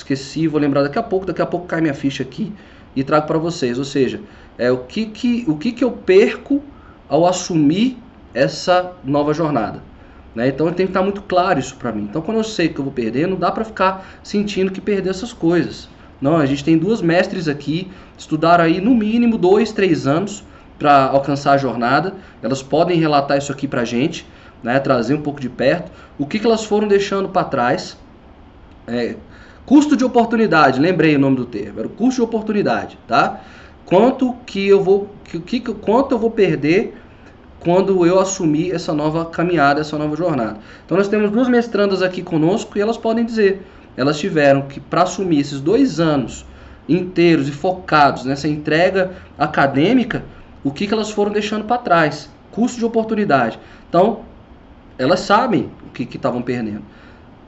esqueci, 0.00 0.46
vou 0.46 0.60
lembrar 0.60 0.82
daqui 0.82 0.98
a 0.98 1.02
pouco, 1.02 1.26
daqui 1.26 1.42
a 1.42 1.46
pouco 1.46 1.66
cai 1.66 1.80
minha 1.80 1.94
ficha 1.94 2.22
aqui 2.22 2.52
e 2.94 3.04
trago 3.04 3.26
para 3.26 3.38
vocês. 3.38 3.78
Ou 3.78 3.84
seja, 3.84 4.20
é 4.58 4.70
o 4.70 4.78
que 4.78 5.06
que, 5.06 5.44
o 5.46 5.56
que 5.56 5.72
que 5.72 5.84
eu 5.84 5.92
perco 5.92 6.62
ao 7.08 7.26
assumir 7.26 7.98
essa 8.34 8.92
nova 9.04 9.32
jornada. 9.32 9.82
Né? 10.34 10.48
Então 10.48 10.66
tem 10.72 10.86
que 10.86 10.90
estar 10.90 11.02
muito 11.02 11.22
claro 11.22 11.58
isso 11.58 11.76
para 11.76 11.92
mim. 11.92 12.06
Então 12.08 12.22
quando 12.22 12.38
eu 12.38 12.44
sei 12.44 12.68
que 12.68 12.78
eu 12.78 12.84
vou 12.84 12.92
perder, 12.92 13.26
não 13.26 13.36
dá 13.36 13.50
para 13.50 13.64
ficar 13.64 14.06
sentindo 14.22 14.70
que 14.70 14.80
perder 14.80 15.10
essas 15.10 15.32
coisas. 15.32 15.88
Não, 16.20 16.36
a 16.36 16.46
gente 16.46 16.62
tem 16.62 16.76
duas 16.76 17.00
mestres 17.00 17.48
aqui, 17.48 17.90
estudaram 18.16 18.64
aí 18.64 18.80
no 18.80 18.94
mínimo 18.94 19.38
dois, 19.38 19.72
três 19.72 20.06
anos 20.06 20.44
para 20.78 21.06
alcançar 21.06 21.52
a 21.52 21.58
jornada. 21.58 22.14
Elas 22.42 22.62
podem 22.62 22.98
relatar 22.98 23.38
isso 23.38 23.50
aqui 23.50 23.66
para 23.66 23.80
a 23.80 23.84
gente, 23.84 24.26
né? 24.62 24.78
trazer 24.78 25.14
um 25.14 25.22
pouco 25.22 25.40
de 25.40 25.48
perto. 25.48 25.90
O 26.18 26.26
que, 26.26 26.38
que 26.38 26.46
elas 26.46 26.64
foram 26.64 26.86
deixando 26.86 27.28
para 27.30 27.44
trás, 27.44 27.96
é, 28.86 29.16
Custo 29.66 29.96
de 29.96 30.04
oportunidade, 30.04 30.80
lembrei 30.80 31.16
o 31.16 31.18
nome 31.18 31.36
do 31.36 31.44
termo, 31.44 31.78
era 31.78 31.86
o 31.86 31.90
custo 31.90 32.16
de 32.16 32.22
oportunidade, 32.22 32.98
tá? 33.06 33.40
Quanto 33.84 34.34
que 34.46 34.66
eu 34.66 34.82
vou, 34.82 35.08
que, 35.24 35.38
que, 35.40 35.60
quanto 35.60 36.12
eu 36.12 36.18
vou 36.18 36.30
perder 36.30 36.94
quando 37.60 38.06
eu 38.06 38.18
assumir 38.18 38.72
essa 38.72 38.92
nova 38.92 39.26
caminhada, 39.26 39.80
essa 39.80 39.96
nova 39.96 40.16
jornada. 40.16 40.58
Então 40.84 40.96
nós 40.96 41.08
temos 41.08 41.30
duas 41.30 41.46
mestrandas 41.46 42.02
aqui 42.02 42.22
conosco 42.22 42.76
e 42.76 42.80
elas 42.80 42.96
podem 42.96 43.24
dizer, 43.24 43.62
elas 43.96 44.18
tiveram 44.18 44.62
que 44.62 44.80
para 44.80 45.02
assumir 45.02 45.40
esses 45.40 45.60
dois 45.60 46.00
anos 46.00 46.46
inteiros 46.88 47.48
e 47.48 47.52
focados 47.52 48.24
nessa 48.24 48.48
entrega 48.48 49.12
acadêmica, 49.38 50.24
o 50.64 50.70
que, 50.70 50.86
que 50.86 50.94
elas 50.94 51.10
foram 51.10 51.30
deixando 51.30 51.64
para 51.64 51.78
trás, 51.78 52.30
custo 52.50 52.78
de 52.78 52.84
oportunidade. 52.84 53.58
Então 53.88 54.20
elas 54.98 55.20
sabem 55.20 55.70
o 55.86 55.90
que 55.90 56.04
estavam 56.16 56.42
perdendo. 56.42 56.82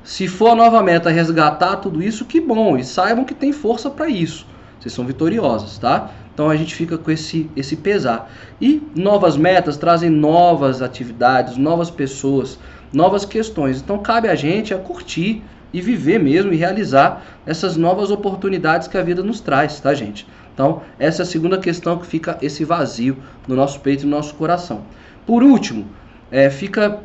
Se 0.04 0.26
for 0.26 0.50
a 0.50 0.54
nova 0.54 0.82
meta 0.82 1.10
resgatar 1.10 1.76
tudo 1.76 2.02
isso, 2.02 2.24
que 2.24 2.40
bom, 2.40 2.76
e 2.76 2.84
saibam 2.84 3.24
que 3.24 3.34
tem 3.34 3.52
força 3.52 3.88
para 3.88 4.08
isso. 4.08 4.46
Vocês 4.78 4.92
são 4.92 5.06
vitoriosos, 5.06 5.78
tá? 5.78 6.10
Então 6.34 6.50
a 6.50 6.56
gente 6.56 6.74
fica 6.74 6.98
com 6.98 7.10
esse, 7.10 7.48
esse 7.54 7.76
pesar. 7.76 8.30
E 8.60 8.82
novas 8.96 9.36
metas 9.36 9.76
trazem 9.76 10.10
novas 10.10 10.82
atividades, 10.82 11.56
novas 11.56 11.90
pessoas, 11.90 12.58
novas 12.92 13.24
questões. 13.24 13.80
Então 13.80 13.98
cabe 13.98 14.28
a 14.28 14.34
gente 14.34 14.74
a 14.74 14.78
curtir 14.78 15.42
e 15.72 15.80
viver 15.80 16.18
mesmo 16.18 16.52
e 16.52 16.56
realizar 16.56 17.22
essas 17.46 17.76
novas 17.76 18.10
oportunidades 18.10 18.88
que 18.88 18.98
a 18.98 19.02
vida 19.02 19.22
nos 19.22 19.40
traz, 19.40 19.78
tá, 19.80 19.94
gente? 19.94 20.26
Então, 20.52 20.82
essa 20.98 21.22
é 21.22 21.24
a 21.24 21.26
segunda 21.26 21.58
questão 21.58 21.96
que 21.98 22.06
fica 22.06 22.36
esse 22.42 22.64
vazio 22.64 23.16
no 23.48 23.56
nosso 23.56 23.80
peito 23.80 24.02
e 24.02 24.04
no 24.04 24.16
nosso 24.16 24.34
coração. 24.34 24.82
Por 25.26 25.42
último, 25.42 25.86
é, 26.30 26.50
fica 26.50 27.00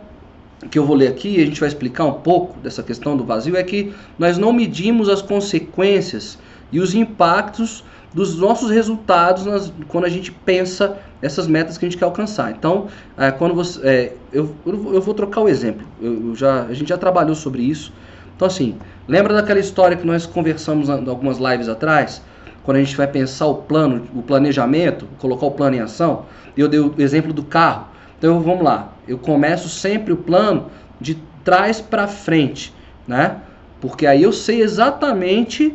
que 0.71 0.79
eu 0.79 0.85
vou 0.85 0.95
ler 0.95 1.07
aqui, 1.07 1.37
e 1.37 1.41
a 1.41 1.45
gente 1.45 1.59
vai 1.59 1.69
explicar 1.69 2.05
um 2.05 2.13
pouco 2.13 2.59
dessa 2.59 2.81
questão 2.81 3.15
do 3.15 3.23
vazio, 3.23 3.55
é 3.55 3.63
que 3.63 3.93
nós 4.17 4.37
não 4.37 4.51
medimos 4.51 5.07
as 5.07 5.21
consequências 5.21 6.37
e 6.71 6.79
os 6.79 6.95
impactos 6.95 7.83
dos 8.13 8.35
nossos 8.37 8.71
resultados 8.71 9.45
nas, 9.45 9.71
quando 9.87 10.05
a 10.05 10.09
gente 10.09 10.31
pensa 10.31 10.97
essas 11.21 11.47
metas 11.47 11.77
que 11.77 11.85
a 11.85 11.89
gente 11.89 11.97
quer 11.97 12.05
alcançar. 12.05 12.51
Então, 12.51 12.87
é, 13.17 13.31
quando 13.31 13.53
você, 13.53 13.87
é, 13.87 14.13
eu, 14.31 14.55
eu 14.65 15.01
vou 15.01 15.13
trocar 15.13 15.41
o 15.41 15.49
exemplo. 15.49 15.85
Eu, 16.01 16.29
eu, 16.29 16.35
já, 16.35 16.63
a 16.63 16.73
gente 16.73 16.89
já 16.89 16.97
trabalhou 16.97 17.35
sobre 17.35 17.61
isso. 17.61 17.93
Então, 18.35 18.47
assim, 18.47 18.75
lembra 19.07 19.33
daquela 19.33 19.59
história 19.59 19.95
que 19.95 20.05
nós 20.05 20.25
conversamos 20.25 20.89
algumas 20.89 21.37
lives 21.37 21.67
atrás, 21.67 22.21
quando 22.63 22.77
a 22.77 22.83
gente 22.83 22.95
vai 22.95 23.07
pensar 23.07 23.47
o 23.47 23.55
plano, 23.55 24.07
o 24.13 24.21
planejamento, 24.21 25.07
colocar 25.19 25.45
o 25.45 25.51
plano 25.51 25.75
em 25.75 25.79
ação? 25.79 26.25
Eu 26.55 26.67
dei 26.67 26.79
o 26.79 26.93
exemplo 26.97 27.33
do 27.33 27.43
carro. 27.43 27.87
Então 28.17 28.39
vamos 28.41 28.63
lá, 28.63 28.93
eu 29.07 29.17
começo 29.17 29.69
sempre 29.69 30.13
o 30.13 30.17
plano 30.17 30.67
de 30.99 31.15
trás 31.43 31.79
para 31.79 32.07
frente, 32.07 32.73
né? 33.07 33.37
Porque 33.79 34.05
aí 34.05 34.23
eu 34.23 34.33
sei 34.33 34.61
exatamente, 34.61 35.73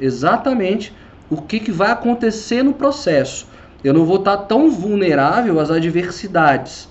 exatamente 0.00 0.92
o 1.30 1.40
que, 1.40 1.60
que 1.60 1.70
vai 1.70 1.90
acontecer 1.90 2.62
no 2.62 2.74
processo. 2.74 3.46
Eu 3.84 3.92
não 3.92 4.04
vou 4.04 4.16
estar 4.16 4.36
tão 4.36 4.70
vulnerável 4.70 5.58
às 5.58 5.70
adversidades. 5.70 6.88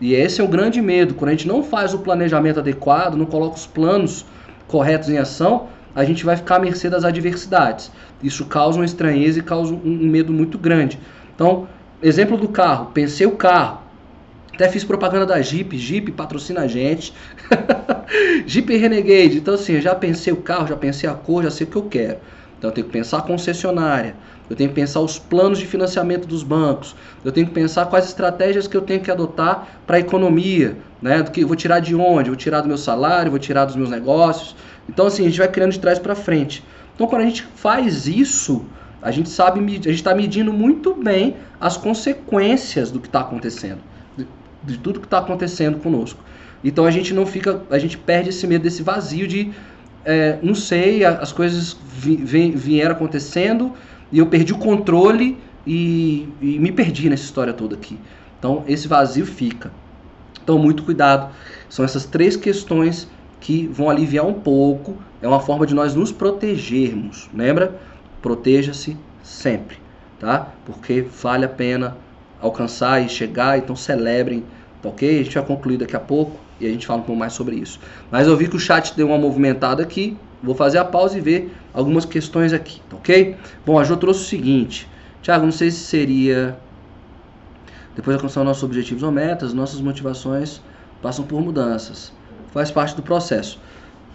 E 0.00 0.14
esse 0.14 0.40
é 0.40 0.44
o 0.44 0.48
grande 0.48 0.80
medo. 0.82 1.14
Quando 1.14 1.28
a 1.28 1.32
gente 1.32 1.46
não 1.46 1.62
faz 1.62 1.94
o 1.94 1.98
planejamento 2.00 2.58
adequado, 2.58 3.14
não 3.14 3.26
coloca 3.26 3.56
os 3.56 3.66
planos 3.66 4.26
corretos 4.66 5.08
em 5.08 5.18
ação, 5.18 5.68
a 5.94 6.04
gente 6.04 6.24
vai 6.24 6.36
ficar 6.36 6.56
à 6.56 6.58
mercê 6.58 6.88
das 6.90 7.04
adversidades. 7.04 7.92
Isso 8.22 8.46
causa 8.46 8.78
uma 8.78 8.84
estranheza 8.84 9.38
e 9.38 9.42
causa 9.42 9.74
um 9.74 10.06
medo 10.06 10.32
muito 10.32 10.58
grande. 10.58 10.98
Então, 11.34 11.68
exemplo 12.02 12.36
do 12.36 12.48
carro. 12.48 12.86
Pensei 12.86 13.26
o 13.26 13.36
carro. 13.36 13.81
Até 14.54 14.68
fiz 14.68 14.84
propaganda 14.84 15.24
da 15.24 15.40
Jeep, 15.40 15.78
Jeep 15.78 16.12
patrocina 16.12 16.60
a 16.62 16.66
gente. 16.66 17.14
Jeep 18.46 18.76
Renegade. 18.76 19.38
Então, 19.38 19.54
assim, 19.54 19.80
já 19.80 19.94
pensei 19.94 20.30
o 20.32 20.36
carro, 20.36 20.66
já 20.66 20.76
pensei 20.76 21.08
a 21.08 21.14
cor, 21.14 21.42
já 21.42 21.50
sei 21.50 21.66
o 21.66 21.70
que 21.70 21.76
eu 21.76 21.84
quero. 21.84 22.18
Então, 22.58 22.68
eu 22.70 22.74
tenho 22.74 22.86
que 22.86 22.92
pensar 22.92 23.18
a 23.18 23.22
concessionária. 23.22 24.14
Eu 24.50 24.54
tenho 24.54 24.68
que 24.68 24.74
pensar 24.74 25.00
os 25.00 25.18
planos 25.18 25.58
de 25.58 25.66
financiamento 25.66 26.26
dos 26.26 26.42
bancos. 26.42 26.94
Eu 27.24 27.32
tenho 27.32 27.46
que 27.46 27.52
pensar 27.52 27.86
quais 27.86 28.04
estratégias 28.04 28.66
que 28.66 28.76
eu 28.76 28.82
tenho 28.82 29.00
que 29.00 29.10
adotar 29.10 29.66
para 29.86 29.96
a 29.96 30.00
economia. 30.00 30.76
Né? 31.00 31.22
Do 31.22 31.30
que 31.30 31.44
vou 31.46 31.56
tirar 31.56 31.80
de 31.80 31.94
onde? 31.94 32.28
Vou 32.28 32.36
tirar 32.36 32.60
do 32.60 32.68
meu 32.68 32.76
salário, 32.76 33.30
vou 33.30 33.40
tirar 33.40 33.64
dos 33.64 33.74
meus 33.74 33.88
negócios. 33.88 34.54
Então, 34.86 35.06
assim, 35.06 35.22
a 35.22 35.28
gente 35.28 35.38
vai 35.38 35.48
criando 35.48 35.72
de 35.72 35.80
trás 35.80 35.98
para 35.98 36.14
frente. 36.14 36.62
Então, 36.94 37.06
quando 37.06 37.22
a 37.22 37.24
gente 37.24 37.42
faz 37.54 38.06
isso, 38.06 38.66
a 39.00 39.10
gente 39.10 39.30
sabe, 39.30 39.60
a 39.60 39.62
gente 39.62 39.90
está 39.94 40.14
medindo 40.14 40.52
muito 40.52 40.94
bem 40.94 41.36
as 41.58 41.78
consequências 41.78 42.90
do 42.90 43.00
que 43.00 43.06
está 43.06 43.20
acontecendo 43.20 43.91
de 44.62 44.78
tudo 44.78 45.00
que 45.00 45.06
está 45.06 45.18
acontecendo 45.18 45.78
conosco. 45.78 46.20
Então 46.64 46.84
a 46.84 46.90
gente 46.90 47.12
não 47.12 47.26
fica, 47.26 47.62
a 47.70 47.78
gente 47.78 47.98
perde 47.98 48.28
esse 48.28 48.46
medo 48.46 48.62
desse 48.62 48.82
vazio 48.82 49.26
de 49.26 49.50
é, 50.04 50.38
não 50.42 50.54
sei, 50.54 51.04
as 51.04 51.32
coisas 51.32 51.76
vi, 51.96 52.50
vieram 52.50 52.92
acontecendo 52.92 53.72
e 54.10 54.18
eu 54.18 54.26
perdi 54.26 54.52
o 54.52 54.58
controle 54.58 55.38
e, 55.66 56.28
e 56.40 56.58
me 56.58 56.72
perdi 56.72 57.08
nessa 57.08 57.24
história 57.24 57.52
toda 57.52 57.74
aqui. 57.74 57.98
Então 58.38 58.64
esse 58.66 58.88
vazio 58.88 59.26
fica. 59.26 59.72
Então 60.42 60.58
muito 60.58 60.82
cuidado. 60.82 61.32
São 61.68 61.84
essas 61.84 62.04
três 62.04 62.36
questões 62.36 63.08
que 63.40 63.66
vão 63.66 63.90
aliviar 63.90 64.26
um 64.26 64.34
pouco. 64.34 64.96
É 65.20 65.28
uma 65.28 65.40
forma 65.40 65.66
de 65.66 65.74
nós 65.74 65.94
nos 65.94 66.12
protegermos. 66.12 67.28
Lembra? 67.34 67.80
Proteja-se 68.20 68.96
sempre, 69.22 69.78
tá? 70.18 70.48
Porque 70.64 71.02
vale 71.02 71.44
a 71.44 71.48
pena 71.48 71.96
alcançar 72.42 73.00
e 73.00 73.08
chegar, 73.08 73.56
então 73.56 73.74
celebrem, 73.74 74.44
tá 74.82 74.88
ok? 74.88 75.20
A 75.20 75.22
gente 75.22 75.34
vai 75.34 75.46
concluir 75.46 75.78
daqui 75.78 75.96
a 75.96 76.00
pouco 76.00 76.38
e 76.60 76.66
a 76.66 76.68
gente 76.68 76.86
fala 76.86 77.00
um 77.00 77.04
pouco 77.04 77.18
mais 77.18 77.32
sobre 77.32 77.56
isso. 77.56 77.80
Mas 78.10 78.26
eu 78.26 78.36
vi 78.36 78.48
que 78.48 78.56
o 78.56 78.60
chat 78.60 78.94
deu 78.94 79.06
uma 79.06 79.18
movimentada 79.18 79.82
aqui, 79.82 80.16
vou 80.42 80.54
fazer 80.54 80.78
a 80.78 80.84
pausa 80.84 81.16
e 81.16 81.20
ver 81.20 81.54
algumas 81.72 82.04
questões 82.04 82.52
aqui, 82.52 82.82
tá 82.90 82.96
ok? 82.96 83.36
Bom, 83.64 83.78
a 83.78 83.84
Jo 83.84 83.96
trouxe 83.96 84.20
o 84.20 84.24
seguinte, 84.24 84.88
Tiago, 85.22 85.44
não 85.44 85.52
sei 85.52 85.70
se 85.70 85.78
seria 85.78 86.58
depois 87.94 88.16
de 88.16 88.22
alcançar 88.22 88.42
nossos 88.42 88.62
objetivos 88.62 89.02
ou 89.02 89.12
metas, 89.12 89.52
nossas 89.52 89.80
motivações 89.80 90.60
passam 91.00 91.24
por 91.24 91.40
mudanças. 91.40 92.12
Faz 92.52 92.70
parte 92.70 92.96
do 92.96 93.02
processo. 93.02 93.58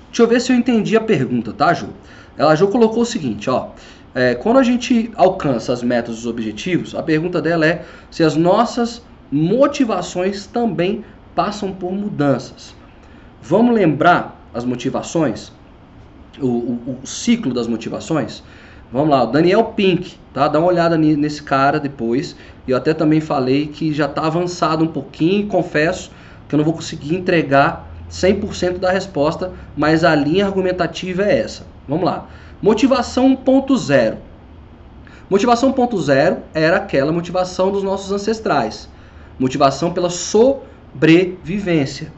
Deixa 0.07 0.23
eu 0.23 0.27
ver 0.27 0.41
se 0.41 0.51
eu 0.51 0.55
entendi 0.55 0.95
a 0.97 1.01
pergunta, 1.01 1.53
tá, 1.53 1.73
Ju? 1.73 1.89
Ela 2.37 2.55
já 2.55 2.65
colocou 2.67 3.03
o 3.03 3.05
seguinte, 3.05 3.49
ó. 3.49 3.69
É, 4.17 4.33
quando 4.33 4.57
a 4.57 4.63
gente 4.63 5.11
alcança 5.15 5.71
as 5.71 5.83
metas 5.83 6.15
e 6.15 6.17
os 6.17 6.25
objetivos, 6.25 6.95
a 6.95 7.03
pergunta 7.03 7.39
dela 7.39 7.67
é 7.67 7.85
se 8.09 8.23
as 8.23 8.35
nossas 8.35 9.03
motivações 9.31 10.47
também 10.47 11.05
passam 11.35 11.71
por 11.71 11.91
mudanças. 11.91 12.73
Vamos 13.43 13.75
lembrar 13.75 14.35
as 14.55 14.65
motivações? 14.65 15.51
O, 16.41 16.47
o, 16.47 16.99
o 17.03 17.05
ciclo 17.05 17.53
das 17.53 17.67
motivações? 17.67 18.41
Vamos 18.91 19.09
lá, 19.09 19.23
o 19.23 19.27
Daniel 19.27 19.65
Pink, 19.65 20.15
tá? 20.33 20.47
Dá 20.47 20.57
uma 20.57 20.69
olhada 20.69 20.97
nesse 20.97 21.43
cara 21.43 21.79
depois. 21.79 22.35
Eu 22.67 22.75
até 22.75 22.95
também 22.95 23.21
falei 23.21 23.67
que 23.67 23.93
já 23.93 24.07
está 24.07 24.25
avançado 24.25 24.83
um 24.83 24.87
pouquinho, 24.87 25.45
confesso 25.45 26.09
que 26.49 26.55
eu 26.55 26.57
não 26.57 26.65
vou 26.65 26.73
conseguir 26.73 27.13
entregar 27.13 27.87
100% 28.09 28.79
da 28.79 28.89
resposta, 28.89 29.53
mas 29.75 30.03
a 30.03 30.15
linha 30.15 30.47
argumentativa 30.47 31.21
é 31.21 31.37
essa. 31.37 31.76
Vamos 31.87 32.05
lá. 32.05 32.27
Motivação 32.61 33.35
1.0. 33.35 34.17
Motivação 35.29 35.73
1.0 35.73 36.39
era 36.53 36.77
aquela 36.77 37.11
motivação 37.11 37.71
dos 37.71 37.83
nossos 37.83 38.11
ancestrais. 38.11 38.89
Motivação 39.39 39.93
pela 39.93 40.09
sobrevivência. 40.09 42.11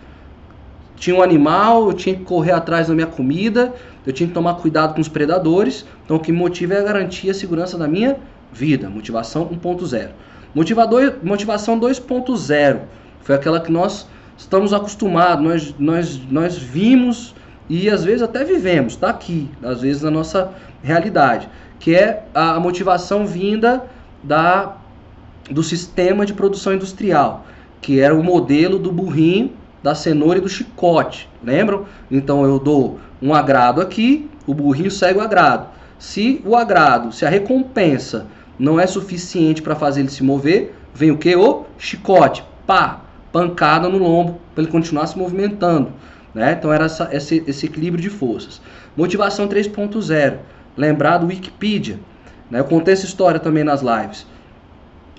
Tinha 0.95 1.15
um 1.15 1.21
animal, 1.21 1.87
eu 1.87 1.93
tinha 1.93 2.15
que 2.15 2.23
correr 2.23 2.51
atrás 2.51 2.87
da 2.87 2.93
minha 2.93 3.07
comida, 3.07 3.73
eu 4.05 4.11
tinha 4.11 4.27
que 4.27 4.33
tomar 4.33 4.55
cuidado 4.55 4.93
com 4.93 5.01
os 5.01 5.07
predadores. 5.07 5.85
Então 6.05 6.17
o 6.17 6.19
que 6.19 6.31
me 6.31 6.37
motiva 6.37 6.73
é 6.73 7.09
e 7.23 7.29
a 7.29 7.33
segurança 7.33 7.77
da 7.77 7.87
minha 7.87 8.17
vida. 8.51 8.89
Motivação 8.89 9.47
1.0. 9.47 10.09
Motivador, 10.53 11.15
motivação 11.21 11.79
2.0 11.79 12.79
foi 13.21 13.35
aquela 13.35 13.59
que 13.59 13.71
nós 13.71 14.07
estamos 14.37 14.73
acostumados, 14.73 15.43
nós, 15.43 15.75
nós, 15.77 16.19
nós 16.31 16.57
vimos 16.57 17.35
e 17.69 17.89
às 17.89 18.03
vezes 18.03 18.23
até 18.23 18.43
vivemos, 18.43 18.93
está 18.93 19.09
aqui, 19.09 19.49
às 19.61 19.81
vezes 19.81 20.01
na 20.01 20.09
nossa 20.09 20.51
realidade, 20.81 21.47
que 21.79 21.95
é 21.95 22.23
a 22.33 22.59
motivação 22.59 23.27
vinda 23.27 23.85
da, 24.23 24.75
do 25.49 25.61
sistema 25.61 26.25
de 26.25 26.33
produção 26.33 26.73
industrial, 26.73 27.45
que 27.79 27.99
era 27.99 28.15
o 28.15 28.23
modelo 28.23 28.79
do 28.79 28.91
burrinho, 28.91 29.51
da 29.83 29.95
cenoura 29.95 30.39
e 30.39 30.41
do 30.41 30.49
chicote, 30.49 31.29
lembram? 31.43 31.85
Então 32.11 32.43
eu 32.43 32.59
dou 32.59 32.99
um 33.21 33.33
agrado 33.33 33.79
aqui, 33.79 34.29
o 34.45 34.53
burrinho 34.53 34.91
segue 34.91 35.19
o 35.19 35.21
agrado. 35.21 35.67
Se 35.97 36.41
o 36.45 36.55
agrado, 36.55 37.11
se 37.13 37.25
a 37.25 37.29
recompensa 37.29 38.25
não 38.57 38.79
é 38.79 38.87
suficiente 38.87 39.61
para 39.61 39.75
fazer 39.75 40.01
ele 40.01 40.09
se 40.09 40.23
mover, 40.23 40.75
vem 40.93 41.11
o 41.11 41.17
que? 41.17 41.35
O 41.35 41.65
chicote, 41.77 42.43
pá, 42.65 43.01
pancada 43.31 43.87
no 43.87 43.97
lombo 43.97 44.39
para 44.53 44.63
ele 44.63 44.71
continuar 44.71 45.07
se 45.07 45.17
movimentando. 45.17 45.93
Né? 46.33 46.55
Então 46.57 46.71
era 46.71 46.85
essa, 46.85 47.09
esse, 47.11 47.43
esse 47.47 47.65
equilíbrio 47.65 48.01
de 48.01 48.09
forças. 48.09 48.61
Motivação 48.95 49.47
3.0, 49.47 50.37
lembrar 50.77 51.17
do 51.17 51.27
Wikipedia. 51.27 51.99
Né? 52.49 52.59
Eu 52.59 52.65
contei 52.65 52.93
essa 52.93 53.05
história 53.05 53.39
também 53.39 53.63
nas 53.63 53.81
lives. 53.81 54.25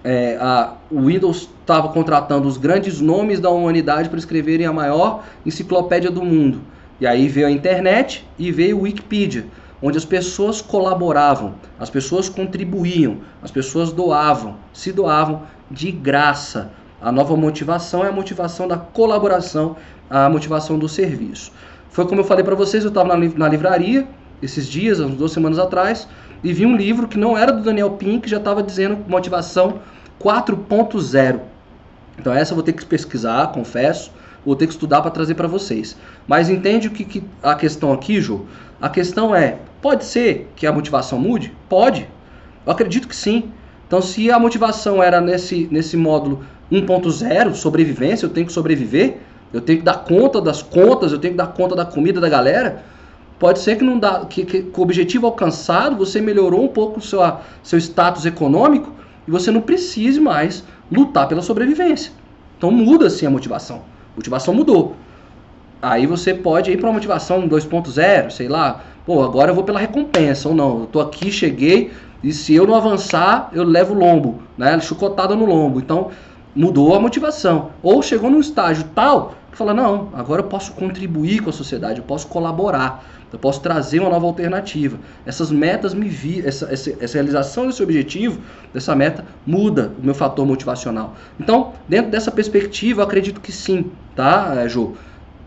É, 0.02 0.36
a, 0.40 0.74
o 0.90 1.02
Windows 1.02 1.50
estava 1.60 1.88
contratando 1.88 2.48
os 2.48 2.56
grandes 2.56 3.00
nomes 3.00 3.38
da 3.38 3.50
humanidade 3.50 4.08
para 4.08 4.18
escreverem 4.18 4.66
a 4.66 4.72
maior 4.72 5.24
enciclopédia 5.44 6.10
do 6.10 6.22
mundo. 6.22 6.60
E 7.00 7.06
aí 7.06 7.28
veio 7.28 7.46
a 7.46 7.50
internet 7.50 8.26
e 8.38 8.50
veio 8.50 8.78
o 8.78 8.82
Wikipedia 8.82 9.46
onde 9.82 9.96
as 9.96 10.04
pessoas 10.04 10.60
colaboravam, 10.60 11.54
as 11.78 11.88
pessoas 11.88 12.28
contribuíam, 12.28 13.18
as 13.42 13.50
pessoas 13.50 13.92
doavam, 13.92 14.56
se 14.72 14.92
doavam 14.92 15.42
de 15.70 15.90
graça. 15.90 16.70
A 17.02 17.10
nova 17.10 17.34
motivação 17.34 18.04
é 18.04 18.08
a 18.08 18.12
motivação 18.12 18.68
da 18.68 18.76
colaboração, 18.76 19.74
a 20.10 20.28
motivação 20.28 20.78
do 20.78 20.86
serviço. 20.86 21.50
Foi 21.88 22.06
como 22.06 22.20
eu 22.20 22.24
falei 22.24 22.44
para 22.44 22.54
vocês, 22.54 22.84
eu 22.84 22.88
estava 22.88 23.16
na 23.16 23.48
livraria 23.48 24.06
esses 24.42 24.68
dias, 24.68 25.00
umas 25.00 25.14
duas 25.14 25.32
semanas 25.32 25.58
atrás, 25.58 26.06
e 26.44 26.52
vi 26.52 26.66
um 26.66 26.76
livro 26.76 27.08
que 27.08 27.18
não 27.18 27.38
era 27.38 27.52
do 27.52 27.62
Daniel 27.62 27.92
Pink, 27.92 28.28
já 28.28 28.36
estava 28.36 28.62
dizendo 28.62 28.98
motivação 29.08 29.80
4.0. 30.20 31.40
Então 32.18 32.34
essa 32.34 32.52
eu 32.52 32.56
vou 32.56 32.62
ter 32.62 32.74
que 32.74 32.84
pesquisar, 32.84 33.46
confesso, 33.48 34.12
vou 34.44 34.54
ter 34.54 34.66
que 34.66 34.72
estudar 34.74 35.00
para 35.00 35.10
trazer 35.10 35.34
para 35.34 35.48
vocês. 35.48 35.96
Mas 36.28 36.50
entende 36.50 36.88
o 36.88 36.90
que, 36.90 37.04
que 37.04 37.24
a 37.42 37.54
questão 37.54 37.94
aqui, 37.94 38.20
Ju? 38.20 38.46
A 38.80 38.90
questão 38.90 39.34
é, 39.34 39.58
pode 39.80 40.04
ser 40.04 40.50
que 40.54 40.66
a 40.66 40.72
motivação 40.72 41.18
mude? 41.18 41.54
Pode. 41.66 42.06
Eu 42.66 42.72
acredito 42.72 43.08
que 43.08 43.16
sim. 43.16 43.50
Então, 43.86 44.00
se 44.00 44.30
a 44.30 44.38
motivação 44.38 45.02
era 45.02 45.20
nesse, 45.20 45.66
nesse 45.70 45.96
módulo 45.96 46.44
1.0, 46.70 47.54
sobrevivência, 47.54 48.26
eu 48.26 48.30
tenho 48.30 48.46
que 48.46 48.52
sobreviver, 48.52 49.18
eu 49.52 49.60
tenho 49.60 49.80
que 49.80 49.84
dar 49.84 50.04
conta 50.04 50.40
das 50.40 50.62
contas, 50.62 51.12
eu 51.12 51.18
tenho 51.18 51.34
que 51.34 51.38
dar 51.38 51.48
conta 51.48 51.74
da 51.74 51.84
comida 51.84 52.20
da 52.20 52.28
galera, 52.28 52.82
pode 53.38 53.58
ser 53.58 53.76
que 53.76 53.84
não 53.84 53.98
dá, 53.98 54.24
que, 54.26 54.44
que 54.44 54.62
com 54.62 54.80
o 54.80 54.84
objetivo 54.84 55.26
alcançado, 55.26 55.96
você 55.96 56.20
melhorou 56.20 56.62
um 56.62 56.68
pouco 56.68 56.98
o 56.98 57.02
seu, 57.02 57.20
seu 57.62 57.78
status 57.78 58.24
econômico 58.26 58.92
e 59.26 59.30
você 59.30 59.50
não 59.50 59.60
precise 59.60 60.20
mais 60.20 60.64
lutar 60.90 61.26
pela 61.26 61.42
sobrevivência. 61.42 62.12
Então 62.56 62.70
muda 62.70 63.08
sim 63.08 63.26
a 63.26 63.30
motivação. 63.30 63.78
A 64.12 64.16
motivação 64.16 64.54
mudou. 64.54 64.94
Aí 65.80 66.06
você 66.06 66.34
pode 66.34 66.70
ir 66.70 66.76
para 66.76 66.88
uma 66.88 66.94
motivação 66.94 67.48
2.0, 67.48 68.30
sei 68.30 68.48
lá. 68.48 68.82
Pô, 69.06 69.22
agora 69.22 69.50
eu 69.50 69.54
vou 69.54 69.64
pela 69.64 69.80
recompensa 69.80 70.48
ou 70.48 70.54
não. 70.54 70.80
Eu 70.80 70.86
tô 70.86 71.00
aqui, 71.00 71.32
cheguei 71.32 71.90
e 72.22 72.32
se 72.32 72.54
eu 72.54 72.66
não 72.66 72.74
avançar, 72.74 73.48
eu 73.54 73.64
levo 73.64 73.94
lombo, 73.94 74.42
né? 74.58 74.78
Chucotada 74.78 75.34
no 75.34 75.46
lombo. 75.46 75.78
Então 75.78 76.10
mudou 76.54 76.94
a 76.94 77.00
motivação. 77.00 77.70
Ou 77.82 78.02
chegou 78.02 78.30
num 78.30 78.40
estágio 78.40 78.84
tal 78.94 79.34
que 79.50 79.58
fala: 79.58 79.74
não, 79.74 80.08
agora 80.14 80.42
eu 80.42 80.46
posso 80.46 80.72
contribuir 80.72 81.42
com 81.42 81.50
a 81.50 81.52
sociedade, 81.52 81.98
eu 81.98 82.04
posso 82.04 82.26
colaborar, 82.28 83.04
eu 83.32 83.38
posso 83.38 83.60
trazer 83.60 84.00
uma 84.00 84.10
nova 84.10 84.26
alternativa. 84.26 84.98
Essas 85.24 85.50
metas 85.50 85.94
me 85.94 86.08
vi, 86.08 86.46
essa, 86.46 86.72
essa, 86.72 86.94
essa 87.00 87.14
realização 87.14 87.66
desse 87.66 87.82
objetivo, 87.82 88.40
dessa 88.72 88.94
meta, 88.94 89.24
muda 89.46 89.92
o 90.00 90.04
meu 90.04 90.14
fator 90.14 90.46
motivacional. 90.46 91.14
Então, 91.38 91.72
dentro 91.88 92.10
dessa 92.10 92.30
perspectiva, 92.30 93.00
eu 93.00 93.04
acredito 93.04 93.40
que 93.40 93.52
sim, 93.52 93.90
tá, 94.14 94.66
Jô? 94.68 94.94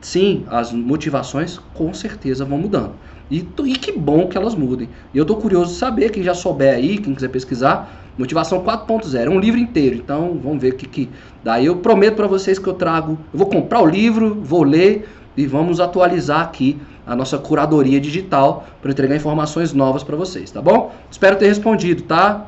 sim, 0.04 0.46
as 0.50 0.72
motivações 0.72 1.60
com 1.74 1.94
certeza 1.94 2.46
vão 2.46 2.58
mudando. 2.58 2.94
E, 3.32 3.38
e 3.38 3.76
que 3.76 3.92
bom 3.92 4.28
que 4.28 4.38
elas 4.38 4.54
mudem. 4.54 4.90
E 5.14 5.18
eu 5.18 5.24
estou 5.24 5.38
curioso 5.38 5.72
de 5.72 5.80
saber, 5.80 6.12
quem 6.12 6.22
já 6.22 6.34
souber 6.34 6.76
aí, 6.76 6.98
quem 6.98 7.16
quiser 7.16 7.30
pesquisar, 7.30 8.03
Motivação 8.18 8.64
4.0, 8.64 9.26
é 9.26 9.30
um 9.30 9.40
livro 9.40 9.60
inteiro. 9.60 9.96
Então 9.96 10.40
vamos 10.44 10.62
ver 10.62 10.74
o 10.74 10.76
que, 10.76 10.88
que 10.88 11.10
dá. 11.44 11.62
Eu 11.62 11.78
prometo 11.78 12.16
para 12.16 12.28
vocês 12.28 12.60
que 12.60 12.68
eu 12.68 12.74
trago, 12.74 13.18
eu 13.34 13.38
vou 13.40 13.48
comprar 13.48 13.82
o 13.82 13.86
livro, 13.86 14.36
vou 14.42 14.64
ler 14.64 15.10
e 15.36 15.46
vamos 15.46 15.80
atualizar 15.80 16.42
aqui 16.42 16.80
a 17.06 17.16
nossa 17.16 17.38
curadoria 17.38 18.00
digital 18.00 18.66
para 18.82 18.92
entregar 18.92 19.16
informações 19.16 19.74
novas 19.74 20.04
para 20.04 20.16
vocês, 20.16 20.52
tá 20.52 20.62
bom? 20.62 20.94
Espero 21.12 21.38
ter 21.38 21.48
respondido, 21.48 22.04
tá? 22.04 22.46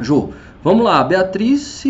Ju, 0.00 0.30
vamos 0.62 0.84
lá. 0.84 1.04
Beatriz 1.04 1.84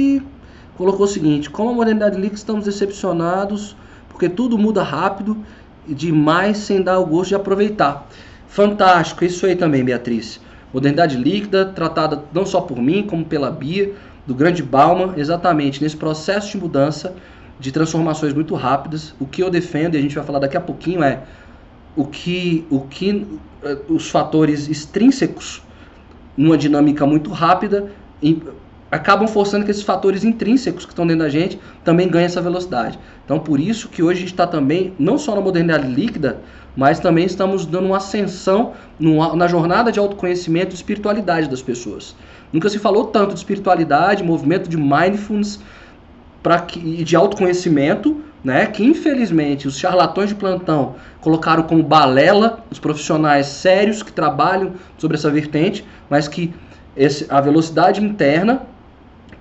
colocou 0.76 1.06
o 1.06 1.08
seguinte: 1.08 1.48
como 1.48 1.70
a 1.70 1.72
modernidade 1.72 2.16
líquida 2.16 2.36
estamos 2.36 2.64
decepcionados 2.64 3.76
porque 4.14 4.28
tudo 4.28 4.56
muda 4.56 4.82
rápido 4.82 5.36
e 5.88 5.94
demais 5.94 6.58
sem 6.58 6.80
dar 6.80 7.00
o 7.00 7.06
gosto 7.06 7.30
de 7.30 7.34
aproveitar. 7.34 8.06
Fantástico, 8.46 9.24
isso 9.24 9.44
aí 9.44 9.56
também, 9.56 9.84
Beatriz. 9.84 10.40
Modernidade 10.74 11.16
líquida, 11.16 11.66
tratada 11.66 12.24
não 12.32 12.44
só 12.44 12.60
por 12.60 12.82
mim, 12.82 13.06
como 13.06 13.24
pela 13.24 13.48
Bia, 13.48 13.92
do 14.26 14.34
grande 14.34 14.60
Bauman, 14.60 15.14
exatamente 15.16 15.80
nesse 15.80 15.96
processo 15.96 16.50
de 16.50 16.58
mudança, 16.58 17.14
de 17.60 17.70
transformações 17.70 18.34
muito 18.34 18.56
rápidas. 18.56 19.14
O 19.20 19.26
que 19.26 19.40
eu 19.40 19.48
defendo, 19.48 19.94
e 19.94 19.98
a 19.98 20.02
gente 20.02 20.16
vai 20.16 20.24
falar 20.24 20.40
daqui 20.40 20.56
a 20.56 20.60
pouquinho, 20.60 21.04
é 21.04 21.22
o 21.94 22.04
que, 22.04 22.66
o 22.68 22.80
que 22.80 23.24
os 23.88 24.10
fatores 24.10 24.68
extrínsecos, 24.68 25.62
numa 26.36 26.58
dinâmica 26.58 27.06
muito 27.06 27.30
rápida, 27.30 27.92
acabam 28.94 29.26
forçando 29.26 29.64
que 29.64 29.70
esses 29.72 29.82
fatores 29.82 30.22
intrínsecos 30.22 30.84
que 30.84 30.92
estão 30.92 31.04
dentro 31.04 31.24
da 31.24 31.28
gente 31.28 31.58
também 31.82 32.08
ganhem 32.08 32.26
essa 32.26 32.40
velocidade. 32.40 32.96
Então, 33.24 33.40
por 33.40 33.58
isso 33.58 33.88
que 33.88 34.02
hoje 34.02 34.18
a 34.18 34.20
gente 34.20 34.32
está 34.32 34.46
também, 34.46 34.92
não 34.98 35.18
só 35.18 35.34
na 35.34 35.40
modernidade 35.40 35.88
líquida, 35.88 36.38
mas 36.76 37.00
também 37.00 37.24
estamos 37.24 37.66
dando 37.66 37.86
uma 37.86 37.96
ascensão 37.96 38.72
no, 38.98 39.34
na 39.34 39.48
jornada 39.48 39.90
de 39.90 39.98
autoconhecimento 39.98 40.72
e 40.72 40.74
espiritualidade 40.74 41.48
das 41.48 41.60
pessoas. 41.60 42.14
Nunca 42.52 42.68
se 42.68 42.78
falou 42.78 43.06
tanto 43.06 43.32
de 43.32 43.38
espiritualidade, 43.40 44.22
movimento 44.22 44.68
de 44.68 44.76
mindfulness 44.76 45.58
e 46.76 47.02
de 47.02 47.16
autoconhecimento, 47.16 48.20
né, 48.44 48.66
que 48.66 48.84
infelizmente 48.84 49.66
os 49.66 49.76
charlatões 49.76 50.28
de 50.28 50.34
plantão 50.34 50.94
colocaram 51.20 51.62
como 51.62 51.82
balela 51.82 52.62
os 52.70 52.78
profissionais 52.78 53.46
sérios 53.46 54.02
que 54.02 54.12
trabalham 54.12 54.74
sobre 54.98 55.16
essa 55.16 55.30
vertente, 55.30 55.84
mas 56.08 56.28
que 56.28 56.52
esse, 56.96 57.26
a 57.28 57.40
velocidade 57.40 58.04
interna 58.04 58.62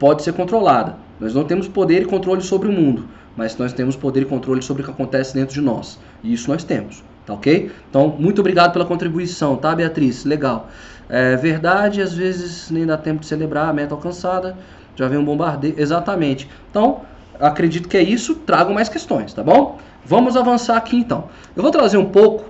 pode 0.03 0.21
ser 0.21 0.33
controlada. 0.33 0.97
Nós 1.17 1.33
não 1.33 1.45
temos 1.45 1.65
poder 1.65 2.01
e 2.01 2.05
controle 2.05 2.41
sobre 2.41 2.67
o 2.67 2.73
mundo, 2.73 3.07
mas 3.37 3.55
nós 3.55 3.71
temos 3.71 3.95
poder 3.95 4.23
e 4.23 4.25
controle 4.25 4.61
sobre 4.61 4.83
o 4.83 4.85
que 4.85 4.91
acontece 4.91 5.33
dentro 5.33 5.53
de 5.53 5.61
nós. 5.61 5.97
E 6.21 6.33
isso 6.33 6.51
nós 6.51 6.61
temos, 6.61 7.01
tá 7.25 7.33
ok? 7.33 7.71
Então, 7.89 8.13
muito 8.19 8.41
obrigado 8.41 8.73
pela 8.73 8.83
contribuição, 8.83 9.55
tá, 9.55 9.73
Beatriz? 9.73 10.25
Legal. 10.25 10.67
É 11.07 11.37
verdade, 11.37 12.01
às 12.01 12.13
vezes 12.13 12.69
nem 12.69 12.85
dá 12.85 12.97
tempo 12.97 13.21
de 13.21 13.27
celebrar 13.27 13.69
a 13.69 13.71
meta 13.71 13.95
alcançada, 13.95 14.57
já 14.93 15.07
vem 15.07 15.17
um 15.17 15.23
bombardeio. 15.23 15.75
Exatamente. 15.77 16.49
Então, 16.69 17.03
acredito 17.39 17.87
que 17.87 17.95
é 17.95 18.03
isso. 18.03 18.35
Trago 18.35 18.73
mais 18.73 18.89
questões, 18.89 19.33
tá 19.33 19.41
bom? 19.41 19.77
Vamos 20.03 20.35
avançar 20.35 20.75
aqui 20.75 20.97
então. 20.97 21.29
Eu 21.55 21.63
vou 21.63 21.71
trazer 21.71 21.95
um 21.95 22.09
pouco 22.09 22.43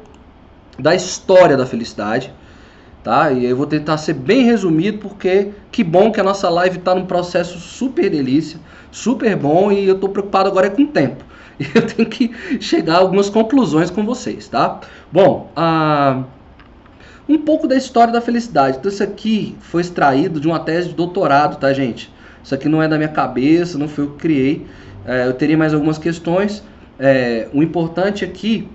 da 0.79 0.95
história 0.95 1.55
da 1.55 1.67
felicidade 1.67 2.33
tá? 3.03 3.31
E 3.31 3.45
eu 3.45 3.55
vou 3.55 3.65
tentar 3.65 3.97
ser 3.97 4.13
bem 4.13 4.43
resumido 4.45 4.99
porque 4.99 5.49
que 5.71 5.83
bom 5.83 6.11
que 6.11 6.19
a 6.19 6.23
nossa 6.23 6.49
live 6.49 6.77
está 6.77 6.95
num 6.95 7.05
processo 7.05 7.59
super 7.59 8.09
delícia, 8.09 8.59
super 8.91 9.35
bom 9.35 9.71
e 9.71 9.87
eu 9.87 9.95
estou 9.95 10.09
preocupado 10.09 10.49
agora 10.49 10.67
é 10.67 10.69
com 10.69 10.83
o 10.83 10.87
tempo. 10.87 11.23
E 11.59 11.67
eu 11.75 11.85
tenho 11.85 12.09
que 12.09 12.31
chegar 12.59 12.95
a 12.95 12.97
algumas 12.97 13.29
conclusões 13.29 13.91
com 13.91 14.03
vocês, 14.03 14.47
tá? 14.47 14.81
Bom, 15.11 15.51
a 15.55 16.23
um 17.29 17.37
pouco 17.37 17.67
da 17.67 17.75
história 17.75 18.11
da 18.11 18.19
felicidade. 18.19 18.77
Então 18.77 18.91
isso 18.91 19.03
aqui 19.03 19.55
foi 19.61 19.81
extraído 19.81 20.39
de 20.39 20.47
uma 20.47 20.59
tese 20.59 20.89
de 20.89 20.95
doutorado, 20.95 21.57
tá, 21.57 21.71
gente? 21.71 22.11
Isso 22.43 22.53
aqui 22.53 22.67
não 22.67 22.81
é 22.81 22.87
da 22.87 22.97
minha 22.97 23.09
cabeça, 23.09 23.77
não 23.77 23.87
foi 23.87 24.03
eu 24.03 24.11
que 24.11 24.17
criei. 24.17 24.65
É, 25.05 25.27
eu 25.27 25.33
teria 25.33 25.57
mais 25.57 25.73
algumas 25.73 25.97
questões. 25.97 26.63
É, 26.99 27.47
o 27.53 27.63
importante 27.63 28.25
aqui 28.25 28.67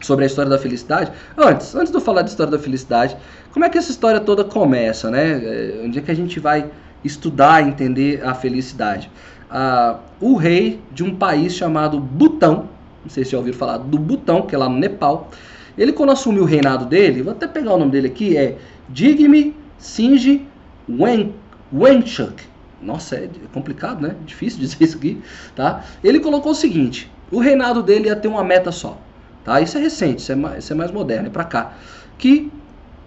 sobre 0.00 0.24
a 0.24 0.26
história 0.26 0.50
da 0.50 0.58
felicidade. 0.58 1.12
Antes, 1.36 1.74
antes 1.74 1.90
de 1.90 1.96
eu 1.96 2.00
falar 2.00 2.22
da 2.22 2.28
história 2.28 2.50
da 2.50 2.58
felicidade, 2.58 3.16
como 3.52 3.64
é 3.64 3.68
que 3.68 3.78
essa 3.78 3.90
história 3.90 4.20
toda 4.20 4.44
começa, 4.44 5.10
né? 5.10 5.32
É, 5.32 5.82
onde 5.84 5.98
é 5.98 6.02
que 6.02 6.10
a 6.10 6.14
gente 6.14 6.38
vai 6.38 6.70
estudar 7.04 7.66
entender 7.66 8.24
a 8.24 8.34
felicidade? 8.34 9.10
Ah, 9.50 9.98
o 10.20 10.36
rei 10.36 10.80
de 10.92 11.02
um 11.02 11.14
país 11.14 11.54
chamado 11.54 11.98
Butão, 11.98 12.68
não 13.02 13.10
sei 13.10 13.24
se 13.24 13.32
já 13.32 13.38
ouviram 13.38 13.56
falar 13.56 13.78
do 13.78 13.98
Butão, 13.98 14.42
que 14.42 14.54
é 14.54 14.58
lá 14.58 14.68
no 14.68 14.78
Nepal, 14.78 15.30
ele 15.76 15.92
quando 15.92 16.10
assumiu 16.10 16.42
o 16.42 16.46
reinado 16.46 16.84
dele, 16.84 17.22
vou 17.22 17.32
até 17.32 17.46
pegar 17.46 17.74
o 17.74 17.78
nome 17.78 17.92
dele 17.92 18.08
aqui, 18.08 18.36
é 18.36 18.56
Digme 18.88 19.54
Singh 19.78 20.46
Wen, 20.88 21.34
Wenchuk. 21.72 22.42
Nossa, 22.82 23.16
é 23.16 23.28
complicado, 23.52 24.00
né? 24.00 24.14
Difícil 24.24 24.58
dizer 24.60 24.84
isso 24.84 24.96
aqui, 24.96 25.20
tá? 25.54 25.84
Ele 26.02 26.20
colocou 26.20 26.52
o 26.52 26.54
seguinte, 26.54 27.10
o 27.30 27.38
reinado 27.38 27.82
dele 27.82 28.08
ia 28.08 28.16
ter 28.16 28.28
uma 28.28 28.44
meta 28.44 28.72
só, 28.72 28.98
tá? 29.44 29.60
Isso 29.60 29.78
é 29.78 29.80
recente, 29.80 30.20
isso 30.20 30.32
é 30.32 30.34
mais, 30.34 30.64
isso 30.64 30.72
é 30.72 30.76
mais 30.76 30.90
moderno, 30.90 31.28
é 31.28 31.30
para 31.30 31.44
cá. 31.44 31.72
Que 32.16 32.50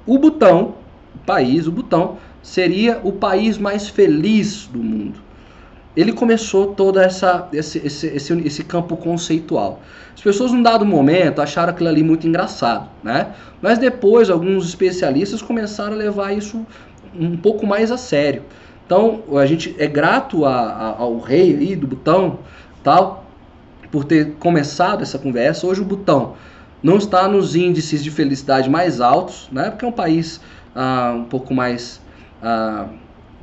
o 0.06 0.18
Butão, 0.18 0.76
o 1.16 1.20
país, 1.26 1.68
o 1.68 1.72
Butão, 1.72 2.18
seria 2.42 3.00
o 3.04 3.12
país 3.12 3.58
mais 3.58 3.88
feliz 3.88 4.68
do 4.68 4.80
mundo. 4.80 5.20
Ele 5.96 6.14
começou 6.14 6.68
todo 6.68 7.00
essa, 7.00 7.50
esse, 7.52 7.78
esse, 7.86 8.08
esse, 8.08 8.34
esse 8.48 8.64
campo 8.64 8.96
conceitual. 8.96 9.82
As 10.14 10.22
pessoas, 10.22 10.52
num 10.52 10.62
dado 10.62 10.86
momento, 10.86 11.42
acharam 11.42 11.72
aquilo 11.72 11.90
ali 11.90 12.02
muito 12.02 12.26
engraçado, 12.26 12.90
né? 13.04 13.34
Mas 13.62 13.78
depois, 13.78 14.30
alguns 14.30 14.68
especialistas 14.68 15.42
começaram 15.42 15.94
a 15.94 15.98
levar 15.98 16.32
isso 16.32 16.66
um 17.14 17.36
pouco 17.36 17.68
mais 17.68 17.92
a 17.92 17.98
sério. 17.98 18.44
Então, 18.86 19.24
a 19.38 19.46
gente 19.46 19.76
é 19.78 19.88
grato 19.88 20.46
a, 20.46 20.54
a, 20.54 20.88
ao 21.00 21.20
rei 21.20 21.56
aí 21.58 21.76
do 21.76 21.88
Butão, 21.88 22.40
tal, 22.84 23.26
por 23.92 24.06
ter 24.06 24.34
começado 24.40 25.04
essa 25.04 25.20
conversa. 25.20 25.68
Hoje 25.68 25.82
o 25.82 25.86
Butão 25.86 26.36
não 26.82 26.98
está 26.98 27.28
nos 27.28 27.56
índices 27.56 28.04
de 28.04 28.10
felicidade 28.10 28.70
mais 28.70 29.02
altos, 29.02 29.50
né? 29.52 29.70
Porque 29.70 29.86
é 29.86 29.88
um 29.88 29.92
país 29.92 30.40
ah, 30.76 31.14
um 31.16 31.26
pouco 31.26 31.54
mais 31.54 32.02
ah, 32.42 32.88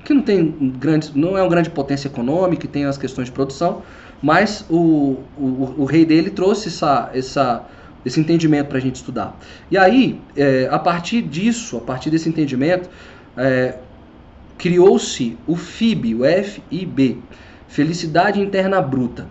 que 0.04 0.14
não 0.14 0.22
tem 0.22 0.72
grandes, 0.78 1.12
não 1.14 1.36
é 1.36 1.42
uma 1.42 1.50
grande 1.50 1.70
potência 1.70 2.08
econômica, 2.08 2.66
tem 2.66 2.84
as 2.84 2.96
questões 2.96 3.26
de 3.26 3.32
produção, 3.32 3.82
mas 4.22 4.64
o, 4.68 5.18
o, 5.36 5.74
o 5.78 5.84
rei 5.84 6.04
dele 6.04 6.30
trouxe 6.30 6.68
essa, 6.68 7.10
essa, 7.12 7.64
esse 8.04 8.18
entendimento 8.18 8.68
para 8.68 8.78
a 8.78 8.80
gente 8.80 8.96
estudar. 8.96 9.38
E 9.70 9.76
aí, 9.76 10.20
é, 10.36 10.68
a 10.70 10.78
partir 10.78 11.22
disso, 11.22 11.76
a 11.76 11.80
partir 11.80 12.10
desse 12.10 12.28
entendimento, 12.28 12.88
é, 13.36 13.76
criou-se 14.56 15.36
o 15.46 15.54
FIB, 15.54 16.14
o 16.14 16.22
FIB, 16.24 17.22
Felicidade 17.68 18.40
Interna 18.40 18.80
Bruta. 18.80 19.26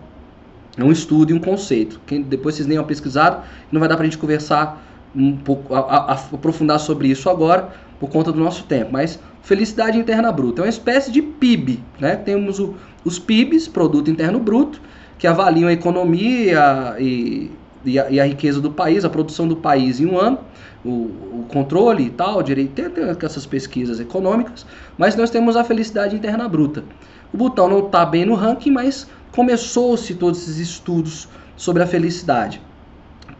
É 0.78 0.84
um 0.84 0.92
estudo 0.92 1.32
e 1.32 1.34
um 1.34 1.40
conceito. 1.40 2.00
Quem, 2.06 2.22
depois 2.22 2.54
vocês 2.54 2.68
nem 2.68 2.82
pesquisado, 2.84 3.42
não 3.70 3.80
vai 3.80 3.88
dar 3.88 3.96
para 3.96 4.04
a 4.04 4.08
gente 4.08 4.18
conversar 4.18 4.84
um 5.14 5.36
pouco, 5.36 5.74
a, 5.74 5.80
a, 5.80 6.12
aprofundar 6.12 6.78
sobre 6.78 7.08
isso 7.08 7.28
agora, 7.28 7.70
por 7.98 8.08
conta 8.08 8.30
do 8.30 8.38
nosso 8.38 8.64
tempo. 8.64 8.92
Mas 8.92 9.18
felicidade 9.42 9.98
interna 9.98 10.30
bruta 10.30 10.62
é 10.62 10.64
uma 10.64 10.68
espécie 10.68 11.10
de 11.10 11.20
PIB. 11.20 11.80
Né? 11.98 12.14
Temos 12.14 12.60
o, 12.60 12.76
os 13.04 13.18
PIBs, 13.18 13.66
Produto 13.66 14.08
Interno 14.08 14.38
Bruto, 14.38 14.80
que 15.18 15.26
avaliam 15.26 15.68
a 15.68 15.72
economia 15.72 16.94
e, 17.00 17.50
e, 17.84 17.98
a, 17.98 18.10
e, 18.10 18.20
a, 18.20 18.24
riqueza 18.24 18.60
do 18.60 18.70
país, 18.70 19.04
a 19.04 19.10
produção 19.10 19.48
do 19.48 19.56
país 19.56 19.98
em 19.98 20.06
um 20.06 20.16
ano, 20.16 20.38
o, 20.84 20.90
o 20.90 21.46
controle 21.48 22.04
e 22.04 22.10
tal, 22.10 22.40
direito, 22.40 22.70
tem, 22.70 22.88
tem 22.88 23.04
essas 23.04 23.44
pesquisas 23.44 23.98
econômicas, 23.98 24.64
mas 24.96 25.16
nós 25.16 25.28
temos 25.28 25.56
a 25.56 25.64
felicidade 25.64 26.14
interna 26.14 26.48
bruta. 26.48 26.84
O 27.32 27.36
botão 27.36 27.68
não 27.68 27.86
está 27.86 28.04
bem 28.04 28.24
no 28.24 28.34
ranking, 28.34 28.70
mas 28.70 29.06
começou-se 29.32 30.14
todos 30.14 30.42
esses 30.42 30.58
estudos 30.58 31.28
sobre 31.56 31.82
a 31.82 31.86
felicidade 31.86 32.60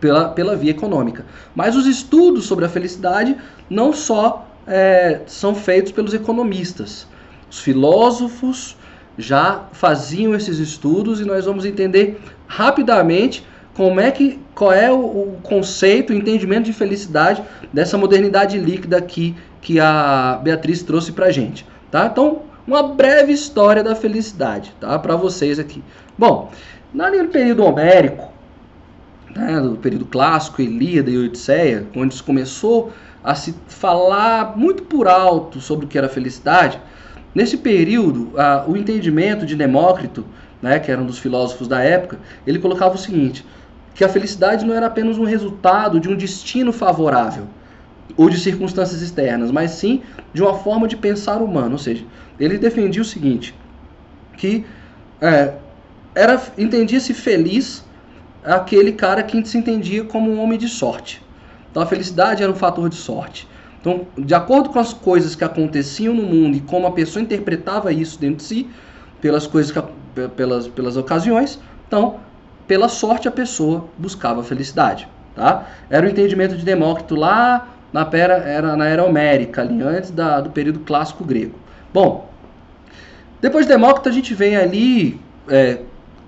pela, 0.00 0.28
pela 0.28 0.56
via 0.56 0.70
econômica. 0.70 1.24
Mas 1.54 1.76
os 1.76 1.86
estudos 1.86 2.46
sobre 2.46 2.64
a 2.64 2.68
felicidade 2.68 3.36
não 3.68 3.92
só 3.92 4.46
é, 4.66 5.20
são 5.26 5.54
feitos 5.54 5.92
pelos 5.92 6.14
economistas. 6.14 7.06
Os 7.50 7.58
filósofos 7.60 8.76
já 9.16 9.64
faziam 9.72 10.34
esses 10.34 10.58
estudos 10.58 11.20
e 11.20 11.24
nós 11.24 11.46
vamos 11.46 11.64
entender 11.64 12.20
rapidamente 12.46 13.44
como 13.74 14.00
é 14.00 14.10
que 14.10 14.38
qual 14.54 14.72
é 14.72 14.90
o, 14.92 14.98
o 14.98 15.38
conceito, 15.42 16.12
o 16.12 16.16
entendimento 16.16 16.64
de 16.64 16.72
felicidade 16.72 17.42
dessa 17.72 17.96
modernidade 17.96 18.58
líquida 18.58 18.96
aqui 18.96 19.34
que 19.60 19.78
a 19.80 20.40
Beatriz 20.42 20.82
trouxe 20.82 21.12
para 21.12 21.30
gente, 21.30 21.66
tá? 21.90 22.06
Então 22.06 22.42
uma 22.68 22.82
breve 22.82 23.32
história 23.32 23.82
da 23.82 23.94
felicidade, 23.94 24.74
tá? 24.78 24.98
Para 24.98 25.16
vocês 25.16 25.58
aqui. 25.58 25.82
Bom, 26.18 26.50
no 26.92 27.28
período 27.28 27.64
homérico, 27.64 28.30
né, 29.34 29.58
no 29.58 29.78
período 29.78 30.04
clássico, 30.04 30.60
Ilíada 30.60 31.10
e 31.10 31.16
Odisseia, 31.16 31.86
onde 31.96 32.14
se 32.14 32.22
começou 32.22 32.92
a 33.24 33.34
se 33.34 33.54
falar 33.68 34.54
muito 34.54 34.82
por 34.82 35.08
alto 35.08 35.62
sobre 35.62 35.86
o 35.86 35.88
que 35.88 35.96
era 35.96 36.10
felicidade, 36.10 36.78
nesse 37.34 37.56
período, 37.56 38.38
a, 38.38 38.66
o 38.68 38.76
entendimento 38.76 39.46
de 39.46 39.56
Demócrito, 39.56 40.26
né, 40.60 40.78
que 40.78 40.90
era 40.90 41.00
um 41.00 41.06
dos 41.06 41.18
filósofos 41.18 41.68
da 41.68 41.82
época, 41.82 42.18
ele 42.46 42.58
colocava 42.58 42.96
o 42.96 42.98
seguinte, 42.98 43.46
que 43.94 44.04
a 44.04 44.08
felicidade 44.10 44.66
não 44.66 44.74
era 44.74 44.86
apenas 44.88 45.16
um 45.16 45.24
resultado 45.24 45.98
de 45.98 46.08
um 46.08 46.14
destino 46.14 46.70
favorável 46.70 47.46
ou 48.16 48.28
de 48.28 48.38
circunstâncias 48.38 49.00
externas, 49.00 49.50
mas 49.50 49.70
sim 49.70 50.02
de 50.34 50.42
uma 50.42 50.54
forma 50.54 50.86
de 50.86 50.96
pensar 50.96 51.38
humano, 51.38 51.72
ou 51.72 51.78
seja, 51.78 52.04
ele 52.38 52.58
defendia 52.58 53.02
o 53.02 53.04
seguinte, 53.04 53.54
que 54.36 54.64
é, 55.20 55.54
era 56.14 56.40
entendia-se 56.56 57.12
feliz 57.14 57.84
aquele 58.44 58.92
cara 58.92 59.22
que 59.22 59.44
se 59.46 59.58
entendia 59.58 60.04
como 60.04 60.30
um 60.30 60.40
homem 60.40 60.58
de 60.58 60.68
sorte. 60.68 61.22
Então 61.70 61.82
a 61.82 61.86
felicidade 61.86 62.42
era 62.42 62.50
um 62.50 62.56
fator 62.56 62.88
de 62.88 62.96
sorte. 62.96 63.48
Então, 63.80 64.06
de 64.16 64.34
acordo 64.34 64.70
com 64.70 64.78
as 64.78 64.92
coisas 64.92 65.34
que 65.34 65.44
aconteciam 65.44 66.12
no 66.12 66.22
mundo 66.22 66.56
e 66.56 66.60
como 66.60 66.86
a 66.86 66.90
pessoa 66.90 67.22
interpretava 67.22 67.92
isso 67.92 68.18
dentro 68.18 68.38
de 68.38 68.42
si, 68.42 68.70
pelas 69.20 69.46
coisas 69.46 69.70
que, 69.70 70.28
pelas, 70.36 70.66
pelas 70.66 70.96
ocasiões, 70.96 71.60
então, 71.86 72.18
pela 72.66 72.88
sorte 72.88 73.28
a 73.28 73.30
pessoa 73.30 73.88
buscava 73.96 74.40
a 74.40 74.44
felicidade, 74.44 75.08
tá? 75.34 75.68
Era 75.88 76.06
o 76.06 76.10
entendimento 76.10 76.56
de 76.56 76.64
Demócrito 76.64 77.14
lá 77.14 77.68
na 77.92 78.08
era, 78.12 78.34
era 78.34 78.76
na 78.76 78.86
era 78.86 79.04
homérica, 79.04 79.62
ali 79.62 79.82
antes 79.82 80.10
da, 80.10 80.40
do 80.40 80.50
período 80.50 80.80
clássico 80.80 81.24
grego. 81.24 81.54
Bom, 81.92 82.27
depois 83.40 83.66
de 83.66 83.72
Demócrito 83.72 84.08
a 84.08 84.12
gente 84.12 84.34
vem 84.34 84.56
ali, 84.56 85.20
é, 85.48 85.80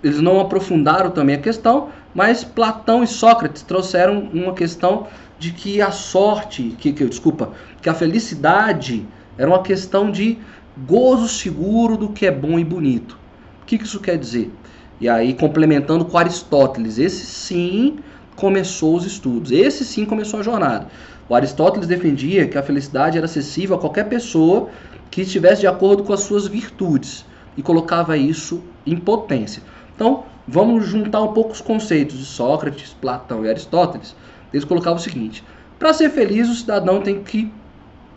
eles 0.03 0.21
não 0.21 0.41
aprofundaram 0.41 1.11
também 1.11 1.37
a 1.37 1.41
questão, 1.41 1.89
mas 2.15 2.45
Platão 2.45 3.03
e 3.03 3.07
Sócrates 3.07 3.63
trouxeram 3.63 4.31
uma 4.33 4.53
questão 4.53 5.07
de 5.39 5.53
que 5.53 5.81
a 5.81 5.91
sorte, 5.91 6.75
que, 6.79 6.93
que 6.93 7.05
desculpa, 7.05 7.51
que 7.81 7.89
a 7.89 7.95
felicidade 7.95 9.07
era 9.39 9.49
uma 9.49 9.63
questão 9.63 10.11
de 10.11 10.39
gozo 10.87 11.29
seguro 11.29 11.97
do 11.97 12.11
que 12.11 12.27
é 12.27 12.31
bom 12.31 12.59
e 12.59 12.65
bonito. 12.65 13.19
O 13.63 13.67
que, 13.67 13.79
que 13.79 13.85
isso 13.85 14.01
quer 14.01 14.19
dizer? 14.19 14.53
E 15.01 15.09
aí, 15.09 15.33
complementando 15.33 16.05
com 16.05 16.19
Aristóteles, 16.19 16.99
esse 16.99 17.25
sim 17.25 17.99
começou 18.37 18.97
os 18.97 19.07
estudos, 19.07 19.51
esse 19.51 19.85
sim 19.85 20.05
começou 20.05 20.41
a 20.41 20.43
jornada. 20.43 20.89
O 21.29 21.35
Aristóteles 21.35 21.87
defendia 21.87 22.49
que 22.49 22.59
a 22.59 22.63
felicidade 22.63 23.17
era 23.17 23.25
acessível 23.25 23.77
a 23.77 23.79
qualquer 23.79 24.09
pessoa 24.09 24.69
que 25.11 25.23
estivesse 25.23 25.63
de 25.63 25.67
acordo 25.67 26.05
com 26.05 26.13
as 26.13 26.21
suas 26.21 26.47
virtudes 26.47 27.25
e 27.57 27.63
colocava 27.63 28.17
isso 28.17 28.63
em 28.87 28.97
potência. 28.97 29.63
Então, 29.95 30.25
vamos 30.47 30.87
juntar 30.87 31.21
um 31.23 31.33
pouco 31.33 31.53
os 31.53 31.61
conceitos 31.61 32.19
de 32.19 32.25
Sócrates, 32.25 32.95
Platão 33.01 33.45
e 33.45 33.49
Aristóteles. 33.49 34.15
Eles 34.53 34.65
colocavam 34.65 34.99
o 34.99 35.03
seguinte: 35.03 35.45
para 35.79 35.93
ser 35.93 36.11
feliz, 36.11 36.49
o 36.49 36.55
cidadão 36.55 37.01
tem 37.01 37.23
que 37.23 37.53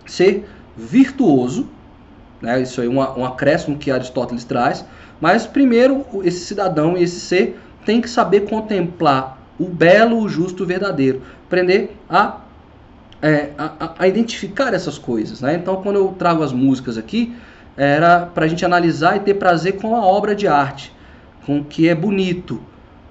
ser 0.06 0.48
virtuoso, 0.76 1.68
né? 2.42 2.62
isso 2.62 2.82
aí 2.82 2.88
é 2.88 2.90
um, 2.90 3.26
acréscimo 3.26 3.78
que 3.78 3.92
Aristóteles 3.92 4.44
traz, 4.44 4.86
mas 5.22 5.46
primeiro 5.46 6.06
esse 6.24 6.46
cidadão 6.46 6.98
e 6.98 7.04
esse 7.04 7.20
ser 7.20 7.60
tem 7.86 8.02
que 8.02 8.10
saber 8.10 8.42
contemplar 8.42 9.38
o 9.60 9.66
belo, 9.66 10.20
o 10.20 10.28
justo, 10.28 10.64
o 10.64 10.66
verdadeiro, 10.66 11.22
aprender 11.46 11.96
a, 12.10 12.38
é, 13.24 13.52
a, 13.58 13.94
a, 14.00 14.08
identificar 14.08 14.74
essas 14.74 14.98
coisas. 14.98 15.40
Né? 15.40 15.56
Então, 15.56 15.78
quando 15.82 15.96
eu 15.96 16.10
trago 16.10 16.44
as 16.44 16.52
músicas 16.52 16.98
aqui, 16.98 17.34
era 17.78 18.26
para 18.26 18.44
a 18.44 18.48
gente 18.48 18.66
analisar 18.66 19.16
e 19.16 19.22
ter 19.22 19.36
prazer 19.36 19.78
com 19.78 19.96
a 19.96 20.06
obra 20.06 20.36
de 20.36 20.46
arte, 20.46 20.94
com 21.46 21.60
o 21.60 21.64
que 21.64 21.88
é 21.88 21.96
bonito, 21.96 22.62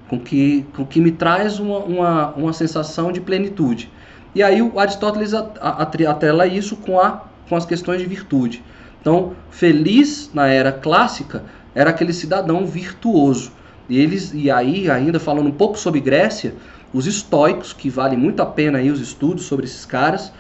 com 0.09 0.21
que, 0.21 0.67
com 0.77 0.85
que 0.85 1.01
me 1.01 1.11
traz 1.11 1.59
uma, 1.59 1.79
uma, 1.79 2.31
uma 2.33 2.53
sensação 2.53 3.11
de 3.11 3.23
plenitude. 3.23 3.91
E 4.35 4.43
aí 4.43 4.61
o 4.61 4.79
Aristóteles 4.79 5.33
atrela 5.33 6.47
isso 6.47 6.77
com, 6.77 7.01
a, 7.01 7.23
com 7.49 7.57
as 7.57 7.65
questões 7.65 8.01
de 8.01 8.07
virtude. 8.07 8.63
Então, 9.01 9.33
feliz 9.51 10.31
na 10.33 10.47
era 10.47 10.71
clássica 10.71 11.43
era 11.75 11.91
aquele 11.91 12.13
cidadão 12.13 12.67
virtuoso. 12.67 13.51
E 13.89 13.99
eles 13.99 14.33
e 14.35 14.51
aí 14.51 14.91
ainda 14.91 15.19
falando 15.19 15.49
um 15.49 15.53
pouco 15.53 15.79
sobre 15.79 16.01
Grécia, 16.01 16.55
os 16.93 17.07
estoicos, 17.07 17.73
que 17.73 17.89
vale 17.89 18.17
muito 18.17 18.41
a 18.41 18.47
pena 18.47 18.79
aí 18.79 18.91
os 18.91 19.01
estudos 19.01 19.45
sobre 19.45 19.67
esses 19.67 19.87
caras, 19.87 20.33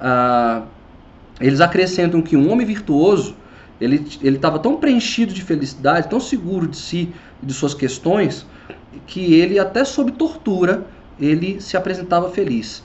ah, 0.00 0.62
eles 1.40 1.60
acrescentam 1.60 2.20
que 2.20 2.36
um 2.36 2.50
homem 2.50 2.66
virtuoso 2.66 3.36
ele 3.80 4.04
estava 4.22 4.58
tão 4.58 4.76
preenchido 4.76 5.32
de 5.32 5.42
felicidade, 5.42 6.08
tão 6.08 6.20
seguro 6.20 6.68
de 6.68 6.76
si 6.76 7.14
e 7.42 7.46
de 7.46 7.54
suas 7.54 7.72
questões, 7.72 8.46
que 9.06 9.34
ele 9.34 9.58
até 9.58 9.84
sob 9.84 10.12
tortura 10.12 10.84
ele 11.18 11.60
se 11.62 11.78
apresentava 11.78 12.28
feliz. 12.28 12.84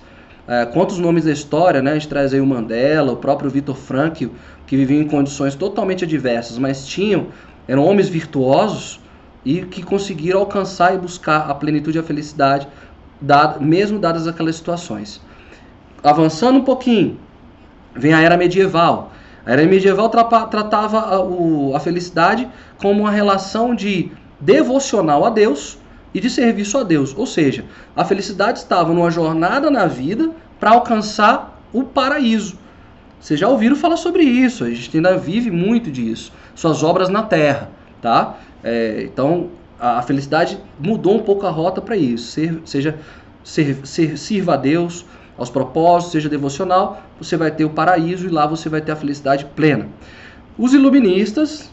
Quantos 0.71 0.97
nomes 0.97 1.26
da 1.26 1.32
história, 1.32 1.82
né? 1.82 1.91
A 1.91 1.93
gente 1.95 2.07
traz 2.07 2.34
aí 2.34 2.39
o 2.39 2.45
Mandela, 2.45 3.11
o 3.11 3.17
próprio 3.17 3.49
Vitor 3.49 3.76
Frankl, 3.76 4.28
que 4.65 4.78
viviam 4.78 5.01
em 5.01 5.07
condições 5.07 5.53
totalmente 5.53 6.05
adversas, 6.05 6.57
mas 6.57 6.88
tinham, 6.88 7.28
eram 7.67 7.84
homens 7.84 8.07
virtuosos 8.07 9.01
e 9.43 9.63
que 9.63 9.84
conseguiram 9.84 10.39
alcançar 10.39 10.95
e 10.95 10.97
buscar 10.97 11.49
a 11.49 11.55
plenitude 11.55 11.97
e 11.97 11.99
a 11.99 12.03
felicidade, 12.03 12.67
dado, 13.20 13.63
mesmo 13.63 13.99
dadas 13.99 14.28
aquelas 14.28 14.55
situações. 14.55 15.22
Avançando 16.03 16.59
um 16.59 16.63
pouquinho, 16.63 17.20
vem 17.95 18.13
a 18.13 18.22
era 18.22 18.38
medieval. 18.38 19.11
A 19.45 19.51
era 19.51 19.66
medieval 19.66 20.09
tratava 20.09 20.99
a, 20.99 21.20
o, 21.20 21.76
a 21.76 21.80
felicidade 21.80 22.47
como 22.78 23.01
uma 23.01 23.11
relação 23.11 23.76
de 23.76 24.11
devocional 24.39 25.26
a 25.26 25.30
Deus 25.30 25.78
e 26.13 26.20
de 26.20 26.30
serviço 26.30 26.78
a 26.78 26.84
Deus. 26.84 27.13
Ou 27.18 27.26
seja, 27.26 27.66
a 27.95 28.05
felicidade 28.05 28.59
estava 28.59 28.93
numa 28.93 29.11
jornada 29.11 29.70
na 29.70 29.86
vida 29.86 30.32
para 30.59 30.72
alcançar 30.72 31.61
o 31.74 31.84
paraíso. 31.84 32.57
Vocês 33.20 33.39
já 33.39 33.47
ouviram 33.47 33.76
falar 33.76 33.97
sobre 33.97 34.24
isso, 34.24 34.63
a 34.63 34.70
gente 34.70 34.95
ainda 34.95 35.18
vive 35.18 35.49
muito 35.49 35.91
disso. 35.91 36.32
Suas 36.53 36.84
obras 36.84 37.09
na 37.09 37.24
terra, 37.24 37.70
tá? 38.01 38.38
É, 38.63 39.03
então, 39.03 39.49
a 39.80 40.01
felicidade 40.01 40.57
mudou 40.80 41.15
um 41.15 41.23
pouco 41.23 41.45
a 41.45 41.49
rota 41.49 41.82
para 41.82 41.97
isso. 41.97 42.32
Ser, 42.32 42.61
seja, 42.65 42.99
ser, 43.43 43.86
ser, 43.86 44.17
sirva 44.17 44.53
a 44.53 44.57
Deus, 44.57 45.05
aos 45.38 45.49
propósitos, 45.49 46.13
seja 46.13 46.30
devocional, 46.30 47.01
você 47.19 47.36
vai 47.36 47.51
ter 47.51 47.65
o 47.65 47.69
paraíso 47.69 48.28
e 48.28 48.30
lá 48.30 48.45
você 48.45 48.69
vai 48.69 48.82
ter 48.82 48.91
a 48.91 48.95
felicidade 48.95 49.45
plena. 49.55 49.88
Os 50.57 50.73
iluministas, 50.73 51.69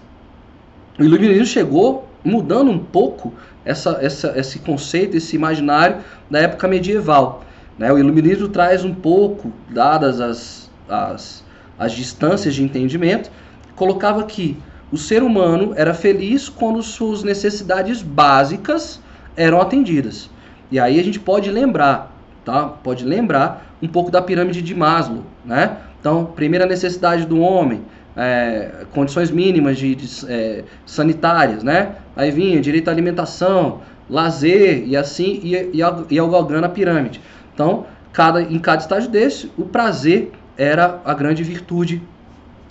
o 0.98 1.04
iluminismo 1.04 1.46
chegou 1.46 2.08
mudando 2.24 2.70
um 2.70 2.78
pouco 2.78 3.32
essa, 3.64 3.98
essa, 4.00 4.32
esse 4.36 4.58
conceito, 4.58 5.16
esse 5.16 5.36
imaginário 5.36 5.98
da 6.28 6.40
época 6.40 6.66
medieval. 6.66 7.44
Né? 7.78 7.92
O 7.92 7.98
iluminismo 7.98 8.48
traz 8.48 8.84
um 8.84 8.94
pouco, 8.94 9.52
dadas 9.70 10.20
as, 10.20 10.70
as, 10.88 11.44
as 11.78 11.92
distâncias 11.92 12.54
de 12.54 12.62
entendimento, 12.62 13.30
colocava 13.76 14.24
que 14.24 14.56
o 14.92 14.98
ser 14.98 15.22
humano 15.22 15.72
era 15.74 15.94
feliz 15.94 16.50
quando 16.50 16.82
suas 16.82 17.22
necessidades 17.24 18.02
básicas 18.02 19.00
eram 19.34 19.60
atendidas. 19.60 20.28
E 20.70 20.78
aí 20.78 21.00
a 21.00 21.04
gente 21.04 21.18
pode 21.18 21.50
lembrar, 21.50 22.14
tá? 22.44 22.64
Pode 22.64 23.04
lembrar 23.04 23.74
um 23.82 23.88
pouco 23.88 24.10
da 24.10 24.20
pirâmide 24.20 24.60
de 24.60 24.74
Maslow, 24.74 25.24
né? 25.44 25.78
Então, 25.98 26.26
primeira 26.26 26.66
necessidade 26.66 27.24
do 27.24 27.40
homem, 27.40 27.82
é, 28.16 28.84
condições 28.92 29.30
mínimas 29.30 29.78
de, 29.78 29.94
de 29.94 30.26
é, 30.28 30.64
sanitárias, 30.84 31.62
né? 31.62 31.96
Aí 32.14 32.30
vinha 32.30 32.60
direito 32.60 32.88
à 32.88 32.90
alimentação, 32.90 33.80
lazer 34.10 34.86
e 34.86 34.96
assim 34.96 35.40
ia, 35.42 35.70
ia, 35.72 36.04
ia 36.10 36.26
galgando 36.26 36.66
a 36.66 36.68
pirâmide. 36.68 37.20
Então, 37.54 37.86
cada, 38.12 38.42
em 38.42 38.58
cada 38.58 38.82
estágio 38.82 39.10
desse, 39.10 39.50
o 39.56 39.64
prazer 39.64 40.32
era 40.56 41.00
a 41.04 41.14
grande 41.14 41.42
virtude, 41.42 42.02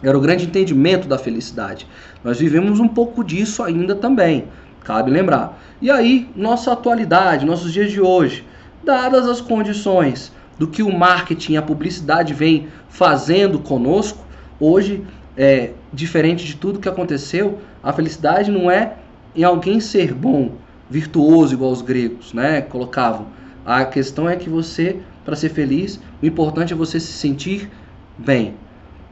era 0.03 0.17
o 0.17 0.21
grande 0.21 0.45
entendimento 0.45 1.07
da 1.07 1.17
felicidade. 1.17 1.87
Nós 2.23 2.39
vivemos 2.39 2.79
um 2.79 2.87
pouco 2.87 3.23
disso 3.23 3.63
ainda 3.63 3.95
também, 3.95 4.45
cabe 4.83 5.11
lembrar. 5.11 5.59
E 5.81 5.89
aí, 5.89 6.29
nossa 6.35 6.71
atualidade, 6.71 7.45
nossos 7.45 7.71
dias 7.71 7.91
de 7.91 8.01
hoje, 8.01 8.45
dadas 8.83 9.27
as 9.27 9.41
condições 9.41 10.31
do 10.57 10.67
que 10.67 10.83
o 10.83 10.91
marketing, 10.91 11.55
a 11.55 11.61
publicidade 11.61 12.33
vem 12.33 12.67
fazendo 12.89 13.59
conosco, 13.59 14.23
hoje 14.59 15.03
é, 15.35 15.71
diferente 15.91 16.45
de 16.45 16.55
tudo 16.55 16.79
que 16.79 16.89
aconteceu, 16.89 17.59
a 17.83 17.91
felicidade 17.91 18.51
não 18.51 18.69
é 18.69 18.93
em 19.35 19.43
alguém 19.43 19.79
ser 19.79 20.13
bom, 20.13 20.51
virtuoso 20.89 21.53
igual 21.53 21.71
os 21.71 21.81
gregos, 21.81 22.33
né? 22.33 22.61
Colocavam. 22.61 23.27
A 23.65 23.85
questão 23.85 24.29
é 24.29 24.35
que 24.35 24.49
você, 24.49 24.99
para 25.23 25.35
ser 25.35 25.49
feliz, 25.49 25.99
o 26.21 26.25
importante 26.25 26.73
é 26.73 26.75
você 26.75 26.99
se 26.99 27.13
sentir 27.13 27.69
bem. 28.17 28.55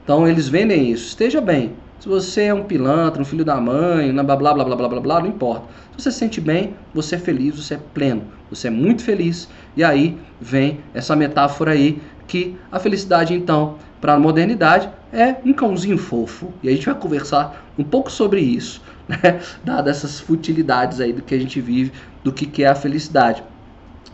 Então 0.10 0.28
eles 0.28 0.49
vendem 0.49 0.89
isso. 0.89 1.10
Esteja 1.10 1.39
bem. 1.39 1.74
Se 1.99 2.10
você 2.10 2.45
é 2.45 2.53
um 2.53 2.64
pilantra, 2.64 3.22
um 3.22 3.26
filho 3.26 3.45
da 3.45 3.62
mãe, 3.62 4.12
blá 4.12 4.24
blá 4.24 4.36
blá 4.55 4.64
blá 4.66 4.76
blá 4.76 4.89
blá 4.89 4.99
blá, 4.99 5.20
não 5.20 5.28
importa. 5.28 5.68
Se 5.95 6.01
você 6.01 6.12
se 6.12 6.18
sente 6.18 6.41
bem, 6.41 6.74
você 6.95 7.14
é 7.14 7.20
feliz, 7.20 7.64
você 7.64 7.76
é 7.76 7.80
pleno, 7.93 8.24
você 8.49 8.70
é 8.70 8.72
muito 8.72 9.03
feliz. 9.03 9.47
E 9.78 9.84
aí 9.84 10.18
vem 10.41 10.80
essa 10.95 11.16
metáfora 11.16 11.74
aí 11.74 12.01
que 12.28 12.57
a 12.72 12.80
felicidade 12.80 13.36
então 13.36 13.76
para 14.01 14.14
a 14.14 14.20
modernidade 14.20 14.89
é 15.14 15.36
um 15.45 15.53
cãozinho 15.53 15.99
fofo. 15.99 16.51
E 16.64 16.70
a 16.70 16.72
gente 16.72 16.88
vai 16.88 16.95
conversar 16.95 17.72
um 17.78 17.84
pouco 17.84 18.12
sobre 18.12 18.41
isso, 18.41 18.82
né? 19.07 19.39
Dadas 19.64 19.97
essas 19.97 20.20
futilidades 20.20 20.99
aí 20.99 21.14
do 21.14 21.22
que 21.22 21.36
a 21.36 21.39
gente 21.39 21.62
vive, 21.62 21.91
do 22.24 22.34
que, 22.34 22.47
que 22.47 22.64
é 22.64 22.68
a 22.68 22.74
felicidade. 22.74 23.43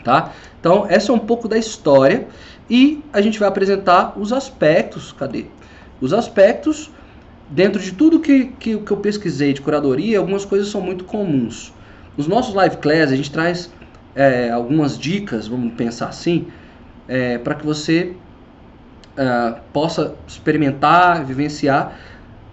Tá? 0.03 0.33
Então, 0.59 0.85
essa 0.89 1.13
é 1.13 1.15
um 1.15 1.19
pouco 1.19 1.47
da 1.47 1.57
história 1.57 2.27
e 2.69 3.01
a 3.13 3.21
gente 3.21 3.39
vai 3.39 3.47
apresentar 3.47 4.13
os 4.19 4.33
aspectos, 4.33 5.13
cadê? 5.13 5.45
Os 6.01 6.13
aspectos, 6.13 6.91
dentro 7.49 7.81
de 7.81 7.91
tudo 7.91 8.19
que, 8.19 8.45
que, 8.59 8.77
que 8.77 8.91
eu 8.91 8.97
pesquisei 8.97 9.53
de 9.53 9.61
curadoria, 9.61 10.19
algumas 10.19 10.45
coisas 10.45 10.69
são 10.69 10.81
muito 10.81 11.03
comuns. 11.03 11.73
Nos 12.17 12.27
nossos 12.27 12.53
live 12.53 12.77
class, 12.77 13.11
a 13.11 13.15
gente 13.15 13.31
traz 13.31 13.71
é, 14.15 14.49
algumas 14.49 14.97
dicas, 14.97 15.47
vamos 15.47 15.73
pensar 15.73 16.07
assim, 16.07 16.47
é, 17.07 17.37
para 17.37 17.55
que 17.55 17.65
você 17.65 18.15
uh, 19.17 19.59
possa 19.73 20.15
experimentar, 20.27 21.23
vivenciar. 21.25 21.97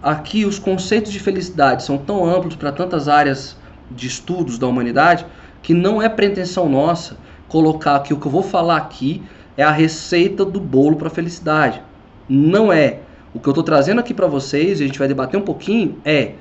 Aqui 0.01 0.45
os 0.45 0.59
conceitos 0.59 1.11
de 1.11 1.19
felicidade 1.19 1.83
são 1.83 1.97
tão 1.97 2.25
amplos 2.25 2.55
para 2.55 2.71
tantas 2.71 3.07
áreas 3.07 3.55
de 3.89 4.07
estudos 4.07 4.57
da 4.57 4.67
humanidade 4.67 5.25
que 5.61 5.73
não 5.73 6.01
é 6.01 6.09
pretensão 6.09 6.67
nossa 6.67 7.17
colocar 7.47 7.99
que 7.99 8.13
o 8.13 8.19
que 8.19 8.25
eu 8.25 8.31
vou 8.31 8.43
falar 8.43 8.77
aqui 8.77 9.23
é 9.55 9.63
a 9.63 9.71
receita 9.71 10.43
do 10.43 10.59
bolo 10.59 10.95
para 10.95 11.07
a 11.07 11.11
felicidade. 11.11 11.81
Não 12.27 12.73
é. 12.73 12.99
O 13.33 13.39
que 13.39 13.47
eu 13.47 13.51
estou 13.51 13.63
trazendo 13.63 13.99
aqui 13.99 14.13
para 14.13 14.27
vocês, 14.27 14.79
e 14.79 14.83
a 14.83 14.87
gente 14.87 14.99
vai 14.99 15.07
debater 15.07 15.39
um 15.39 15.43
pouquinho, 15.43 15.97
é 16.05 16.33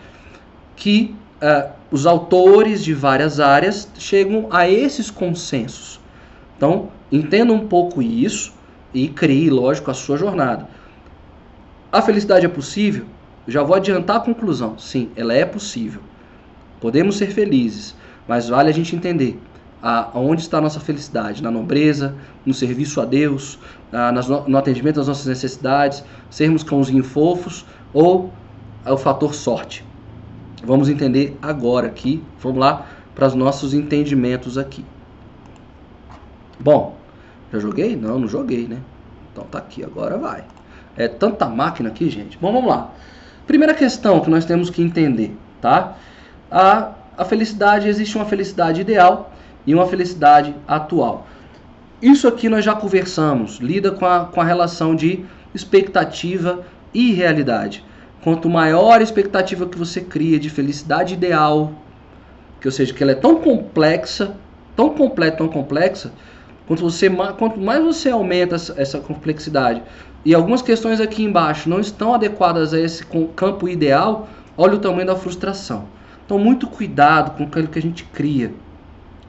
que 0.76 1.14
uh, 1.43 1.70
os 1.90 2.07
autores 2.07 2.84
de 2.84 2.93
várias 2.93 3.40
áreas 3.40 3.88
chegam 3.99 4.49
a 4.51 4.68
esses 4.68 5.11
consensos. 5.11 6.01
Então, 6.57 6.90
entenda 7.11 7.53
um 7.53 7.66
pouco 7.66 8.03
isso 8.03 8.53
e 8.93 9.09
crie, 9.09 9.49
lógico, 9.49 9.90
a 9.90 9.95
sua 9.95 10.16
jornada. 10.16 10.68
A 11.90 12.03
felicidade 12.03 12.45
é 12.45 12.49
possível? 12.49 13.07
Já 13.49 13.62
vou 13.62 13.74
adiantar 13.74 14.16
a 14.16 14.20
conclusão. 14.20 14.78
Sim, 14.78 15.11
ela 15.16 15.34
é 15.34 15.45
possível. 15.45 16.01
Podemos 16.80 17.16
ser 17.16 17.28
felizes, 17.28 17.95
mas 18.28 18.49
vale 18.49 18.68
a 18.68 18.72
gente 18.72 18.95
entender 18.95 19.40
aonde 19.83 20.43
está 20.43 20.59
a 20.59 20.61
nossa 20.61 20.78
felicidade, 20.78 21.43
na 21.43 21.51
nobreza, 21.51 22.14
no 22.47 22.55
serviço 22.55 23.01
a 23.01 23.05
Deus, 23.05 23.59
no 24.47 24.57
atendimento 24.57 25.01
às 25.01 25.09
nossas 25.09 25.26
necessidades, 25.26 26.05
sermos 26.30 26.62
cãozinhos 26.62 27.09
fofos 27.09 27.66
ou 27.93 28.33
o 28.87 28.97
fator 28.97 29.35
sorte. 29.35 29.85
Vamos 30.64 30.89
entender 30.89 31.37
agora 31.43 31.89
aqui. 31.89 32.22
Vamos 32.41 32.59
lá 32.59 32.87
para 33.14 33.26
os 33.26 33.35
nossos 33.35 33.74
entendimentos 33.74 34.57
aqui. 34.57 34.85
Bom, 36.59 36.97
já 37.53 37.59
joguei? 37.59 37.97
Não, 37.97 38.20
não 38.20 38.28
joguei, 38.28 38.68
né? 38.68 38.78
Então 39.33 39.45
tá 39.45 39.59
aqui, 39.59 39.83
agora 39.83 40.16
vai. 40.16 40.45
É 40.97 41.09
tanta 41.09 41.47
máquina 41.47 41.89
aqui, 41.89 42.09
gente. 42.09 42.39
Bom, 42.39 42.53
vamos 42.53 42.70
lá. 42.70 42.91
Primeira 43.47 43.74
questão 43.74 44.20
que 44.20 44.30
nós 44.30 44.45
temos 44.45 44.70
que 44.70 44.80
entender, 44.80 45.37
tá? 45.61 45.97
A, 46.51 46.93
a 47.18 47.24
felicidade, 47.24 47.89
existe 47.89 48.14
uma 48.16 48.24
felicidade 48.24 48.80
ideal 48.80 49.33
e 49.67 49.75
uma 49.75 49.87
felicidade 49.87 50.55
atual. 50.67 51.27
Isso 52.01 52.27
aqui 52.27 52.49
nós 52.49 52.65
já 52.65 52.75
conversamos, 52.75 53.59
lida 53.59 53.93
com 53.93 54.05
a, 54.05 54.25
com 54.25 54.41
a 54.41 54.45
relação 54.45 54.95
de 54.95 55.25
expectativa 55.55 56.65
e 56.93 57.13
realidade. 57.13 57.85
Quanto 58.23 58.49
maior 58.49 59.01
a 59.01 59.03
expectativa 59.03 59.67
que 59.67 59.79
você 59.79 60.01
cria 60.01 60.39
de 60.39 60.51
felicidade 60.51 61.15
ideal, 61.15 61.73
que 62.61 62.69
ou 62.69 62.73
seja, 62.73 62.93
que 62.93 63.03
ela 63.03 63.13
é 63.13 63.17
tão 63.17 63.37
complexa, 63.37 64.37
tão 64.75 64.91
completa, 64.91 65.39
tão 65.39 65.49
complexa, 65.49 66.13
quanto, 66.67 66.83
você, 66.83 67.11
quanto 67.39 67.61
mais 67.61 67.83
você 67.83 68.11
aumenta 68.11 68.57
essa 68.77 68.99
complexidade 68.99 69.83
e 70.25 70.35
algumas 70.35 70.63
questões 70.63 71.01
aqui 71.01 71.25
embaixo 71.25 71.69
não 71.69 71.81
estão 71.81 72.15
adequadas 72.15 72.73
a 72.73 72.79
esse 72.79 73.05
campo 73.35 73.69
ideal, 73.69 74.29
olha 74.57 74.75
o 74.75 74.79
tamanho 74.79 75.07
da 75.07 75.17
frustração. 75.17 75.87
Então, 76.25 76.39
muito 76.39 76.69
cuidado 76.69 77.37
com 77.37 77.45
aquilo 77.45 77.67
que 77.67 77.79
a 77.79 77.83
gente 77.83 78.05
cria. 78.05 78.53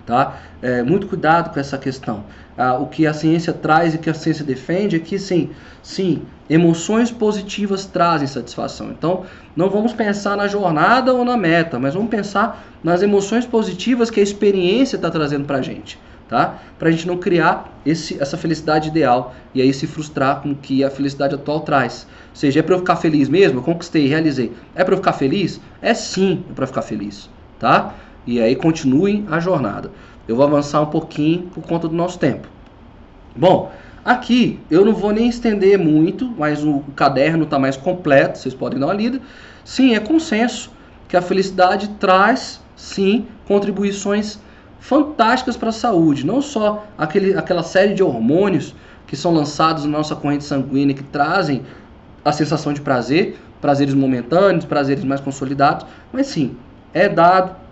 Tá? 0.05 0.37
É, 0.61 0.83
muito 0.83 1.07
cuidado 1.07 1.53
com 1.53 1.59
essa 1.59 1.77
questão. 1.77 2.25
Ah, 2.57 2.75
o 2.75 2.87
que 2.87 3.07
a 3.07 3.13
ciência 3.13 3.53
traz 3.53 3.95
e 3.95 3.97
que 3.97 4.09
a 4.09 4.13
ciência 4.13 4.43
defende 4.43 4.97
é 4.97 4.99
que 4.99 5.17
sim, 5.17 5.51
sim, 5.81 6.23
emoções 6.49 7.09
positivas 7.09 7.85
trazem 7.85 8.27
satisfação. 8.27 8.91
Então, 8.91 9.23
não 9.55 9.69
vamos 9.69 9.93
pensar 9.93 10.35
na 10.35 10.47
jornada 10.47 11.13
ou 11.13 11.23
na 11.23 11.37
meta, 11.37 11.79
mas 11.79 11.93
vamos 11.93 12.09
pensar 12.09 12.65
nas 12.83 13.01
emoções 13.01 13.45
positivas 13.45 14.09
que 14.09 14.19
a 14.19 14.23
experiência 14.23 14.97
está 14.97 15.09
trazendo 15.09 15.45
para 15.45 15.57
a 15.57 15.61
gente 15.61 15.97
tá? 16.33 16.59
Para 16.79 16.89
a 16.89 16.91
gente 16.91 17.05
não 17.05 17.17
criar 17.17 17.71
esse, 17.85 18.19
essa 18.19 18.35
felicidade 18.37 18.89
ideal 18.89 19.35
e 19.53 19.61
aí 19.61 19.71
se 19.71 19.85
frustrar 19.85 20.41
com 20.41 20.51
o 20.51 20.55
que 20.55 20.83
a 20.83 20.89
felicidade 20.89 21.35
atual 21.35 21.61
traz. 21.61 22.07
Ou 22.29 22.35
seja, 22.35 22.59
é 22.59 22.63
para 22.63 22.73
eu 22.73 22.79
ficar 22.79 22.95
feliz 22.95 23.29
mesmo? 23.29 23.59
Eu 23.59 23.63
conquistei, 23.63 24.07
realizei. 24.07 24.51
É 24.73 24.83
para 24.83 24.93
eu 24.93 24.97
ficar 24.97 25.13
feliz? 25.13 25.61
É 25.79 25.93
sim, 25.93 26.43
é 26.49 26.53
para 26.53 26.65
ficar 26.65 26.81
feliz, 26.81 27.29
tá? 27.59 27.93
E 28.25 28.41
aí 28.41 28.55
continuem 28.55 29.25
a 29.29 29.39
jornada. 29.39 29.91
Eu 30.27 30.35
vou 30.35 30.45
avançar 30.45 30.81
um 30.81 30.87
pouquinho 30.87 31.43
por 31.53 31.63
conta 31.63 31.87
do 31.87 31.95
nosso 31.95 32.17
tempo. 32.17 32.47
Bom, 33.35 33.71
aqui 34.05 34.59
eu 34.71 34.85
não 34.85 34.93
vou 34.93 35.11
nem 35.11 35.27
estender 35.27 35.77
muito, 35.77 36.33
mas 36.37 36.63
o 36.63 36.83
caderno 36.95 37.43
está 37.43 37.59
mais 37.59 37.75
completo, 37.75 38.37
vocês 38.37 38.53
podem 38.53 38.79
dar 38.79 38.87
uma 38.87 38.93
lida. 38.93 39.19
Sim, 39.65 39.95
é 39.95 39.99
consenso 39.99 40.71
que 41.07 41.17
a 41.17 41.21
felicidade 41.21 41.89
traz, 41.99 42.61
sim, 42.75 43.25
contribuições 43.45 44.39
fantásticas 44.79 45.55
para 45.55 45.69
a 45.69 45.73
saúde, 45.73 46.25
não 46.25 46.41
só 46.41 46.85
aquele, 46.97 47.37
aquela 47.37 47.63
série 47.63 47.93
de 47.93 48.03
hormônios 48.03 48.75
que 49.07 49.15
são 49.15 49.33
lançados 49.33 49.85
na 49.85 49.91
nossa 49.91 50.15
corrente 50.15 50.43
sanguínea 50.43 50.95
que 50.95 51.03
trazem 51.03 51.63
a 52.23 52.31
sensação 52.31 52.73
de 52.73 52.81
prazer, 52.81 53.37
prazeres 53.61 53.93
momentâneos, 53.93 54.65
prazeres 54.65 55.03
mais 55.03 55.21
consolidados, 55.21 55.85
mas 56.11 56.27
sim, 56.27 56.55
é 56.93 57.07
dado 57.07 57.62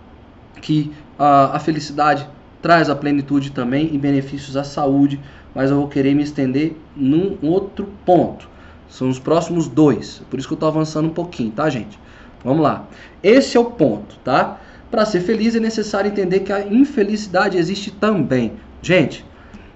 que 0.59 0.91
a, 1.17 1.55
a 1.55 1.59
felicidade 1.59 2.27
traz 2.61 2.89
a 2.89 2.95
plenitude 2.95 3.51
também 3.51 3.89
e 3.93 3.97
benefícios 3.97 4.55
à 4.55 4.63
saúde, 4.63 5.19
mas 5.53 5.69
eu 5.69 5.77
vou 5.77 5.87
querer 5.87 6.13
me 6.13 6.23
estender 6.23 6.75
num 6.95 7.37
outro 7.41 7.89
ponto. 8.05 8.49
São 8.89 9.09
os 9.09 9.19
próximos 9.19 9.67
dois, 9.67 10.21
por 10.29 10.37
isso 10.37 10.47
que 10.47 10.53
eu 10.53 10.57
estou 10.57 10.69
avançando 10.69 11.07
um 11.07 11.13
pouquinho, 11.13 11.51
tá, 11.51 11.69
gente? 11.69 11.97
Vamos 12.43 12.61
lá. 12.61 12.87
Esse 13.23 13.55
é 13.55 13.59
o 13.59 13.65
ponto, 13.65 14.17
tá? 14.23 14.59
Para 14.89 15.05
ser 15.05 15.21
feliz 15.21 15.55
é 15.55 15.59
necessário 15.59 16.09
entender 16.11 16.41
que 16.41 16.51
a 16.51 16.65
infelicidade 16.67 17.57
existe 17.57 17.91
também. 17.91 18.53
Gente, 18.81 19.25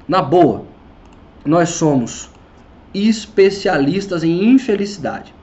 na 0.08 0.22
boa, 0.22 0.66
nós 1.46 1.70
somos 1.70 2.30
especialistas 2.94 4.24
em 4.24 4.52
infelicidade, 4.52 5.34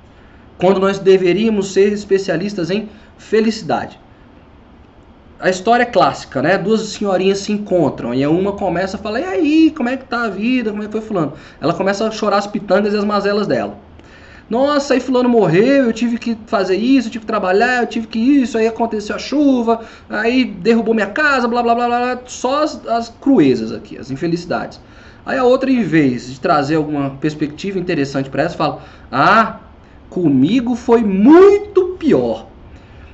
quando 0.58 0.80
nós 0.80 0.98
deveríamos 0.98 1.72
ser 1.72 1.92
especialistas 1.92 2.70
em 2.70 2.88
felicidade. 3.16 3.98
A 5.42 5.50
história 5.50 5.82
é 5.82 5.86
clássica, 5.86 6.40
né? 6.40 6.56
Duas 6.56 6.82
senhorinhas 6.82 7.38
se 7.38 7.50
encontram 7.50 8.14
e 8.14 8.24
uma 8.24 8.52
começa 8.52 8.96
a 8.96 9.00
falar: 9.00 9.18
"E 9.18 9.24
aí, 9.24 9.74
como 9.76 9.88
é 9.88 9.96
que 9.96 10.04
tá 10.04 10.22
a 10.22 10.28
vida? 10.28 10.70
Como 10.70 10.84
é 10.84 10.86
que 10.86 10.92
foi 10.92 11.00
fulano?". 11.00 11.32
Ela 11.60 11.74
começa 11.74 12.06
a 12.06 12.12
chorar 12.12 12.36
as 12.38 12.46
pitangas 12.46 12.94
e 12.94 12.96
as 12.96 13.04
mazelas 13.04 13.48
dela. 13.48 13.76
Nossa, 14.48 14.94
aí 14.94 15.00
fulano 15.00 15.28
morreu, 15.28 15.86
eu 15.86 15.92
tive 15.92 16.16
que 16.16 16.38
fazer 16.46 16.76
isso, 16.76 17.08
eu 17.08 17.12
tive 17.12 17.22
que 17.22 17.26
trabalhar, 17.26 17.82
eu 17.82 17.88
tive 17.88 18.06
que 18.06 18.20
isso, 18.20 18.56
aí 18.56 18.68
aconteceu 18.68 19.16
a 19.16 19.18
chuva, 19.18 19.80
aí 20.08 20.44
derrubou 20.44 20.94
minha 20.94 21.08
casa, 21.08 21.48
blá 21.48 21.60
blá 21.60 21.74
blá 21.74 21.88
blá, 21.88 22.18
só 22.26 22.62
as, 22.62 22.86
as 22.86 23.08
cruezas 23.08 23.72
aqui, 23.72 23.98
as 23.98 24.12
infelicidades. 24.12 24.80
Aí 25.26 25.38
a 25.38 25.44
outra, 25.44 25.68
em 25.68 25.82
vez 25.82 26.32
de 26.32 26.38
trazer 26.38 26.76
alguma 26.76 27.10
perspectiva 27.20 27.80
interessante 27.80 28.30
para 28.30 28.44
essa, 28.44 28.56
fala: 28.56 28.80
Ah, 29.10 29.58
comigo 30.08 30.76
foi 30.76 31.02
muito 31.02 31.96
pior. 31.98 32.51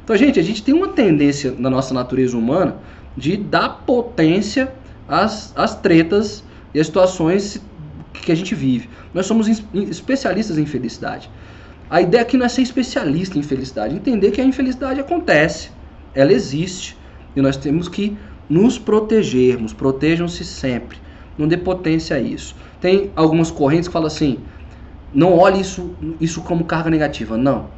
Então, 0.08 0.16
gente, 0.16 0.40
a 0.40 0.42
gente 0.42 0.62
tem 0.62 0.72
uma 0.72 0.88
tendência 0.88 1.54
na 1.58 1.68
nossa 1.68 1.92
natureza 1.92 2.34
humana 2.34 2.78
de 3.14 3.36
dar 3.36 3.82
potência 3.84 4.72
às, 5.06 5.52
às 5.54 5.74
tretas 5.74 6.42
e 6.72 6.80
às 6.80 6.86
situações 6.86 7.62
que 8.14 8.32
a 8.32 8.34
gente 8.34 8.54
vive. 8.54 8.88
Nós 9.12 9.26
somos 9.26 9.46
especialistas 9.74 10.56
em 10.56 10.64
felicidade. 10.64 11.30
A 11.90 12.00
ideia 12.00 12.22
aqui 12.22 12.38
não 12.38 12.46
é 12.46 12.48
ser 12.48 12.62
especialista 12.62 13.38
em 13.38 13.42
felicidade, 13.42 13.94
entender 13.94 14.30
que 14.30 14.40
a 14.40 14.44
infelicidade 14.44 14.98
acontece, 14.98 15.72
ela 16.14 16.32
existe 16.32 16.96
e 17.36 17.42
nós 17.42 17.58
temos 17.58 17.86
que 17.86 18.16
nos 18.48 18.78
protegermos. 18.78 19.74
Protejam-se 19.74 20.42
sempre, 20.42 20.96
não 21.36 21.46
dê 21.46 21.58
potência 21.58 22.16
a 22.16 22.18
isso. 22.18 22.56
Tem 22.80 23.10
algumas 23.14 23.50
correntes 23.50 23.88
que 23.88 23.92
falam 23.92 24.06
assim: 24.06 24.38
não 25.12 25.34
olhe 25.34 25.60
isso, 25.60 25.94
isso 26.18 26.40
como 26.40 26.64
carga 26.64 26.88
negativa. 26.88 27.36
Não, 27.36 27.68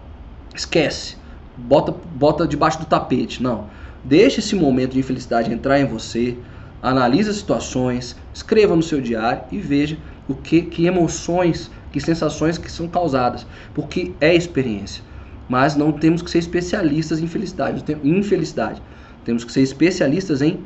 esquece, 0.55 1.17
bota, 1.57 1.95
bota 2.15 2.47
debaixo 2.47 2.79
do 2.79 2.87
tapete. 2.87 3.43
Não, 3.43 3.67
deixe 4.05 4.41
esse 4.41 4.55
momento 4.55 4.93
de 4.93 4.99
infelicidade 4.99 5.53
entrar 5.53 5.81
em 5.81 5.85
você, 5.85 6.37
analise 6.83 7.31
as 7.31 7.37
situações, 7.37 8.17
escreva 8.33 8.75
no 8.75 8.83
seu 8.83 9.01
diário 9.01 9.43
e 9.51 9.59
veja 9.59 9.99
o 10.29 10.35
que, 10.35 10.63
que 10.63 10.87
emoções, 10.87 11.71
que 11.93 12.01
sensações 12.01 12.57
que 12.57 12.71
são 12.71 12.89
causadas, 12.89 13.47
porque 13.75 14.13
é 14.21 14.35
experiência. 14.35 15.03
Mas 15.49 15.75
não 15.75 15.91
temos 15.93 16.23
que 16.23 16.31
ser 16.31 16.39
especialistas 16.39 17.21
em 17.21 17.27
felicidade, 17.27 17.85
infelicidade. 18.05 18.81
Temos 19.25 19.45
que 19.45 19.53
ser 19.53 19.63
especialistas 19.63 20.41
em 20.41 20.61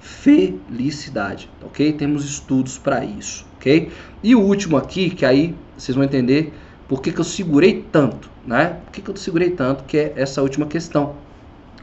felicidade, 0.00 1.50
ok? 1.62 1.92
Temos 1.92 2.24
estudos 2.24 2.78
para 2.78 3.04
isso, 3.04 3.44
ok? 3.56 3.90
E 4.22 4.34
o 4.34 4.40
último 4.40 4.76
aqui, 4.76 5.10
que 5.10 5.24
aí 5.24 5.54
vocês 5.76 5.94
vão 5.96 6.04
entender 6.04 6.52
por 6.88 7.02
que, 7.02 7.12
que 7.12 7.20
eu 7.20 7.24
segurei 7.24 7.86
tanto, 7.92 8.30
né? 8.46 8.78
Por 8.86 8.92
que, 8.92 9.02
que 9.02 9.10
eu 9.10 9.16
segurei 9.16 9.50
tanto, 9.50 9.84
que 9.84 9.98
é 9.98 10.12
essa 10.16 10.40
última 10.42 10.66
questão 10.66 11.14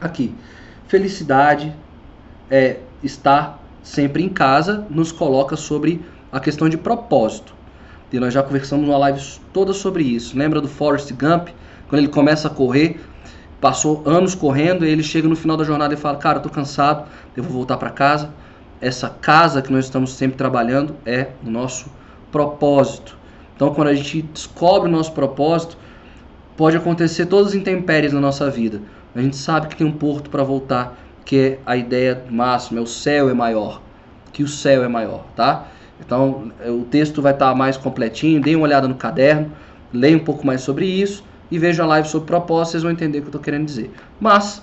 aqui. 0.00 0.34
Felicidade 0.88 1.74
é 2.50 2.80
estar 3.02 3.62
sempre 3.82 4.24
em 4.24 4.28
casa, 4.28 4.84
nos 4.90 5.12
coloca 5.12 5.56
sobre 5.56 6.04
a 6.32 6.40
questão 6.40 6.68
de 6.68 6.76
propósito. 6.76 7.54
E 8.12 8.18
nós 8.18 8.34
já 8.34 8.42
conversamos 8.42 8.88
uma 8.88 8.98
live 8.98 9.20
toda 9.52 9.72
sobre 9.72 10.02
isso. 10.02 10.36
Lembra 10.36 10.60
do 10.60 10.68
Forrest 10.68 11.12
Gump? 11.12 11.48
Quando 11.88 12.00
ele 12.00 12.08
começa 12.08 12.48
a 12.48 12.50
correr, 12.50 13.00
passou 13.60 14.02
anos 14.04 14.34
correndo 14.34 14.84
e 14.84 14.90
ele 14.90 15.02
chega 15.02 15.28
no 15.28 15.36
final 15.36 15.56
da 15.56 15.64
jornada 15.64 15.94
e 15.94 15.96
fala: 15.96 16.16
Cara, 16.16 16.38
eu 16.38 16.42
tô 16.42 16.48
cansado, 16.48 17.06
eu 17.36 17.42
vou 17.42 17.52
voltar 17.52 17.76
para 17.76 17.90
casa. 17.90 18.30
Essa 18.80 19.08
casa 19.08 19.62
que 19.62 19.72
nós 19.72 19.86
estamos 19.86 20.12
sempre 20.12 20.36
trabalhando 20.36 20.96
é 21.04 21.28
o 21.44 21.50
nosso 21.50 21.86
propósito. 22.30 23.15
Então, 23.56 23.72
quando 23.72 23.88
a 23.88 23.94
gente 23.94 24.22
descobre 24.22 24.88
o 24.88 24.92
nosso 24.92 25.12
propósito, 25.12 25.78
pode 26.56 26.76
acontecer 26.76 27.26
todas 27.26 27.48
as 27.48 27.54
intempéries 27.54 28.12
na 28.12 28.20
nossa 28.20 28.50
vida. 28.50 28.80
A 29.14 29.20
gente 29.20 29.36
sabe 29.36 29.68
que 29.68 29.76
tem 29.76 29.86
um 29.86 29.92
porto 29.92 30.28
para 30.28 30.44
voltar, 30.44 30.96
que 31.24 31.36
é 31.38 31.58
a 31.64 31.76
ideia 31.76 32.22
máxima, 32.30 32.78
é 32.78 32.82
o 32.82 32.86
céu 32.86 33.30
é 33.30 33.34
maior, 33.34 33.80
que 34.32 34.42
o 34.42 34.48
céu 34.48 34.84
é 34.84 34.88
maior, 34.88 35.24
tá? 35.34 35.68
Então 35.98 36.52
é, 36.62 36.70
o 36.70 36.82
texto 36.82 37.22
vai 37.22 37.32
estar 37.32 37.54
mais 37.54 37.78
completinho, 37.78 38.40
dê 38.40 38.54
uma 38.54 38.64
olhada 38.64 38.86
no 38.86 38.94
caderno, 38.94 39.50
leia 39.92 40.16
um 40.16 40.24
pouco 40.24 40.46
mais 40.46 40.60
sobre 40.60 40.84
isso 40.84 41.24
e 41.50 41.58
veja 41.58 41.82
a 41.82 41.86
live 41.86 42.06
sobre 42.08 42.26
propósito, 42.26 42.72
vocês 42.72 42.82
vão 42.82 42.92
entender 42.92 43.18
o 43.18 43.22
que 43.22 43.26
eu 43.26 43.30
estou 43.30 43.40
querendo 43.40 43.64
dizer. 43.64 43.90
Mas 44.20 44.62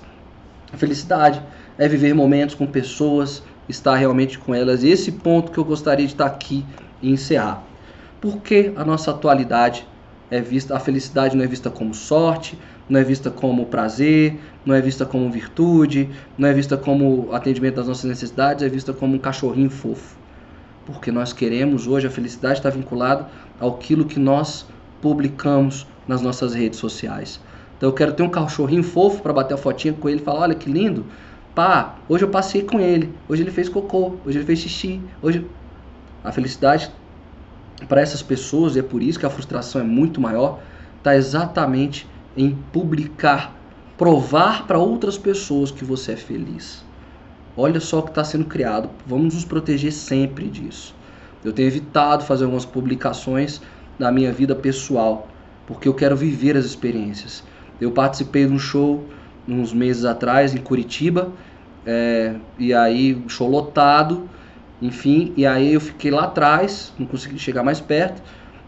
a 0.72 0.78
felicidade 0.78 1.42
é 1.78 1.88
viver 1.88 2.14
momentos 2.14 2.54
com 2.54 2.68
pessoas, 2.68 3.42
estar 3.68 3.96
realmente 3.96 4.38
com 4.38 4.54
elas. 4.54 4.84
E 4.84 4.90
esse 4.90 5.12
ponto 5.12 5.52
que 5.52 5.58
eu 5.58 5.66
gostaria 5.66 6.06
de 6.06 6.14
estar 6.14 6.26
aqui 6.26 6.64
e 7.02 7.12
encerrar. 7.12 7.64
Porque 8.24 8.72
a 8.78 8.86
nossa 8.86 9.12
atualidade 9.12 9.86
é 10.32 10.40
vista, 10.40 10.76
a 10.76 10.80
felicidade 10.80 11.36
não 11.36 11.44
é 11.44 11.48
vista 11.48 11.70
como 11.70 11.94
sorte, 11.94 12.58
não 12.88 12.98
é 13.00 13.04
vista 13.04 13.30
como 13.30 13.66
prazer, 13.66 14.40
não 14.66 14.74
é 14.74 14.82
vista 14.82 15.06
como 15.06 15.30
virtude, 15.30 16.10
não 16.38 16.48
é 16.48 16.54
vista 16.54 16.78
como 16.78 17.34
atendimento 17.34 17.76
das 17.76 17.88
nossas 17.88 18.06
necessidades, 18.06 18.64
é 18.64 18.70
vista 18.70 18.94
como 18.94 19.16
um 19.16 19.20
cachorrinho 19.20 19.70
fofo 19.70 20.24
porque 20.86 21.12
nós 21.12 21.32
queremos 21.32 21.88
hoje 21.88 22.08
a 22.08 22.10
felicidade 22.10 22.60
está 22.60 22.70
vinculada 22.70 23.28
ao 23.60 23.78
que 23.78 23.96
nós 24.20 24.66
publicamos 25.02 25.88
nas 26.08 26.22
nossas 26.22 26.54
redes 26.54 26.80
sociais. 26.80 27.40
Então 27.78 27.90
eu 27.90 27.94
quero 27.94 28.14
ter 28.14 28.24
um 28.24 28.30
cachorrinho 28.30 28.84
fofo 28.84 29.22
para 29.22 29.34
bater 29.34 29.54
a 29.54 29.58
fotinha 29.58 29.94
com 29.94 30.10
ele 30.10 30.22
e 30.22 30.24
falar: 30.24 30.42
olha 30.42 30.56
que 30.56 30.70
lindo. 30.70 31.06
Pá, 31.56 31.96
hoje 32.10 32.24
eu 32.24 32.30
passei 32.30 32.64
com 32.64 32.80
ele. 32.80 33.14
Hoje 33.30 33.44
ele 33.44 33.52
fez 33.52 33.70
cocô. 33.70 34.16
Hoje 34.26 34.40
ele 34.40 34.46
fez 34.46 34.60
xixi. 34.60 35.02
Hoje. 35.22 35.46
A 36.24 36.32
felicidade 36.32 36.90
para 37.88 38.02
essas 38.02 38.22
pessoas, 38.22 38.76
e 38.76 38.80
é 38.80 38.84
por 38.84 39.02
isso 39.02 39.20
que 39.20 39.26
a 39.26 39.30
frustração 39.30 39.82
é 39.82 39.84
muito 39.84 40.22
maior, 40.22 40.60
está 40.98 41.16
exatamente 41.16 42.08
em 42.36 42.56
publicar, 42.72 43.56
provar 43.98 44.66
para 44.66 44.78
outras 44.78 45.18
pessoas 45.18 45.72
que 45.72 45.84
você 45.84 46.14
é 46.14 46.16
feliz. 46.16 46.84
Olha 47.56 47.80
só 47.80 48.00
o 48.00 48.04
que 48.04 48.10
está 48.10 48.24
sendo 48.24 48.46
criado. 48.46 48.90
Vamos 49.06 49.36
nos 49.36 49.46
proteger 49.46 49.92
sempre 49.92 50.50
disso. 50.50 50.96
Eu 51.44 51.54
tenho 51.54 51.68
evitado 51.68 52.24
fazer 52.24 52.46
algumas 52.46 52.66
publicações 52.66 53.62
da 54.00 54.12
minha 54.12 54.32
vida 54.32 54.56
pessoal, 54.56 55.28
porque 55.68 55.88
eu 55.88 55.94
quero 55.94 56.16
viver 56.16 56.58
as 56.58 56.66
experiências. 56.66 57.44
Eu 57.80 57.92
participei 57.92 58.48
de 58.48 58.54
um 58.54 58.60
show 58.60 59.04
uns 59.48 59.74
meses 59.74 60.06
atrás 60.06 60.56
em 60.56 60.58
Curitiba, 60.58 61.32
é, 61.86 62.36
e 62.58 62.74
aí 62.74 63.22
show 63.28 63.50
lotado, 63.50 64.30
enfim, 64.82 65.34
e 65.38 65.46
aí 65.46 65.74
eu 65.74 65.82
fiquei 65.82 66.12
lá 66.12 66.26
atrás, 66.26 66.94
não 67.00 67.06
consegui 67.06 67.40
chegar 67.40 67.64
mais 67.64 67.80
perto. 67.80 68.22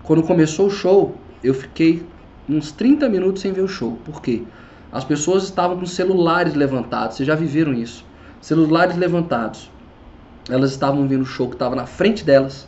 Quando 0.04 0.24
começou 0.24 0.68
o 0.68 0.72
show, 0.72 1.16
eu 1.44 1.54
fiquei 1.54 2.06
uns 2.48 2.72
30 2.72 3.10
minutos 3.10 3.42
sem 3.42 3.52
ver 3.52 3.62
o 3.62 3.68
show. 3.68 4.00
Por 4.06 4.22
quê? 4.22 4.44
As 4.92 5.04
pessoas 5.04 5.44
estavam 5.44 5.78
com 5.78 5.86
celulares 5.86 6.54
levantados, 6.54 7.18
vocês 7.18 7.28
já 7.28 7.36
viveram 7.36 7.74
isso? 7.74 8.06
Celulares 8.40 8.96
levantados. 8.96 9.70
Elas 10.50 10.72
estavam 10.72 11.08
vendo 11.08 11.24
o 11.24 11.26
show 11.26 11.50
que 11.50 11.56
estava 11.56 11.76
na 11.76 11.86
frente 11.86 12.24
delas, 12.24 12.68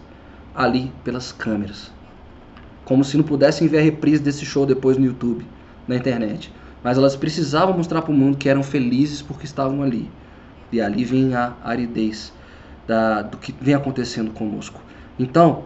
ali 0.54 0.92
pelas 1.04 1.32
câmeras. 1.32 1.92
Como 2.84 3.04
se 3.04 3.16
não 3.16 3.24
pudessem 3.24 3.68
ver 3.68 3.78
a 3.78 3.82
reprise 3.82 4.22
desse 4.22 4.46
show 4.46 4.66
depois 4.66 4.98
no 4.98 5.06
YouTube, 5.06 5.46
na 5.88 5.96
internet. 5.96 6.52
Mas 6.84 6.98
elas 6.98 7.16
precisavam 7.16 7.76
mostrar 7.76 8.02
para 8.02 8.12
o 8.12 8.16
mundo 8.16 8.38
que 8.38 8.50
eram 8.50 8.64
felizes 8.64 9.22
porque 9.22 9.46
estavam 9.46 9.84
ali. 9.84 10.10
E 10.72 10.82
ali 10.82 11.06
vem 11.06 11.36
a 11.36 11.54
aridez 11.64 12.34
da, 12.88 13.22
do 13.22 13.38
que 13.38 13.54
vem 13.60 13.76
acontecendo 13.76 14.32
conosco. 14.32 14.82
Então, 15.20 15.64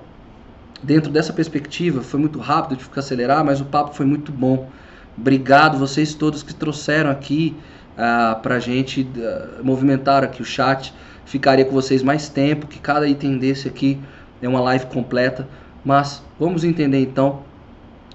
dentro 0.81 1.11
dessa 1.11 1.31
perspectiva, 1.31 2.01
foi 2.01 2.19
muito 2.19 2.39
rápido, 2.39 2.77
de 2.77 2.83
ficar 2.83 3.01
acelerar, 3.01 3.45
mas 3.45 3.61
o 3.61 3.65
papo 3.65 3.93
foi 3.95 4.05
muito 4.05 4.31
bom. 4.31 4.69
Obrigado 5.17 5.77
vocês 5.77 6.13
todos 6.13 6.41
que 6.41 6.53
trouxeram 6.53 7.11
aqui 7.11 7.55
ah, 7.97 8.39
para 8.41 8.55
a 8.55 8.59
gente 8.59 9.01
uh, 9.01 9.63
movimentar 9.63 10.23
aqui 10.23 10.41
o 10.41 10.45
chat. 10.45 10.93
Ficaria 11.25 11.63
com 11.63 11.71
vocês 11.71 12.01
mais 12.01 12.29
tempo, 12.29 12.65
que 12.65 12.79
cada 12.79 13.07
item 13.07 13.37
desse 13.37 13.67
aqui 13.67 13.99
é 14.41 14.47
uma 14.47 14.61
live 14.61 14.87
completa. 14.87 15.47
Mas 15.83 16.23
vamos 16.39 16.63
entender 16.63 16.99
então, 16.99 17.43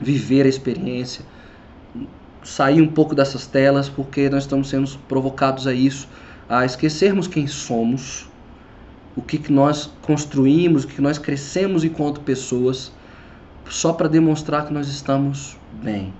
viver 0.00 0.46
a 0.46 0.48
experiência, 0.48 1.24
sair 2.42 2.80
um 2.80 2.88
pouco 2.88 3.14
dessas 3.14 3.46
telas, 3.46 3.88
porque 3.88 4.28
nós 4.28 4.44
estamos 4.44 4.68
sendo 4.68 4.98
provocados 5.08 5.66
a 5.66 5.72
isso, 5.72 6.08
a 6.48 6.64
esquecermos 6.64 7.26
quem 7.26 7.46
somos, 7.46 8.25
o 9.16 9.22
que, 9.22 9.38
que 9.38 9.50
nós 9.50 9.90
construímos, 10.02 10.84
o 10.84 10.88
que 10.88 11.00
nós 11.00 11.18
crescemos 11.18 11.82
enquanto 11.82 12.20
pessoas, 12.20 12.92
só 13.68 13.92
para 13.92 14.08
demonstrar 14.08 14.66
que 14.66 14.72
nós 14.72 14.88
estamos 14.88 15.56
bem. 15.82 16.12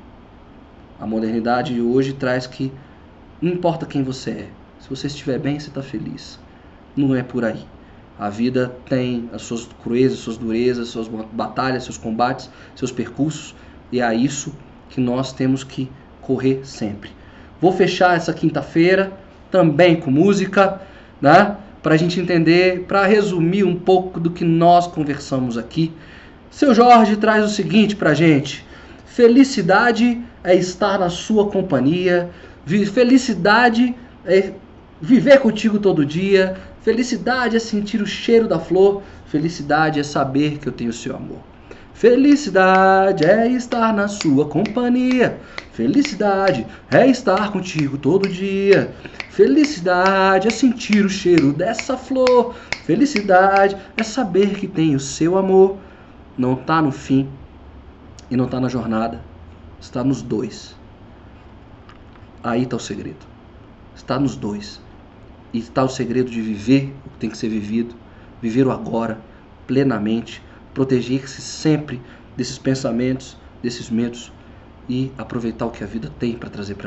A 0.98 1.06
modernidade 1.06 1.74
de 1.74 1.80
hoje 1.80 2.14
traz 2.14 2.46
que 2.46 2.72
não 3.40 3.52
importa 3.52 3.84
quem 3.84 4.02
você 4.02 4.30
é, 4.30 4.48
se 4.80 4.88
você 4.88 5.06
estiver 5.08 5.38
bem, 5.38 5.60
você 5.60 5.68
está 5.68 5.82
feliz. 5.82 6.38
Não 6.96 7.14
é 7.14 7.22
por 7.22 7.44
aí. 7.44 7.64
A 8.18 8.30
vida 8.30 8.74
tem 8.88 9.28
as 9.32 9.42
suas 9.42 9.68
cruezas, 9.82 10.20
suas 10.20 10.38
durezas, 10.38 10.88
suas 10.88 11.06
batalhas, 11.32 11.84
seus 11.84 11.98
combates, 11.98 12.48
seus 12.74 12.90
percursos, 12.90 13.54
e 13.92 14.00
é 14.00 14.14
isso 14.14 14.54
que 14.88 15.00
nós 15.00 15.34
temos 15.34 15.62
que 15.62 15.90
correr 16.22 16.60
sempre. 16.64 17.10
Vou 17.60 17.72
fechar 17.72 18.16
essa 18.16 18.32
quinta-feira 18.32 19.12
também 19.50 20.00
com 20.00 20.10
música, 20.10 20.80
né? 21.20 21.56
Para 21.86 21.94
a 21.94 21.96
gente 21.96 22.18
entender, 22.18 22.80
para 22.88 23.06
resumir 23.06 23.62
um 23.62 23.76
pouco 23.76 24.18
do 24.18 24.28
que 24.28 24.44
nós 24.44 24.88
conversamos 24.88 25.56
aqui. 25.56 25.92
Seu 26.50 26.74
Jorge 26.74 27.16
traz 27.16 27.44
o 27.44 27.48
seguinte 27.48 27.94
para 27.94 28.10
a 28.10 28.14
gente: 28.14 28.66
felicidade 29.04 30.20
é 30.42 30.52
estar 30.56 30.98
na 30.98 31.08
sua 31.08 31.48
companhia, 31.48 32.28
felicidade 32.92 33.94
é 34.24 34.52
viver 35.00 35.38
contigo 35.38 35.78
todo 35.78 36.04
dia, 36.04 36.56
felicidade 36.82 37.54
é 37.54 37.60
sentir 37.60 38.02
o 38.02 38.06
cheiro 38.06 38.48
da 38.48 38.58
flor, 38.58 39.04
felicidade 39.26 40.00
é 40.00 40.02
saber 40.02 40.58
que 40.58 40.66
eu 40.66 40.72
tenho 40.72 40.92
seu 40.92 41.14
amor. 41.14 41.38
Felicidade 41.96 43.24
é 43.24 43.48
estar 43.48 43.90
na 43.90 44.06
sua 44.06 44.46
companhia. 44.46 45.40
Felicidade 45.72 46.66
é 46.90 47.06
estar 47.06 47.50
contigo 47.50 47.96
todo 47.96 48.28
dia. 48.28 48.94
Felicidade 49.30 50.46
é 50.46 50.50
sentir 50.50 51.06
o 51.06 51.08
cheiro 51.08 51.54
dessa 51.54 51.96
flor. 51.96 52.54
Felicidade 52.84 53.78
é 53.96 54.02
saber 54.02 54.58
que 54.58 54.66
tem 54.68 54.94
o 54.94 55.00
seu 55.00 55.38
amor. 55.38 55.78
Não 56.36 56.52
está 56.52 56.82
no 56.82 56.92
fim 56.92 57.30
e 58.30 58.36
não 58.36 58.44
está 58.44 58.60
na 58.60 58.68
jornada. 58.68 59.22
Está 59.80 60.04
nos 60.04 60.20
dois. 60.20 60.76
Aí 62.44 62.64
está 62.64 62.76
o 62.76 62.80
segredo. 62.80 63.26
Está 63.94 64.20
nos 64.20 64.36
dois. 64.36 64.82
E 65.50 65.60
está 65.60 65.82
o 65.82 65.88
segredo 65.88 66.30
de 66.30 66.42
viver 66.42 66.94
o 67.06 67.08
que 67.08 67.16
tem 67.20 67.30
que 67.30 67.38
ser 67.38 67.48
vivido. 67.48 67.94
Viver 68.42 68.66
o 68.66 68.70
agora, 68.70 69.18
plenamente. 69.66 70.44
Proteger-se 70.76 71.40
sempre 71.40 72.04
desses 72.36 72.58
pensamentos, 72.58 73.40
desses 73.62 73.88
medos. 73.88 74.36
E 74.86 75.14
aproveitar 75.16 75.64
o 75.64 75.70
que 75.70 75.82
a 75.82 75.86
vida 75.86 76.10
tem 76.10 76.38
para 76.38 76.50
trazer 76.50 76.74
para 76.74 76.84